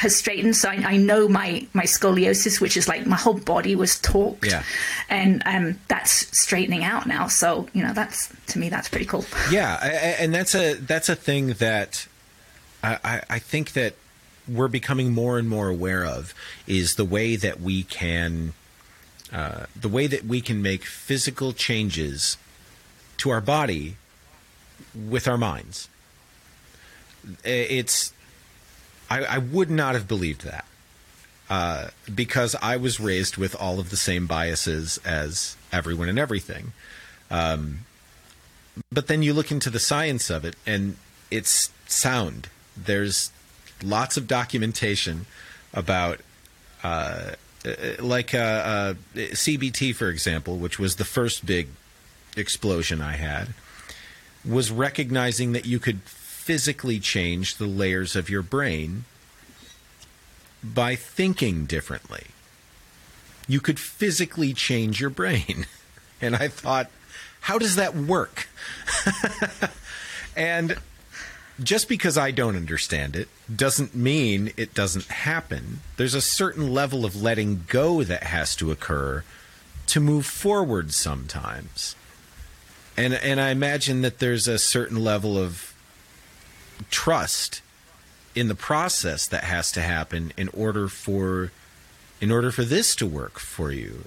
has 0.00 0.16
straightened. 0.16 0.56
So 0.56 0.68
I, 0.70 0.76
I 0.92 0.96
know 0.96 1.28
my, 1.28 1.66
my 1.74 1.84
scoliosis, 1.84 2.58
which 2.60 2.76
is 2.76 2.88
like 2.88 3.06
my 3.06 3.16
whole 3.16 3.34
body 3.38 3.74
was 3.76 3.92
torqued, 4.00 4.46
Yeah. 4.46 4.62
and 5.10 5.42
um, 5.44 5.78
that's 5.88 6.10
straightening 6.38 6.84
out 6.84 7.06
now. 7.06 7.28
So, 7.28 7.68
you 7.74 7.82
know, 7.82 7.92
that's, 7.92 8.32
to 8.48 8.58
me, 8.58 8.70
that's 8.70 8.88
pretty 8.88 9.04
cool. 9.06 9.24
Yeah, 9.50 9.78
I- 9.80 9.88
I- 9.88 10.16
and 10.22 10.34
that's 10.34 10.54
a 10.54 10.74
that's 10.74 11.08
a 11.10 11.14
thing 11.16 11.48
that 11.58 12.06
I, 12.82 12.98
I- 13.04 13.22
I 13.28 13.38
think 13.38 13.72
that 13.72 13.94
we're 14.48 14.68
becoming 14.68 15.12
more 15.12 15.38
and 15.38 15.48
more 15.48 15.68
aware 15.68 16.04
of 16.04 16.34
is 16.66 16.94
the 16.94 17.04
way 17.04 17.36
that 17.36 17.60
we 17.60 17.82
can 17.82 18.54
uh, 19.32 19.66
the 19.78 19.88
way 19.88 20.06
that 20.06 20.24
we 20.24 20.40
can 20.40 20.60
make 20.62 20.84
physical 20.84 21.52
changes 21.52 22.36
to 23.18 23.28
our 23.30 23.40
body 23.42 23.96
with 24.94 25.28
our 25.28 25.36
minds. 25.38 25.88
It's 27.44 28.12
I, 29.10 29.24
I 29.24 29.38
would 29.38 29.70
not 29.70 29.94
have 29.94 30.06
believed 30.08 30.44
that 30.44 30.64
uh, 31.50 31.88
because 32.14 32.54
I 32.62 32.76
was 32.76 33.00
raised 33.00 33.36
with 33.36 33.54
all 33.56 33.80
of 33.80 33.90
the 33.90 33.96
same 33.96 34.26
biases 34.26 34.98
as 35.04 35.56
everyone 35.72 36.08
and 36.08 36.18
everything. 36.18 36.72
But 38.92 39.08
then 39.08 39.22
you 39.22 39.34
look 39.34 39.50
into 39.50 39.70
the 39.70 39.80
science 39.80 40.30
of 40.30 40.44
it 40.44 40.56
and 40.66 40.96
it's 41.30 41.70
sound. 41.86 42.48
There's 42.76 43.30
lots 43.82 44.16
of 44.16 44.26
documentation 44.26 45.26
about 45.72 46.20
uh, 46.82 47.32
like 47.98 48.34
uh, 48.34 48.38
uh, 48.38 48.94
cbt 49.14 49.94
for 49.94 50.08
example 50.08 50.56
which 50.56 50.78
was 50.78 50.96
the 50.96 51.04
first 51.04 51.44
big 51.44 51.68
explosion 52.36 53.02
i 53.02 53.12
had 53.12 53.48
was 54.44 54.70
recognizing 54.70 55.52
that 55.52 55.66
you 55.66 55.78
could 55.78 56.00
physically 56.50 56.98
change 56.98 57.58
the 57.58 57.66
layers 57.66 58.16
of 58.16 58.28
your 58.28 58.42
brain 58.42 59.04
by 60.64 60.96
thinking 60.96 61.64
differently 61.64 62.24
you 63.46 63.60
could 63.60 63.78
physically 63.78 64.52
change 64.52 65.00
your 65.00 65.10
brain 65.10 65.64
and 66.20 66.34
i 66.34 66.48
thought 66.48 66.90
how 67.42 67.56
does 67.56 67.76
that 67.76 67.94
work 67.94 68.48
and 70.36 70.76
just 71.62 71.88
because 71.88 72.18
I 72.18 72.30
don't 72.30 72.56
understand 72.56 73.14
it 73.14 73.28
doesn't 73.54 73.94
mean 73.94 74.50
it 74.56 74.72
doesn't 74.72 75.06
happen. 75.06 75.80
There's 75.98 76.14
a 76.14 76.22
certain 76.22 76.72
level 76.72 77.04
of 77.04 77.20
letting 77.20 77.64
go 77.68 78.02
that 78.02 78.22
has 78.22 78.56
to 78.56 78.70
occur 78.70 79.24
to 79.88 80.00
move 80.00 80.24
forward 80.24 80.92
sometimes. 80.92 81.94
And 82.96 83.14
and 83.14 83.40
I 83.40 83.50
imagine 83.50 84.00
that 84.02 84.20
there's 84.20 84.48
a 84.48 84.58
certain 84.58 85.04
level 85.04 85.36
of 85.36 85.69
trust 86.90 87.62
in 88.34 88.48
the 88.48 88.54
process 88.54 89.26
that 89.26 89.44
has 89.44 89.72
to 89.72 89.80
happen 89.80 90.32
in 90.36 90.48
order 90.48 90.88
for 90.88 91.50
in 92.20 92.30
order 92.30 92.50
for 92.50 92.64
this 92.64 92.94
to 92.96 93.06
work 93.06 93.38
for 93.38 93.72
you. 93.72 94.04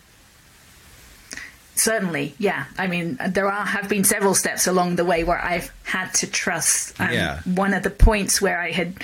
Certainly, 1.76 2.36
yeah. 2.38 2.65
I 2.78 2.86
mean, 2.86 3.17
there 3.30 3.47
are 3.47 3.65
have 3.65 3.89
been 3.89 4.03
several 4.03 4.36
steps 4.36 4.67
along 4.67 4.95
the 4.95 5.05
way 5.05 5.24
where 5.24 5.43
I've 5.43 5.74
had 5.84 6.13
to 6.15 6.28
trust. 6.28 6.99
Um, 7.01 7.11
Yeah. 7.11 7.39
One 7.45 7.74
of 7.74 7.82
the 7.82 7.89
points 7.89 8.39
where 8.39 8.59
I 8.59 8.71
had, 8.71 9.03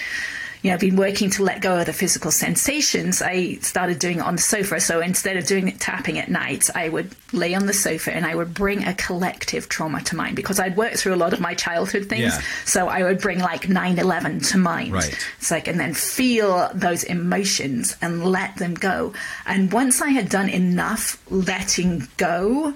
you 0.62 0.72
know, 0.72 0.78
been 0.78 0.98
working 0.98 1.30
to 1.30 1.44
let 1.44 1.62
go 1.62 1.80
of 1.80 1.86
the 1.86 1.94
physical 1.94 2.32
sensations, 2.32 3.22
I 3.22 3.56
started 3.56 3.98
doing 3.98 4.18
it 4.18 4.24
on 4.24 4.36
the 4.36 4.42
sofa. 4.42 4.82
So 4.82 5.00
instead 5.00 5.38
of 5.38 5.46
doing 5.46 5.70
it 5.70 5.80
tapping 5.80 6.20
at 6.20 6.30
night, 6.30 6.70
I 6.76 6.90
would 6.90 7.16
lay 7.32 7.56
on 7.56 7.66
the 7.66 7.74
sofa 7.74 8.14
and 8.14 8.26
I 8.26 8.36
would 8.36 8.54
bring 8.54 8.84
a 8.84 8.94
collective 8.94 9.70
trauma 9.70 10.02
to 10.02 10.18
mind 10.18 10.36
because 10.36 10.60
I'd 10.60 10.76
worked 10.76 10.98
through 10.98 11.14
a 11.14 11.16
lot 11.16 11.32
of 11.32 11.40
my 11.40 11.54
childhood 11.54 12.10
things. 12.10 12.34
Yeah. 12.34 12.42
So 12.66 12.90
I 12.90 13.04
would 13.04 13.22
bring 13.22 13.40
like 13.40 13.68
9/11 13.68 14.52
to 14.52 14.58
mind. 14.58 14.92
Right. 14.92 15.18
It's 15.38 15.50
like, 15.50 15.70
and 15.70 15.80
then 15.80 15.94
feel 15.94 16.70
those 16.74 17.04
emotions 17.04 17.96
and 18.02 18.26
let 18.26 18.58
them 18.58 18.74
go. 18.74 19.14
And 19.46 19.72
once 19.72 20.02
I 20.02 20.10
had 20.10 20.28
done 20.28 20.50
enough 20.50 21.24
letting 21.32 22.08
go, 22.18 22.74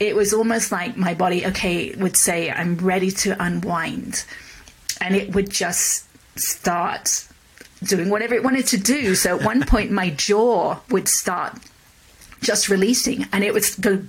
it 0.00 0.16
was 0.16 0.32
almost 0.32 0.72
like 0.72 0.96
my 0.96 1.12
body, 1.12 1.44
okay, 1.44 1.94
would 1.96 2.16
say, 2.16 2.50
I'm 2.50 2.76
ready 2.78 3.10
to 3.10 3.36
unwind. 3.42 4.24
And 5.00 5.14
it 5.14 5.34
would 5.34 5.50
just 5.50 6.07
start 6.40 7.26
doing 7.82 8.10
whatever 8.10 8.34
it 8.34 8.42
wanted 8.42 8.66
to 8.68 8.76
do. 8.78 9.14
So 9.14 9.38
at 9.38 9.44
one 9.44 9.64
point, 9.64 9.90
my 9.90 10.10
jaw 10.10 10.78
would 10.90 11.08
start 11.08 11.54
just 12.40 12.68
releasing 12.68 13.26
and 13.32 13.44
it 13.44 13.52
would 13.54 13.64
go 13.80 14.02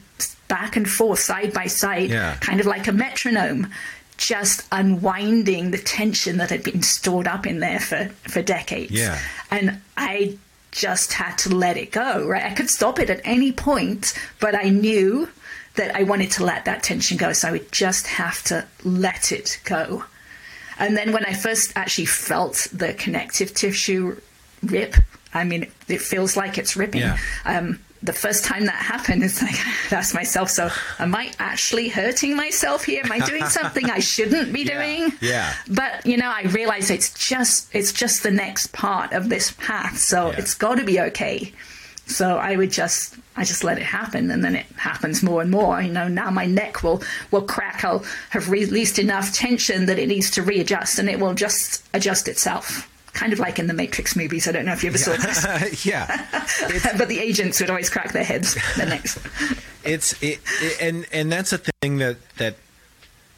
back 0.47 0.75
and 0.75 0.89
forth, 0.89 1.19
side 1.19 1.53
by 1.53 1.67
side, 1.67 2.09
Yeah. 2.09 2.36
kind 2.39 2.59
of 2.59 2.65
like 2.65 2.88
a 2.88 2.91
metronome, 2.91 3.71
just 4.17 4.63
unwinding 4.71 5.71
the 5.71 5.77
tension 5.77 6.38
that 6.38 6.49
had 6.49 6.63
been 6.63 6.82
stored 6.82 7.27
up 7.27 7.45
in 7.45 7.59
there 7.59 7.80
for, 7.80 8.09
for 8.23 8.41
decades. 8.41 8.91
Yeah. 8.91 9.19
And 9.51 9.80
I 9.95 10.38
just 10.71 11.13
had 11.13 11.38
to 11.39 11.49
let 11.55 11.77
it 11.77 11.91
go, 11.91 12.27
right? 12.27 12.43
I 12.43 12.53
could 12.53 12.69
stop 12.69 12.99
it 12.99 13.09
at 13.09 13.21
any 13.23 13.51
point, 13.51 14.13
but 14.39 14.55
I 14.55 14.69
knew 14.69 15.30
that 15.75 15.95
I 15.95 16.03
wanted 16.03 16.32
to 16.32 16.43
let 16.43 16.65
that 16.65 16.84
tension 16.84 17.17
go. 17.17 17.32
So 17.34 17.47
I 17.47 17.51
would 17.51 17.71
just 17.71 18.07
have 18.07 18.43
to 18.45 18.65
let 18.84 19.32
it 19.32 19.59
go. 19.63 20.03
And 20.80 20.95
then 20.97 21.11
when 21.11 21.25
I 21.25 21.34
first 21.34 21.73
actually 21.75 22.05
felt 22.05 22.67
the 22.73 22.93
connective 22.93 23.53
tissue 23.53 24.19
rip, 24.63 24.95
I 25.34 25.43
mean, 25.43 25.67
it 25.88 26.01
feels 26.01 26.36
like 26.36 26.57
it's 26.57 26.75
ripping. 26.75 27.01
Yeah. 27.01 27.17
Um, 27.45 27.80
the 28.01 28.13
first 28.13 28.45
time 28.45 28.65
that 28.67 28.75
happened, 28.75 29.23
it's 29.25 29.41
like 29.41 29.55
I 29.91 29.95
asked 29.97 30.13
myself, 30.15 30.49
so 30.49 30.69
am 30.99 31.13
I 31.13 31.32
actually 31.38 31.89
hurting 31.89 32.34
myself 32.36 32.86
here? 32.86 33.01
Am 33.03 33.11
I 33.11 33.19
doing 33.19 33.45
something 33.59 33.89
I 33.89 33.99
shouldn't 33.99 34.53
be 34.53 34.61
Yeah. 34.61 34.73
doing? 34.73 35.11
Yeah. 35.21 35.53
But 35.67 36.05
you 36.05 36.15
know, 36.15 36.30
I 36.30 36.43
realize 36.43 36.89
it's 36.89 37.13
just 37.13 37.69
it's 37.75 37.91
just 37.91 38.23
the 38.23 38.32
next 38.32 38.71
part 38.71 39.11
of 39.11 39.27
this 39.27 39.51
path, 39.51 39.97
so 39.97 40.27
Yeah. 40.32 40.38
it's 40.39 40.53
got 40.55 40.75
to 40.75 40.86
be 40.86 40.99
okay. 41.01 41.51
So 42.10 42.38
I 42.38 42.55
would 42.55 42.72
just 42.72 43.16
I 43.36 43.43
just 43.43 43.64
let 43.64 43.78
it 43.78 43.84
happen, 43.84 44.32
and 44.32 44.43
then 44.43 44.55
it 44.55 44.66
happens 44.76 45.22
more 45.24 45.41
and 45.41 45.49
more. 45.51 45.82
You 45.82 45.91
know, 45.91 46.07
now 46.07 46.30
my 46.32 46.45
neck 46.45 46.84
will 46.84 47.01
will 47.32 47.43
crack. 47.43 47.84
I'll 47.86 48.03
have 48.32 48.49
released 48.49 48.99
enough 48.99 49.32
tension 49.34 49.86
that 49.86 49.99
it 49.99 50.07
needs 50.07 50.32
to 50.32 50.41
readjust, 50.43 50.99
and 50.99 51.10
it 51.10 51.20
will 51.20 51.34
just 51.36 51.84
adjust 51.93 52.28
itself. 52.28 52.89
Kind 53.14 53.34
of 53.34 53.39
like 53.39 53.60
in 53.60 53.68
the 53.68 53.74
Matrix 53.74 54.16
movies. 54.16 54.47
I 54.47 54.51
don't 54.51 54.66
know 54.66 54.74
if 54.74 54.84
you 54.84 54.89
ever 54.89 54.97
saw 54.97 55.16
this, 55.16 55.86
yeah. 55.86 56.26
but 56.97 57.07
the 57.07 57.20
agents 57.20 57.60
would 57.60 57.70
always 57.70 57.89
crack 57.89 58.12
their 58.14 58.24
heads. 58.24 58.55
The 58.78 58.86
next, 58.86 59.18
it's 59.84 60.14
it, 60.24 60.39
it- 60.62 60.82
and 60.82 61.05
and 61.12 61.32
that's 61.32 61.51
a 61.53 61.57
thing 61.82 61.97
that 61.97 62.18
that 62.38 62.55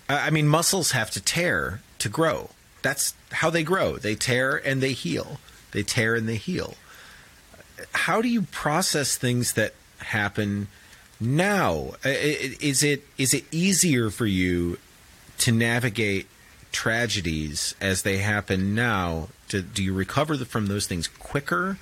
I 0.09 0.29
mean 0.29 0.47
muscles 0.47 0.91
have 0.91 1.11
to 1.11 1.21
tear 1.21 1.81
to 1.99 2.09
grow. 2.09 2.49
That's 2.81 3.13
how 3.31 3.49
they 3.49 3.63
grow. 3.63 3.97
They 3.97 4.15
tear 4.15 4.55
and 4.55 4.81
they 4.81 4.93
heal. 4.93 5.39
They 5.71 5.83
tear 5.83 6.15
and 6.15 6.27
they 6.27 6.35
heal. 6.35 6.75
How 7.93 8.21
do 8.21 8.27
you 8.27 8.43
process 8.43 9.17
things 9.17 9.53
that 9.53 9.73
happen 9.99 10.67
now? 11.19 11.91
Is 12.03 12.83
it 12.83 13.05
is 13.17 13.33
it 13.33 13.45
easier 13.51 14.09
for 14.09 14.25
you 14.25 14.77
to 15.39 15.51
navigate 15.51 16.27
tragedies 16.71 17.75
as 17.81 18.03
they 18.03 18.17
happen 18.17 18.75
now? 18.75 19.29
Do, 19.49 19.61
do 19.61 19.83
you 19.83 19.93
recover 19.93 20.37
from 20.37 20.67
those 20.67 20.87
things 20.87 21.07
quicker, 21.07 21.77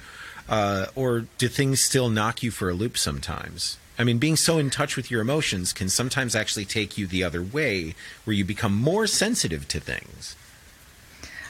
uh, 0.47 0.87
or 0.95 1.25
do 1.37 1.47
things 1.47 1.83
still 1.83 2.09
knock 2.09 2.41
you 2.41 2.51
for 2.51 2.69
a 2.69 2.73
loop 2.73 2.97
sometimes? 2.97 3.77
I 3.99 4.05
mean, 4.05 4.17
being 4.17 4.37
so 4.37 4.57
in 4.57 4.69
touch 4.69 4.95
with 4.95 5.11
your 5.11 5.21
emotions 5.21 5.73
can 5.73 5.89
sometimes 5.89 6.33
actually 6.33 6.65
take 6.65 6.97
you 6.97 7.05
the 7.05 7.23
other 7.23 7.43
way, 7.43 7.95
where 8.23 8.33
you 8.33 8.45
become 8.45 8.73
more 8.73 9.07
sensitive 9.07 9.67
to 9.67 9.79
things. 9.79 10.37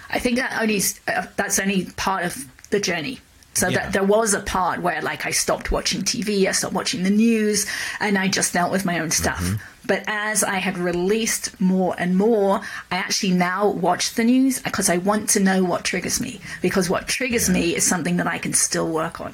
I 0.10 0.18
think 0.18 0.38
that 0.38 0.60
only 0.60 0.82
uh, 1.08 1.28
that's 1.36 1.60
only 1.60 1.86
part 1.92 2.26
of 2.26 2.48
the 2.72 2.80
journey. 2.80 3.20
So 3.60 3.68
Yeah. 3.68 3.80
that 3.80 3.94
there 3.94 4.04
was 4.04 4.34
a 4.34 4.40
part 4.42 4.82
where 4.82 5.02
like 5.02 5.26
I 5.26 5.32
stopped 5.32 5.72
watching 5.72 6.02
TV, 6.04 6.48
I 6.48 6.52
stopped 6.54 6.74
watching 6.74 7.04
the 7.04 7.10
news, 7.10 7.66
and 8.00 8.18
I 8.18 8.28
just 8.28 8.54
dealt 8.54 8.72
with 8.72 8.86
my 8.86 9.00
own 9.00 9.12
stuff. 9.12 9.42
Mm-hmm. 9.42 9.88
But 9.88 10.04
as 10.08 10.44
I 10.44 10.58
had 10.58 10.78
released 10.78 11.60
more 11.60 11.96
and 11.98 12.16
more, 12.16 12.62
I 12.92 12.96
actually 12.98 13.32
now 13.34 13.68
watch 13.70 14.14
the 14.14 14.24
news 14.24 14.60
because 14.62 14.88
I 14.90 14.98
want 14.98 15.30
to 15.32 15.40
know 15.40 15.64
what 15.64 15.84
triggers 15.84 16.22
me. 16.22 16.40
Because 16.62 16.90
what 16.90 17.08
triggers 17.08 17.50
me 17.50 17.76
is 17.76 17.84
something 17.86 18.18
that 18.18 18.28
I 18.28 18.38
can 18.38 18.54
still 18.54 18.88
work 18.88 19.20
on. 19.20 19.34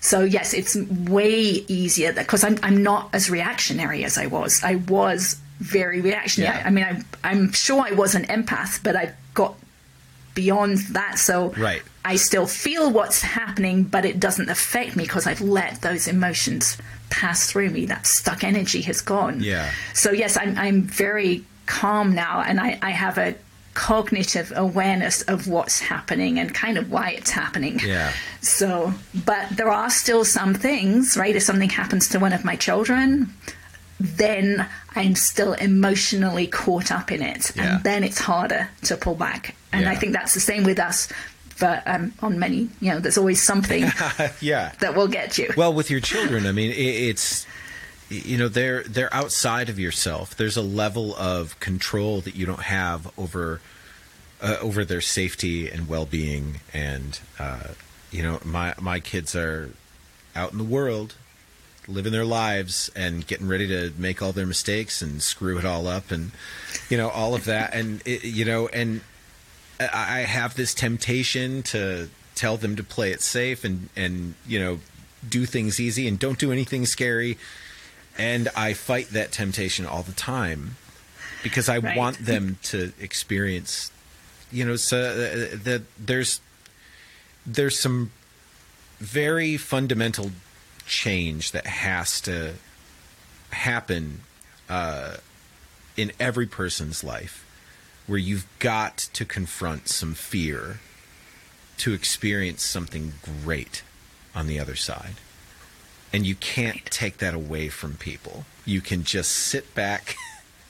So 0.00 0.20
yes, 0.22 0.52
it's 0.52 0.76
way 0.76 1.64
easier 1.80 2.12
because 2.12 2.44
I'm 2.44 2.58
I'm 2.62 2.82
not 2.82 3.08
as 3.14 3.30
reactionary 3.30 4.04
as 4.04 4.18
I 4.18 4.26
was. 4.26 4.62
I 4.62 4.74
was 4.76 5.36
very 5.58 6.00
reactionary. 6.02 6.54
Yeah. 6.54 6.64
I, 6.64 6.68
I 6.68 6.70
mean, 6.70 6.84
I, 6.84 7.28
I'm 7.30 7.52
sure 7.52 7.80
I 7.80 7.92
was 7.92 8.14
an 8.14 8.24
empath, 8.26 8.82
but 8.82 8.94
I 8.94 9.14
got 9.32 9.54
beyond 10.34 10.78
that. 10.92 11.18
So 11.18 11.52
Right. 11.56 11.82
I 12.12 12.16
still 12.16 12.46
feel 12.46 12.90
what's 12.90 13.20
happening, 13.22 13.82
but 13.84 14.04
it 14.04 14.20
doesn't 14.20 14.48
affect 14.48 14.96
me 14.96 15.02
because 15.04 15.26
I've 15.26 15.40
let 15.40 15.82
those 15.82 16.06
emotions 16.08 16.78
pass 17.10 17.50
through 17.50 17.70
me. 17.70 17.86
That 17.86 18.06
stuck 18.06 18.44
energy 18.44 18.82
has 18.82 19.00
gone. 19.00 19.40
Yeah. 19.42 19.70
So 19.94 20.08
yes, 20.12 20.36
I'm 20.36 20.56
I'm 20.56 20.82
very 20.82 21.44
calm 21.66 22.14
now, 22.14 22.42
and 22.46 22.60
I, 22.60 22.78
I 22.80 22.90
have 22.90 23.18
a 23.18 23.34
cognitive 23.74 24.52
awareness 24.56 25.20
of 25.22 25.48
what's 25.48 25.80
happening 25.80 26.38
and 26.38 26.54
kind 26.54 26.78
of 26.78 26.90
why 26.90 27.10
it's 27.10 27.30
happening. 27.30 27.78
Yeah. 27.84 28.10
So, 28.40 28.94
but 29.24 29.44
there 29.58 29.68
are 29.70 29.90
still 29.90 30.24
some 30.24 30.54
things, 30.54 31.16
right? 31.16 31.36
If 31.36 31.42
something 31.42 31.68
happens 31.68 32.08
to 32.10 32.18
one 32.18 32.32
of 32.32 32.42
my 32.44 32.56
children, 32.56 33.34
then 34.00 34.66
I'm 34.94 35.14
still 35.14 35.52
emotionally 35.54 36.46
caught 36.46 36.90
up 36.90 37.10
in 37.12 37.20
it, 37.22 37.52
Yeah. 37.54 37.74
and 37.76 37.84
then 37.84 38.04
it's 38.04 38.18
harder 38.18 38.68
to 38.84 38.96
pull 38.96 39.14
back. 39.14 39.54
And 39.72 39.86
I 39.88 39.94
think 39.94 40.12
that's 40.14 40.32
the 40.34 40.40
same 40.40 40.64
with 40.64 40.78
us. 40.78 41.08
For 41.56 41.82
um, 41.86 42.12
on 42.20 42.38
many, 42.38 42.68
you 42.80 42.92
know, 42.92 43.00
there's 43.00 43.16
always 43.16 43.42
something 43.42 43.84
yeah. 44.42 44.72
that 44.80 44.94
will 44.94 45.08
get 45.08 45.38
you. 45.38 45.50
Well, 45.56 45.72
with 45.72 45.90
your 45.90 46.00
children, 46.00 46.44
I 46.46 46.52
mean, 46.52 46.70
it, 46.70 46.74
it's 46.74 47.46
you 48.08 48.36
know 48.36 48.48
they're 48.48 48.82
they're 48.84 49.12
outside 49.12 49.68
of 49.68 49.78
yourself. 49.78 50.36
There's 50.36 50.56
a 50.56 50.62
level 50.62 51.16
of 51.16 51.58
control 51.58 52.20
that 52.20 52.36
you 52.36 52.46
don't 52.46 52.62
have 52.62 53.10
over 53.18 53.60
uh, 54.40 54.58
over 54.60 54.84
their 54.84 55.00
safety 55.00 55.68
and 55.68 55.88
well 55.88 56.06
being, 56.06 56.60
and 56.72 57.18
uh, 57.38 57.68
you 58.10 58.22
know 58.22 58.38
my 58.44 58.74
my 58.80 59.00
kids 59.00 59.34
are 59.34 59.70
out 60.34 60.52
in 60.52 60.58
the 60.58 60.64
world, 60.64 61.14
living 61.88 62.12
their 62.12 62.24
lives 62.24 62.90
and 62.94 63.26
getting 63.26 63.48
ready 63.48 63.66
to 63.66 63.92
make 63.98 64.22
all 64.22 64.32
their 64.32 64.46
mistakes 64.46 65.02
and 65.02 65.22
screw 65.22 65.58
it 65.58 65.64
all 65.64 65.86
up, 65.88 66.10
and 66.10 66.30
you 66.88 66.96
know 66.96 67.08
all 67.08 67.34
of 67.34 67.44
that, 67.46 67.74
and 67.74 68.02
it, 68.06 68.24
you 68.24 68.44
know 68.44 68.68
and 68.68 69.00
I 69.80 70.20
have 70.20 70.54
this 70.54 70.74
temptation 70.74 71.62
to 71.64 72.08
tell 72.34 72.56
them 72.56 72.76
to 72.76 72.84
play 72.84 73.10
it 73.12 73.20
safe 73.22 73.64
and 73.64 73.88
and 73.96 74.34
you 74.46 74.58
know 74.58 74.78
do 75.28 75.46
things 75.46 75.80
easy 75.80 76.06
and 76.06 76.18
don't 76.18 76.38
do 76.38 76.52
anything 76.52 76.86
scary 76.86 77.36
and 78.18 78.48
I 78.56 78.72
fight 78.74 79.08
that 79.10 79.32
temptation 79.32 79.86
all 79.86 80.02
the 80.02 80.12
time 80.12 80.76
because 81.42 81.68
I 81.68 81.78
Right. 81.78 81.96
want 81.96 82.18
them 82.24 82.58
to 82.64 82.92
experience 83.00 83.90
you 84.52 84.64
know 84.64 84.76
so 84.76 84.98
uh, 84.98 85.56
that 85.64 85.82
there's 85.98 86.40
there's 87.46 87.78
some 87.78 88.10
very 88.98 89.56
fundamental 89.56 90.30
change 90.86 91.52
that 91.52 91.66
has 91.66 92.20
to 92.22 92.54
happen 93.50 94.20
uh, 94.68 95.16
in 95.96 96.12
every 96.20 96.46
person's 96.46 97.02
life 97.02 97.45
where 98.06 98.18
you've 98.18 98.46
got 98.58 98.98
to 99.12 99.24
confront 99.24 99.88
some 99.88 100.14
fear 100.14 100.78
to 101.78 101.92
experience 101.92 102.62
something 102.64 103.12
great 103.44 103.82
on 104.34 104.46
the 104.46 104.58
other 104.58 104.76
side. 104.76 105.14
And 106.12 106.24
you 106.24 106.34
can't 106.36 106.84
take 106.86 107.18
that 107.18 107.34
away 107.34 107.68
from 107.68 107.94
people. 107.94 108.44
You 108.64 108.80
can 108.80 109.02
just 109.04 109.32
sit 109.32 109.74
back 109.74 110.16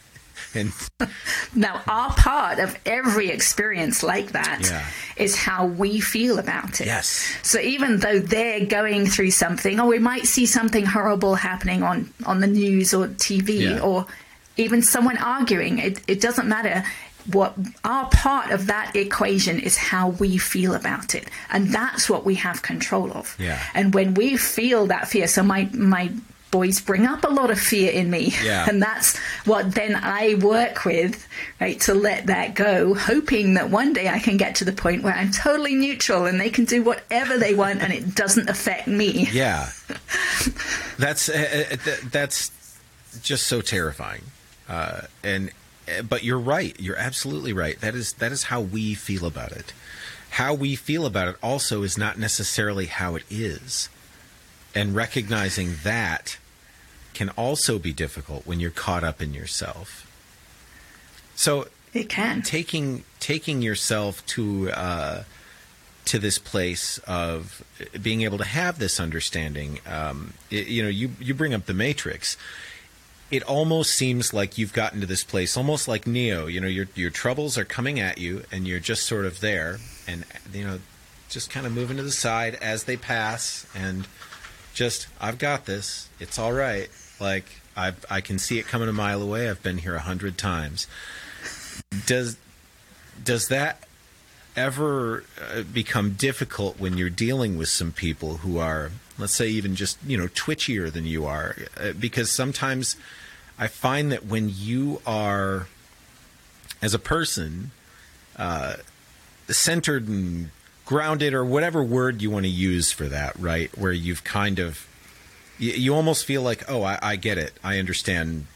and 0.55 0.73
Now, 1.55 1.83
our 1.87 2.11
part 2.15 2.59
of 2.59 2.77
every 2.85 3.29
experience 3.31 4.03
like 4.03 4.33
that 4.33 4.61
is 5.17 5.37
Yeah. 5.37 5.41
how 5.43 5.67
we 5.67 6.01
feel 6.01 6.39
about 6.39 6.81
it. 6.81 6.87
Yes. 6.87 7.37
So 7.43 7.59
even 7.61 7.99
though 7.99 8.19
they're 8.19 8.67
going 8.67 9.07
through 9.07 9.31
something, 9.31 9.79
or 9.81 9.87
we 9.87 9.99
might 9.99 10.27
see 10.27 10.47
something 10.47 10.85
horrible 10.85 11.35
happening 11.37 11.83
on, 11.83 12.13
on 12.27 12.41
the 12.41 12.47
news 12.47 12.93
or 12.93 13.09
TV, 13.09 13.61
Yeah. 13.61 13.81
or 13.81 14.07
even 14.57 14.83
someone 14.83 15.17
arguing, 15.19 15.79
it, 15.79 16.01
it 16.09 16.21
doesn't 16.21 16.49
matter. 16.49 16.83
What 17.33 17.55
our 17.85 18.09
part 18.11 18.51
of 18.51 18.67
that 18.67 18.95
equation 18.95 19.59
is 19.59 19.77
how 19.77 20.11
we 20.11 20.39
feel 20.39 20.75
about 20.75 21.15
it, 21.15 21.29
and 21.51 21.69
that's 21.69 22.09
what 22.09 22.25
we 22.25 22.35
have 22.37 22.63
control 22.63 23.13
of. 23.13 23.37
Yeah. 23.39 23.63
And 23.75 23.95
when 23.95 24.15
we 24.15 24.37
feel 24.37 24.87
that 24.87 25.09
fear, 25.09 25.27
so 25.29 25.43
my 25.43 25.69
my 25.73 26.11
boys 26.53 26.81
bring 26.81 27.05
up 27.05 27.25
a 27.25 27.29
lot 27.29 27.51
of 27.51 27.59
fear 27.59 27.91
in 27.91 28.09
me, 28.09 28.33
Yeah. 28.43 28.67
and 28.69 28.81
that's 28.81 29.19
what 29.45 29.75
then 29.75 29.97
I 29.97 30.37
work 30.37 30.85
with, 30.85 31.27
right, 31.61 31.79
to 31.83 31.93
let 31.93 32.27
that 32.27 32.55
go, 32.55 32.95
hoping 32.95 33.55
that 33.55 33.69
one 33.69 33.93
day 33.93 34.09
I 34.09 34.21
can 34.21 34.37
get 34.37 34.55
to 34.57 34.65
the 34.65 34.73
point 34.73 35.03
where 35.03 35.13
I'm 35.13 35.33
totally 35.33 35.75
neutral 35.75 36.25
and 36.27 36.41
they 36.41 36.49
can 36.49 36.65
do 36.65 36.83
whatever 36.85 37.37
they 37.37 37.53
want 37.55 37.83
and 37.83 37.93
it 37.93 38.15
doesn't 38.15 38.49
affect 38.49 38.87
me. 38.87 39.29
yeah, 39.33 39.71
that's 40.99 41.29
uh, 41.29 41.77
that's 42.11 42.51
just 43.23 43.47
so 43.49 43.61
terrifying. 43.61 44.23
Uh, 44.69 45.03
and 45.25 45.51
but 46.09 46.25
you're 46.25 46.39
right. 46.39 46.79
You're 46.81 46.97
absolutely 46.97 47.53
right. 47.53 47.81
That 47.81 47.95
is 47.95 48.15
that 48.15 48.33
is 48.33 48.45
how 48.45 48.61
we 48.61 48.95
feel 48.95 49.25
about 49.27 49.53
it. 49.53 49.73
How 50.31 50.53
we 50.55 50.77
feel 50.77 51.07
about 51.07 51.29
it 51.29 51.37
also 51.43 51.83
is 51.83 51.97
not 51.97 52.19
necessarily 52.19 52.87
how 52.87 53.15
it 53.15 53.23
is. 53.31 53.89
And 54.75 54.95
recognizing 54.95 55.77
that 55.85 56.37
can 57.15 57.31
also 57.31 57.79
be 57.79 57.93
difficult 57.95 58.47
when 58.47 58.61
you're 58.61 58.71
caught 58.71 59.03
up 59.03 59.23
in 59.23 59.33
yourself. 59.33 60.03
So 61.35 61.69
It 61.95 62.09
can. 62.09 62.43
taking 62.43 63.05
taking 63.21 63.63
yourself 63.63 64.25
to 64.27 64.71
uh, 64.73 65.23
to 66.07 66.19
this 66.19 66.39
place 66.39 66.99
of 67.07 67.65
being 68.03 68.23
able 68.23 68.39
to 68.39 68.45
have 68.45 68.79
this 68.79 69.01
understanding. 69.01 69.81
Um, 69.87 70.35
it- 70.51 70.67
you 70.69 70.83
know, 70.83 70.89
you 70.89 71.13
you 71.21 71.33
bring 71.35 71.55
up 71.55 71.67
the 71.67 71.75
Matrix. 71.75 72.37
It 73.31 73.43
almost 73.43 73.93
seems 73.93 74.33
like 74.33 74.57
you've 74.57 74.73
gotten 74.73 75.01
to 75.01 75.07
this 75.07 75.25
place, 75.25 75.57
almost 75.57 75.89
like 75.89 76.07
Neo. 76.07 76.47
You 76.47 76.61
know, 76.61 76.69
your 76.69 76.87
your 76.95 77.11
troubles 77.11 77.59
are 77.59 77.65
coming 77.65 77.99
at 77.99 78.19
you, 78.19 78.45
and 78.53 78.67
you're 78.67 78.81
just 78.81 79.05
sort 79.07 79.25
of 79.25 79.41
there, 79.41 79.79
and 80.07 80.25
you 80.53 80.65
know, 80.65 80.79
just 81.29 81.51
kind 81.51 81.67
of 81.67 81.73
moving 81.73 81.97
to 81.97 82.03
the 82.03 82.13
side 82.13 82.55
as 82.57 82.85
they 82.85 82.97
pass, 82.97 83.67
and 83.75 84.07
just 84.75 85.09
I've 85.21 85.39
got 85.39 85.67
this. 85.67 86.09
It's 86.21 86.39
all 86.39 86.53
right. 86.53 86.89
Like 87.19 87.47
I 87.77 87.95
I 88.09 88.21
can 88.21 88.39
see 88.39 88.59
it 88.59 88.67
coming 88.67 88.89
a 88.89 88.93
mile 88.93 89.23
away. 89.23 89.51
I've 89.51 89.63
been 89.63 89.79
here 89.79 89.97
a 89.97 90.01
hundred 90.01 90.39
times. 90.39 90.87
Does 92.07 92.37
does 93.23 93.49
that 93.49 93.87
ever 94.57 95.25
uh, 95.41 95.63
become 95.63 96.13
difficult 96.13 96.81
when 96.81 96.97
you're 96.97 97.11
dealing 97.11 97.59
with 97.59 97.69
some 97.69 97.93
people 97.93 98.39
who 98.39 98.59
are, 98.59 98.91
let's 99.19 99.35
say, 99.35 99.49
even 99.49 99.75
just 99.75 99.99
you 100.07 100.17
know 100.17 100.29
twitchier 100.29 100.93
than 100.93 101.05
you 101.05 101.27
are? 101.27 101.57
Uh, 101.79 101.93
because 101.93 102.31
sometimes 102.31 102.97
I 103.59 103.69
find 103.69 104.13
that 104.13 104.27
when 104.27 104.51
you 104.53 105.01
are, 105.07 105.67
as 106.83 106.95
a 106.95 106.99
person, 106.99 107.71
uh, 108.37 108.75
centered 109.49 110.09
and 110.09 110.51
grounded, 110.85 111.35
or 111.35 111.45
whatever 111.45 111.83
word 111.83 112.23
you 112.23 112.31
want 112.31 112.45
to 112.45 112.51
use 112.51 112.93
for 112.93 113.07
that, 113.07 113.37
right? 113.39 113.77
Where 113.77 113.93
you've 113.93 114.25
kind 114.25 114.59
of, 114.59 114.87
you, 115.59 115.73
you 115.73 115.95
almost 115.95 116.25
feel 116.25 116.43
like, 116.43 116.71
oh, 116.71 116.83
I, 116.83 116.99
I 117.03 117.17
get 117.17 117.39
it. 117.39 117.55
I 117.65 117.79
understand 117.79 118.47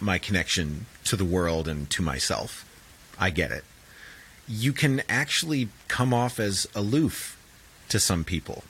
my 0.00 0.18
connection 0.18 0.86
to 1.04 1.16
the 1.16 1.24
world 1.24 1.66
and 1.66 1.90
to 1.90 2.02
myself. 2.02 2.64
I 3.18 3.30
get 3.30 3.50
it. 3.50 3.64
You 4.46 4.72
can 4.72 5.02
actually 5.08 5.68
come 5.88 6.14
off 6.14 6.38
as 6.38 6.66
aloof 6.74 7.36
to 7.88 7.98
some 7.98 8.24
people. 8.24 8.62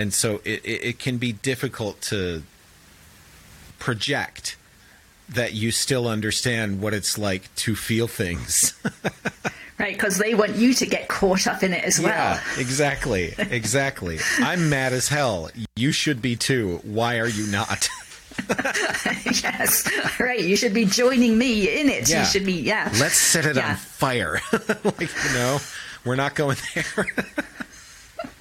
And 0.00 0.14
so 0.14 0.40
it, 0.44 0.64
it, 0.64 0.84
it 0.84 0.98
can 0.98 1.18
be 1.18 1.32
difficult 1.32 2.00
to 2.02 2.42
project 3.78 4.56
that 5.28 5.52
you 5.52 5.70
still 5.70 6.08
understand 6.08 6.80
what 6.80 6.94
it's 6.94 7.18
like 7.18 7.54
to 7.56 7.76
feel 7.76 8.08
things. 8.08 8.74
Right, 9.78 9.94
because 9.94 10.18
they 10.18 10.34
want 10.34 10.56
you 10.56 10.74
to 10.74 10.84
get 10.84 11.08
caught 11.08 11.46
up 11.46 11.62
in 11.62 11.72
it 11.72 11.82
as 11.84 11.98
well. 11.98 12.10
Yeah, 12.10 12.42
exactly. 12.58 13.32
Exactly. 13.38 14.18
I'm 14.38 14.68
mad 14.68 14.92
as 14.92 15.08
hell. 15.08 15.48
You 15.74 15.90
should 15.90 16.20
be 16.20 16.36
too. 16.36 16.80
Why 16.84 17.18
are 17.18 17.26
you 17.26 17.46
not? 17.46 17.88
yes, 19.24 19.90
right. 20.20 20.38
You 20.44 20.54
should 20.56 20.74
be 20.74 20.84
joining 20.84 21.38
me 21.38 21.80
in 21.80 21.88
it. 21.88 22.10
Yeah. 22.10 22.20
You 22.20 22.26
should 22.26 22.44
be, 22.44 22.60
yeah. 22.60 22.90
Let's 23.00 23.16
set 23.16 23.46
it 23.46 23.56
Yeah. 23.56 23.70
on 23.70 23.76
fire. 23.76 24.42
like, 24.52 25.00
you 25.00 25.32
know, 25.32 25.58
we're 26.04 26.16
not 26.16 26.34
going 26.34 26.58
there. 26.74 27.06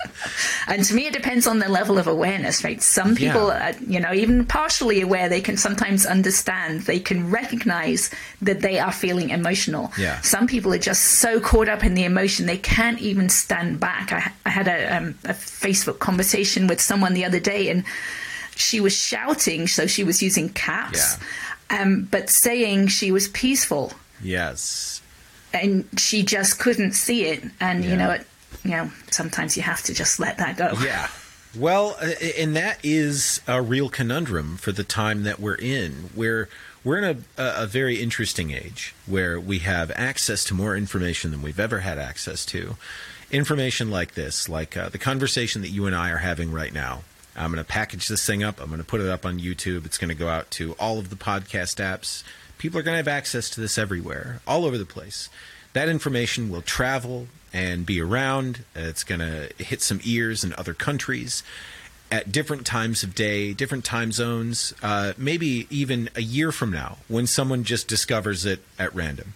And 0.67 0.83
to 0.85 0.93
me, 0.93 1.07
it 1.07 1.13
depends 1.13 1.47
on 1.47 1.59
the 1.59 1.67
level 1.67 1.97
of 1.97 2.07
awareness, 2.07 2.63
right? 2.63 2.81
Some 2.81 3.15
people, 3.15 3.47
Yeah. 3.47 3.69
are, 3.71 3.83
you 3.87 3.99
know, 3.99 4.13
even 4.13 4.45
partially 4.45 5.01
aware, 5.01 5.27
they 5.27 5.41
can 5.41 5.57
sometimes 5.57 6.05
understand, 6.05 6.81
they 6.81 6.99
can 6.99 7.31
recognize 7.31 8.11
that 8.41 8.61
they 8.61 8.77
are 8.79 8.91
feeling 8.91 9.31
emotional. 9.31 9.91
Yeah. 9.97 10.21
Some 10.21 10.45
people 10.47 10.71
are 10.73 10.77
just 10.77 11.01
so 11.19 11.39
caught 11.39 11.69
up 11.69 11.83
in 11.83 11.95
the 11.95 12.03
emotion, 12.03 12.45
they 12.45 12.57
can't 12.57 12.99
even 12.99 13.29
stand 13.29 13.79
back. 13.79 14.11
I, 14.13 14.31
I 14.45 14.49
had 14.49 14.67
a, 14.67 14.95
um, 14.97 15.15
a 15.25 15.33
Facebook 15.33 15.99
conversation 15.99 16.67
with 16.67 16.79
someone 16.79 17.13
the 17.13 17.25
other 17.25 17.39
day, 17.39 17.69
and 17.69 17.83
she 18.55 18.79
was 18.79 18.95
shouting, 18.95 19.67
so 19.67 19.87
she 19.87 20.03
was 20.03 20.21
using 20.21 20.49
caps, 20.49 21.17
um, 21.71 22.07
but 22.11 22.29
saying 22.29 22.87
she 22.87 23.11
was 23.11 23.27
peaceful 23.29 23.93
yes. 24.21 25.01
and 25.53 25.87
she 25.97 26.21
just 26.23 26.59
couldn't 26.59 26.91
see 26.93 27.25
it. 27.25 27.43
And 27.59 27.83
Yeah. 27.83 27.89
you 27.91 27.95
know, 27.97 28.11
it, 28.11 28.27
you 28.63 28.71
know, 28.71 28.91
sometimes 29.11 29.55
you 29.57 29.63
have 29.63 29.81
to 29.83 29.93
just 29.93 30.19
let 30.19 30.37
that 30.37 30.57
go. 30.57 30.73
Yeah. 30.81 31.07
Well, 31.57 31.95
uh, 31.99 32.11
and 32.37 32.55
that 32.55 32.79
is 32.83 33.41
a 33.47 33.61
real 33.61 33.89
conundrum 33.89 34.57
for 34.57 34.71
the 34.71 34.83
time 34.83 35.23
that 35.23 35.39
we're 35.39 35.55
in. 35.55 36.11
We're 36.15 36.47
we're 36.83 36.97
in 36.97 37.03
a, 37.37 37.63
a 37.63 37.67
very 37.67 38.01
interesting 38.01 38.51
age 38.51 38.93
where 39.05 39.39
we 39.39 39.59
have 39.59 39.91
access 39.91 40.43
to 40.45 40.53
more 40.53 40.77
information 40.77 41.31
than 41.31 41.41
we've 41.41 41.59
ever 41.59 41.79
had 41.79 41.97
access 41.97 42.45
to. 42.47 42.77
Information 43.31 43.91
like 43.91 44.13
this, 44.13 44.47
like 44.47 44.77
uh, 44.77 44.89
the 44.89 44.97
conversation 44.97 45.61
that 45.61 45.69
you 45.69 45.85
and 45.85 45.95
I 45.95 46.09
are 46.11 46.17
having 46.17 46.51
right 46.51 46.73
now. 46.73 47.01
I'm 47.35 47.51
going 47.51 47.63
to 47.63 47.69
package 47.69 48.07
this 48.07 48.25
thing 48.25 48.43
up. 48.43 48.59
I'm 48.59 48.67
going 48.67 48.79
to 48.79 48.85
put 48.85 49.01
it 49.01 49.07
up 49.07 49.25
on 49.25 49.39
YouTube. 49.39 49.85
It's 49.85 49.97
going 49.97 50.09
to 50.09 50.15
go 50.15 50.29
out 50.29 50.49
to 50.51 50.73
all 50.73 50.99
of 50.99 51.09
the 51.09 51.15
podcast 51.15 51.77
apps. 51.83 52.23
People 52.57 52.79
are 52.79 52.83
going 52.83 52.93
to 52.93 52.97
have 52.97 53.07
access 53.07 53.49
to 53.51 53.61
this 53.61 53.77
everywhere, 53.77 54.41
all 54.47 54.65
over 54.65 54.77
the 54.77 54.85
place. 54.85 55.29
That 55.79 55.87
information 55.87 56.49
will 56.49 56.61
travel 56.61 57.27
and 57.53 57.85
be 57.85 58.01
around. 58.01 58.65
It's 58.75 59.05
going 59.05 59.21
to 59.21 59.49
hit 59.63 59.81
some 59.81 60.01
ears 60.03 60.43
in 60.43 60.53
other 60.57 60.73
countries 60.73 61.41
at 62.11 62.33
different 62.33 62.65
times 62.65 63.01
of 63.01 63.15
day, 63.15 63.53
different 63.53 63.85
time 63.85 64.11
zones, 64.11 64.73
uh, 64.83 65.13
maybe 65.17 65.67
even 65.69 66.09
a 66.17 66.21
year 66.21 66.51
from 66.51 66.69
now 66.69 66.97
when 67.07 67.25
someone 67.25 67.63
just 67.63 67.87
discovers 67.87 68.45
it 68.45 68.59
at 68.77 68.93
random. 68.93 69.35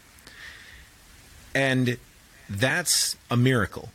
And 1.56 1.98
that's 2.50 3.16
a 3.32 3.38
miracle. 3.38 3.92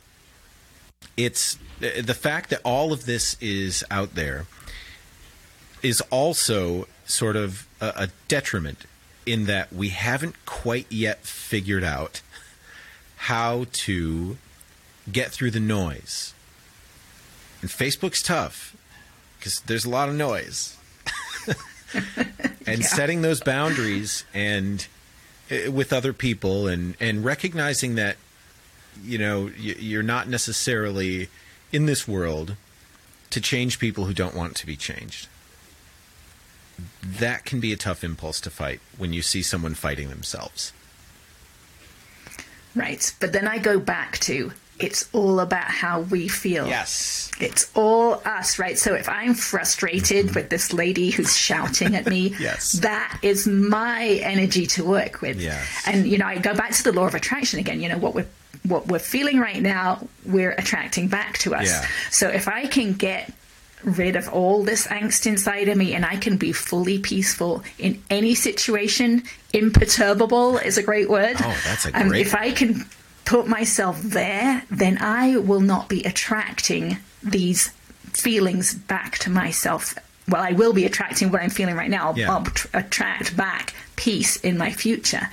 It's 1.15 1.55
the 1.79 2.15
fact 2.15 2.49
that 2.49 2.61
all 2.65 2.91
of 2.91 3.05
this 3.05 3.37
is 3.39 3.83
out 3.91 4.15
there 4.15 4.47
is 5.83 6.01
also 6.09 6.87
sort 7.05 7.35
of 7.35 7.67
a, 7.79 7.93
a 7.95 8.07
detriment 8.27 8.85
in 9.27 9.45
that 9.45 9.71
we 9.71 9.89
haven't 9.89 10.33
quite 10.47 10.91
yet 10.91 11.19
figured 11.23 11.83
out 11.83 12.21
how 13.23 13.65
to 13.71 14.37
get 15.11 15.31
through 15.31 15.51
the 15.51 15.59
noise. 15.59 16.33
And 17.61 17.69
Facebook's 17.69 18.21
tough 18.21 18.75
because 19.37 19.59
there's 19.61 19.85
a 19.85 19.89
lot 19.89 20.09
of 20.09 20.15
noise. 20.15 20.77
and 22.65 22.81
Yeah. 22.81 22.87
setting 22.87 23.21
those 23.21 23.41
boundaries 23.41 24.23
and 24.33 24.85
uh, 25.51 25.71
with 25.71 25.91
other 25.91 26.13
people 26.13 26.67
and 26.67 26.95
and 26.99 27.25
recognizing 27.25 27.95
that 27.95 28.17
you 29.03 29.17
know 29.17 29.45
y- 29.45 29.75
you're 29.79 30.03
not 30.03 30.27
necessarily 30.29 31.27
in 31.71 31.85
this 31.87 32.07
world 32.07 32.55
to 33.31 33.41
change 33.41 33.79
people 33.79 34.05
who 34.05 34.13
don't 34.13 34.35
want 34.35 34.55
to 34.55 34.65
be 34.65 34.75
changed. 34.75 35.27
That 37.03 37.45
can 37.45 37.59
be 37.59 37.73
a 37.73 37.77
tough 37.77 38.03
impulse 38.03 38.39
to 38.41 38.49
fight 38.49 38.79
when 38.97 39.11
you 39.13 39.21
see 39.21 39.41
someone 39.41 39.73
fighting 39.73 40.09
themselves. 40.09 40.71
Right. 42.75 43.13
But 43.19 43.33
then 43.33 43.47
I 43.47 43.57
go 43.57 43.79
back 43.79 44.17
to 44.19 44.51
it's 44.79 45.09
all 45.11 45.41
about 45.41 45.65
how 45.65 46.01
we 46.01 46.29
feel. 46.29 46.65
Yes. 46.65 47.29
It's 47.39 47.69
all 47.75 48.21
us, 48.25 48.57
right? 48.59 48.79
So 48.79 48.93
if 48.93 49.09
I'm 49.09 49.33
frustrated 49.33 50.33
with 50.35 50.49
this 50.49 50.71
lady 50.71 51.09
who's 51.09 51.35
shouting 51.35 51.95
at 51.95 52.05
me, 52.05 52.33
Yes. 52.39 52.73
that 52.73 53.19
is 53.21 53.45
my 53.45 54.05
energy 54.23 54.65
to 54.67 54.85
work 54.85 55.19
with. 55.21 55.41
Yes. 55.41 55.83
And 55.85 56.07
you 56.07 56.17
know, 56.17 56.25
I 56.27 56.37
go 56.37 56.53
back 56.55 56.71
to 56.71 56.83
the 56.83 56.93
law 56.93 57.07
of 57.07 57.13
attraction 57.15 57.59
again. 57.59 57.81
You 57.81 57.89
know 57.89 57.97
what 57.97 58.15
we're 58.15 58.27
what 58.63 58.87
we're 58.87 58.99
feeling 58.99 59.39
right 59.39 59.61
now, 59.61 60.05
we're 60.25 60.51
attracting 60.51 61.07
back 61.07 61.37
to 61.39 61.55
us. 61.55 61.67
Yeah. 61.67 61.85
So 62.11 62.29
if 62.29 62.47
I 62.47 62.65
can 62.67 62.93
get 62.93 63.33
rid 63.83 64.15
of 64.15 64.27
all 64.29 64.63
this 64.63 64.87
angst 64.87 65.25
inside 65.25 65.67
of 65.69 65.77
me 65.77 65.93
and 65.93 66.05
I 66.05 66.17
can 66.17 66.35
be 66.37 66.51
fully 66.51 66.99
peaceful 66.99 67.63
in 67.77 68.01
any 68.09 68.35
situation, 68.35 69.23
imperturbable 69.53 70.57
is 70.57 70.77
a 70.77 70.83
great 70.83 71.09
word. 71.09 71.37
Oh, 71.39 71.61
that's 71.65 71.85
a 71.85 71.97
Um, 71.99 72.09
great 72.09 72.25
if 72.27 72.35
I 72.35 72.51
can 72.51 72.85
put 73.25 73.47
myself 73.47 74.01
there, 74.01 74.63
then 74.69 74.97
I 74.99 75.37
will 75.37 75.61
not 75.61 75.87
be 75.87 76.03
attracting 76.03 76.97
these 77.23 77.69
feelings 78.13 78.73
back 78.73 79.17
to 79.19 79.29
myself. 79.29 79.95
Well, 80.27 80.41
I 80.43 80.51
will 80.51 80.73
be 80.73 80.85
attracting 80.85 81.31
what 81.31 81.41
I'm 81.41 81.49
feeling 81.49 81.75
right 81.75 81.89
now. 81.89 82.09
I'll, 82.09 82.17
Yeah. 82.19 82.31
I'll 82.33 82.43
tr- 82.45 82.67
attract 82.73 83.37
back 83.37 83.73
peace 83.95 84.35
in 84.37 84.57
my 84.57 84.71
future. 84.71 85.29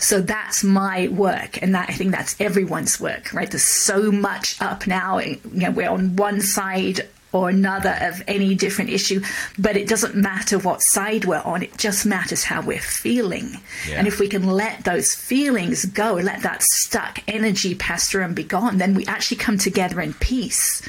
So 0.00 0.20
that's 0.20 0.64
my 0.64 1.08
work, 1.08 1.62
and 1.62 1.74
that 1.74 1.88
I 1.88 1.92
think 1.92 2.12
that's 2.12 2.36
everyone's 2.40 3.00
work, 3.00 3.32
right? 3.32 3.50
There's 3.50 3.62
so 3.62 4.10
much 4.10 4.60
up 4.60 4.86
now. 4.86 5.18
Eh, 5.18 5.36
you 5.52 5.60
know, 5.60 5.70
we're 5.70 5.90
on 5.90 6.16
one 6.16 6.40
side 6.40 7.08
or 7.32 7.48
another 7.48 7.96
of 8.02 8.22
any 8.28 8.54
different 8.54 8.90
issue, 8.90 9.22
but 9.58 9.76
it 9.76 9.88
doesn't 9.88 10.14
matter 10.14 10.58
what 10.58 10.82
side 10.82 11.24
we're 11.24 11.40
on. 11.40 11.62
It 11.62 11.76
just 11.78 12.04
matters 12.04 12.44
how 12.44 12.60
we're 12.60 12.78
feeling. 12.78 13.58
Yeah. 13.88 13.96
And 13.96 14.06
if 14.06 14.20
we 14.20 14.28
can 14.28 14.46
let 14.46 14.84
those 14.84 15.14
feelings 15.14 15.84
go, 15.86 16.14
let 16.14 16.42
that 16.42 16.62
stuck 16.62 17.20
energy 17.26 17.74
pass 17.74 18.10
through 18.10 18.24
and 18.24 18.36
be 18.36 18.44
gone, 18.44 18.78
then 18.78 18.94
we 18.94 19.06
actually 19.06 19.38
come 19.38 19.56
together 19.56 20.00
in 20.00 20.12
peace, 20.14 20.86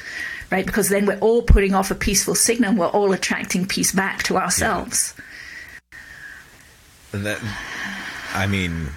right? 0.50 0.66
Because 0.66 0.90
then 0.90 1.06
we're 1.06 1.18
all 1.18 1.42
putting 1.42 1.74
off 1.74 1.90
a 1.90 1.94
peaceful 1.94 2.34
signal. 2.34 2.70
And 2.70 2.78
we're 2.78 2.88
all 2.88 3.12
attracting 3.12 3.66
peace 3.66 3.92
back 3.92 4.22
to 4.24 4.36
ourselves. 4.36 5.14
That, 7.12 7.40
I 8.34 8.46
mean, 8.48 8.88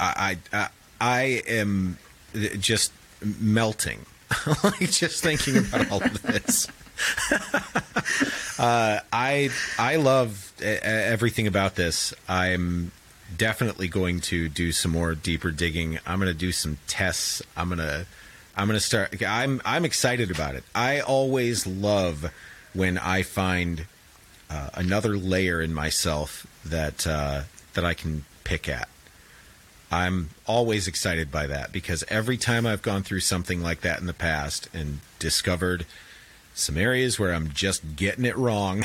I, 0.00 0.38
I, 0.52 0.68
I 1.00 1.22
am 1.46 1.98
just 2.58 2.92
melting, 3.40 4.06
like 4.64 4.90
just 4.90 5.22
thinking 5.22 5.58
about 5.58 5.90
all 5.90 6.02
of 6.02 6.22
this. 6.22 6.66
uh, 8.58 9.00
I, 9.12 9.50
I 9.78 9.96
love 9.96 10.52
everything 10.62 11.46
about 11.46 11.74
this. 11.74 12.14
I'm 12.26 12.92
definitely 13.36 13.88
going 13.88 14.20
to 14.20 14.48
do 14.48 14.72
some 14.72 14.92
more 14.92 15.14
deeper 15.14 15.50
digging. 15.50 15.98
I'm 16.06 16.18
going 16.18 16.32
to 16.32 16.38
do 16.38 16.52
some 16.52 16.78
tests. 16.86 17.42
I'm 17.54 17.68
going 17.68 17.78
to, 17.78 18.06
I'm 18.56 18.66
going 18.66 18.78
to 18.78 18.84
start. 18.84 19.22
I'm, 19.22 19.60
I'm 19.64 19.84
excited 19.84 20.30
about 20.30 20.54
it. 20.54 20.64
I 20.74 21.00
always 21.00 21.66
love 21.66 22.32
when 22.72 22.96
I 22.96 23.22
find 23.22 23.84
uh, 24.50 24.70
another 24.74 25.16
layer 25.16 25.60
in 25.60 25.74
myself 25.74 26.46
that 26.64 27.06
uh, 27.06 27.42
that 27.74 27.84
I 27.84 27.94
can 27.94 28.24
pick 28.44 28.68
at. 28.68 28.88
I'm 29.90 30.30
always 30.46 30.86
excited 30.86 31.30
by 31.32 31.46
that 31.46 31.72
because 31.72 32.04
every 32.08 32.36
time 32.36 32.66
I've 32.66 32.82
gone 32.82 33.02
through 33.02 33.20
something 33.20 33.62
like 33.62 33.80
that 33.80 34.00
in 34.00 34.06
the 34.06 34.12
past 34.14 34.68
and 34.74 35.00
discovered 35.18 35.86
some 36.54 36.76
areas 36.76 37.18
where 37.18 37.32
I'm 37.32 37.52
just 37.52 37.96
getting 37.96 38.24
it 38.26 38.36
wrong, 38.36 38.84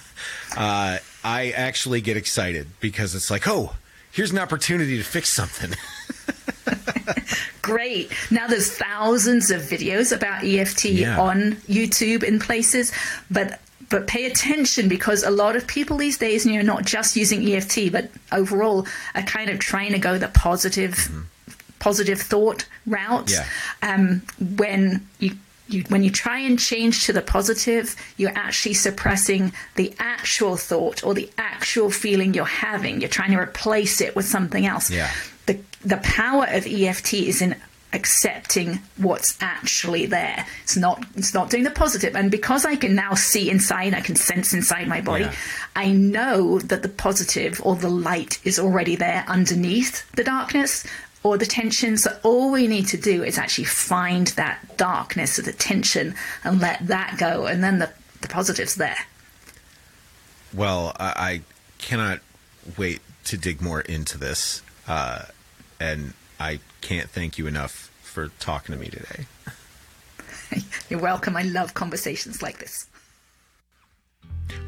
uh, 0.56 0.98
I 1.22 1.50
actually 1.54 2.00
get 2.00 2.16
excited 2.16 2.66
because 2.80 3.14
it's 3.14 3.30
like, 3.30 3.46
oh, 3.46 3.74
here's 4.10 4.32
an 4.32 4.38
opportunity 4.38 4.96
to 4.98 5.04
fix 5.04 5.28
something. 5.28 5.72
Great. 7.62 8.10
Now 8.30 8.46
there's 8.48 8.72
thousands 8.76 9.50
of 9.50 9.62
videos 9.62 10.14
about 10.16 10.44
EFT 10.44 10.86
Yeah. 10.86 11.20
on 11.20 11.52
YouTube 11.68 12.24
in 12.24 12.40
places, 12.40 12.90
but 13.30 13.60
but 13.90 14.06
pay 14.06 14.24
attention 14.24 14.88
because 14.88 15.22
a 15.22 15.30
lot 15.30 15.56
of 15.56 15.66
people 15.66 15.96
these 15.98 16.16
days, 16.16 16.46
you 16.46 16.54
know, 16.54 16.74
not 16.74 16.84
just 16.84 17.16
using 17.16 17.46
EFT, 17.52 17.92
but 17.92 18.10
overall 18.32 18.86
are 19.14 19.22
kind 19.22 19.50
of 19.50 19.58
trying 19.58 19.92
to 19.92 19.98
go 19.98 20.16
the 20.16 20.28
positive 20.28 21.10
positive 21.80 22.20
thought 22.20 22.66
route. 22.86 23.30
Yeah. 23.30 23.46
Um, 23.82 24.22
when 24.56 25.06
you 25.18 25.32
you, 25.68 25.82
when 25.88 26.02
you 26.02 26.10
try 26.10 26.38
and 26.38 26.58
change 26.58 27.06
to 27.06 27.12
the 27.12 27.22
positive, 27.22 27.94
you're 28.16 28.36
actually 28.36 28.74
suppressing 28.74 29.52
the 29.76 29.94
actual 29.98 30.56
thought 30.56 31.04
or 31.04 31.14
the 31.14 31.30
actual 31.38 31.90
feeling 31.90 32.34
you're 32.34 32.44
having. 32.44 33.00
You're 33.00 33.08
trying 33.08 33.30
to 33.32 33.38
replace 33.38 34.00
it 34.00 34.16
with 34.16 34.24
something 34.24 34.66
else. 34.66 34.90
Yeah. 34.90 35.10
The 35.46 35.58
the 35.84 35.98
power 35.98 36.46
of 36.48 36.66
EFT 36.66 37.14
is 37.14 37.42
in 37.42 37.56
accepting 37.92 38.80
what's 38.96 39.36
actually 39.40 40.06
there. 40.06 40.46
It's 40.62 40.76
not 40.76 41.04
it's 41.16 41.34
not 41.34 41.50
doing 41.50 41.64
the 41.64 41.70
positive. 41.70 42.14
And 42.14 42.30
because 42.30 42.64
I 42.64 42.76
can 42.76 42.94
now 42.94 43.14
see 43.14 43.50
inside, 43.50 43.94
I 43.94 44.00
can 44.00 44.16
sense 44.16 44.54
inside 44.54 44.86
my 44.88 45.00
body, 45.00 45.24
Yeah. 45.24 45.34
I 45.74 45.90
know 45.92 46.58
that 46.60 46.82
the 46.82 46.88
positive 46.88 47.60
or 47.64 47.76
the 47.76 47.88
light 47.90 48.38
is 48.44 48.58
already 48.58 48.96
there 48.96 49.24
underneath 49.28 50.10
the 50.12 50.24
darkness 50.24 50.86
or 51.22 51.36
the 51.36 51.46
tension. 51.46 51.96
So 51.96 52.16
all 52.22 52.50
we 52.50 52.66
need 52.66 52.86
to 52.88 52.96
do 52.96 53.22
is 53.22 53.38
actually 53.38 53.64
find 53.64 54.28
that 54.28 54.76
darkness 54.76 55.38
or 55.38 55.42
the 55.42 55.52
tension 55.52 56.14
and 56.44 56.60
let 56.60 56.86
that 56.86 57.16
go 57.18 57.46
and 57.46 57.62
then 57.62 57.78
the, 57.78 57.90
the 58.20 58.28
positive's 58.28 58.76
there. 58.76 58.96
Well, 60.54 60.96
I, 60.98 61.12
I 61.16 61.40
cannot 61.78 62.20
wait 62.76 63.00
to 63.24 63.36
dig 63.36 63.60
more 63.60 63.80
into 63.80 64.18
this, 64.18 64.62
uh, 64.88 65.24
and 65.78 66.14
I 66.40 66.58
can't 66.80 67.08
thank 67.08 67.38
you 67.38 67.46
enough 67.46 67.90
for 68.02 68.28
talking 68.40 68.74
to 68.74 68.80
me 68.80 68.88
today. 68.88 69.26
You're 70.88 71.00
welcome. 71.00 71.36
I 71.36 71.42
love 71.42 71.74
conversations 71.74 72.42
like 72.42 72.58
this. 72.58 72.86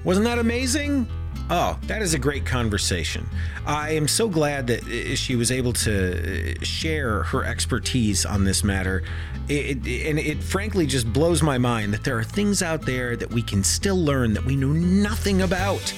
Wasn't 0.05 0.25
that 0.27 0.39
amazing? 0.39 1.09
Oh, 1.51 1.79
that 1.85 2.03
is 2.03 2.15
a 2.15 2.19
great 2.19 2.47
conversation. 2.47 3.27
I 3.67 3.91
am 3.93 4.07
so 4.07 4.29
glad 4.29 4.67
that 4.69 4.85
uh, 4.85 5.17
she 5.17 5.35
was 5.35 5.51
able 5.51 5.73
to 5.75 6.53
uh, 6.61 6.65
share 6.65 7.25
her 7.25 7.45
expertise 7.45 8.25
on 8.25 8.45
this 8.45 8.63
matter. 8.63 9.03
It, 9.49 9.85
it- 9.87 10.07
and 10.09 10.19
it 10.19 10.43
frankly 10.43 10.87
just 10.87 11.13
blows 11.13 11.43
my 11.43 11.59
mind 11.59 11.93
that 11.95 12.05
there 12.05 12.17
are 12.19 12.25
things 12.25 12.63
out 12.63 12.83
there 12.83 13.17
that 13.17 13.31
we 13.31 13.43
can 13.43 13.65
still 13.65 13.97
learn 13.97 14.35
that 14.35 14.45
we 14.45 14.55
know 14.57 14.73
nothing 14.73 15.43
about. 15.43 15.93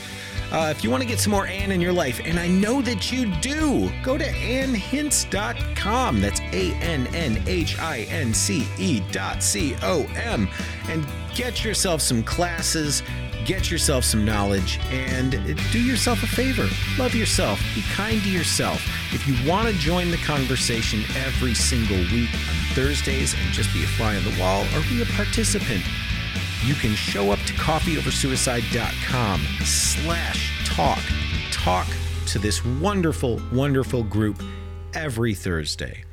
Uh, 0.54 0.70
if 0.70 0.84
you 0.84 0.90
want 0.90 1.02
to 1.02 1.08
get 1.08 1.18
some 1.18 1.32
more 1.32 1.48
Ann 1.48 1.72
in 1.72 1.80
your 1.80 1.92
life, 1.92 2.20
and 2.24 2.38
I 2.38 2.46
know 2.46 2.80
that 2.82 3.10
you 3.10 3.26
do, 3.40 3.90
go 4.04 4.16
to 4.16 4.24
annhince.com. 4.24 6.20
That's 6.20 6.38
A 6.52 6.72
N 6.74 7.08
N 7.12 7.42
H 7.48 7.76
I 7.80 8.02
N 8.02 8.32
C 8.32 8.64
E 8.78 9.02
dot 9.10 9.42
C 9.42 9.74
O 9.82 10.06
M. 10.14 10.48
And 10.88 11.04
get 11.34 11.64
yourself 11.64 12.00
some 12.00 12.22
classes, 12.22 13.02
get 13.44 13.68
yourself 13.68 14.04
some 14.04 14.24
knowledge, 14.24 14.78
and 14.90 15.32
do 15.72 15.82
yourself 15.82 16.22
a 16.22 16.28
favor. 16.28 16.68
Love 17.00 17.16
yourself. 17.16 17.60
Be 17.74 17.82
kind 17.90 18.22
to 18.22 18.30
yourself. 18.30 18.80
If 19.12 19.26
you 19.26 19.34
want 19.50 19.66
to 19.66 19.74
join 19.74 20.12
the 20.12 20.18
conversation 20.18 21.02
every 21.16 21.54
single 21.54 21.98
week 22.12 22.32
on 22.32 22.54
Thursdays 22.76 23.34
and 23.34 23.52
just 23.52 23.74
be 23.74 23.82
a 23.82 23.88
fly 23.88 24.14
on 24.14 24.22
the 24.22 24.38
wall 24.38 24.62
or 24.76 24.82
be 24.88 25.02
a 25.02 25.06
participant, 25.16 25.82
you 26.64 26.74
can 26.74 26.94
show 26.94 27.30
up 27.30 27.38
to 27.40 27.52
coffeeoversuicide.com 27.54 29.40
slash 29.64 30.66
talk. 30.66 31.02
Talk 31.50 31.86
to 32.26 32.38
this 32.38 32.64
wonderful, 32.64 33.40
wonderful 33.52 34.02
group 34.02 34.42
every 34.94 35.34
Thursday. 35.34 36.04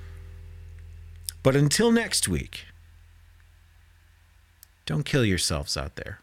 But 1.43 1.55
until 1.55 1.91
next 1.91 2.27
week, 2.27 2.65
don't 4.85 5.03
kill 5.03 5.25
yourselves 5.25 5.75
out 5.77 5.95
there. 5.95 6.20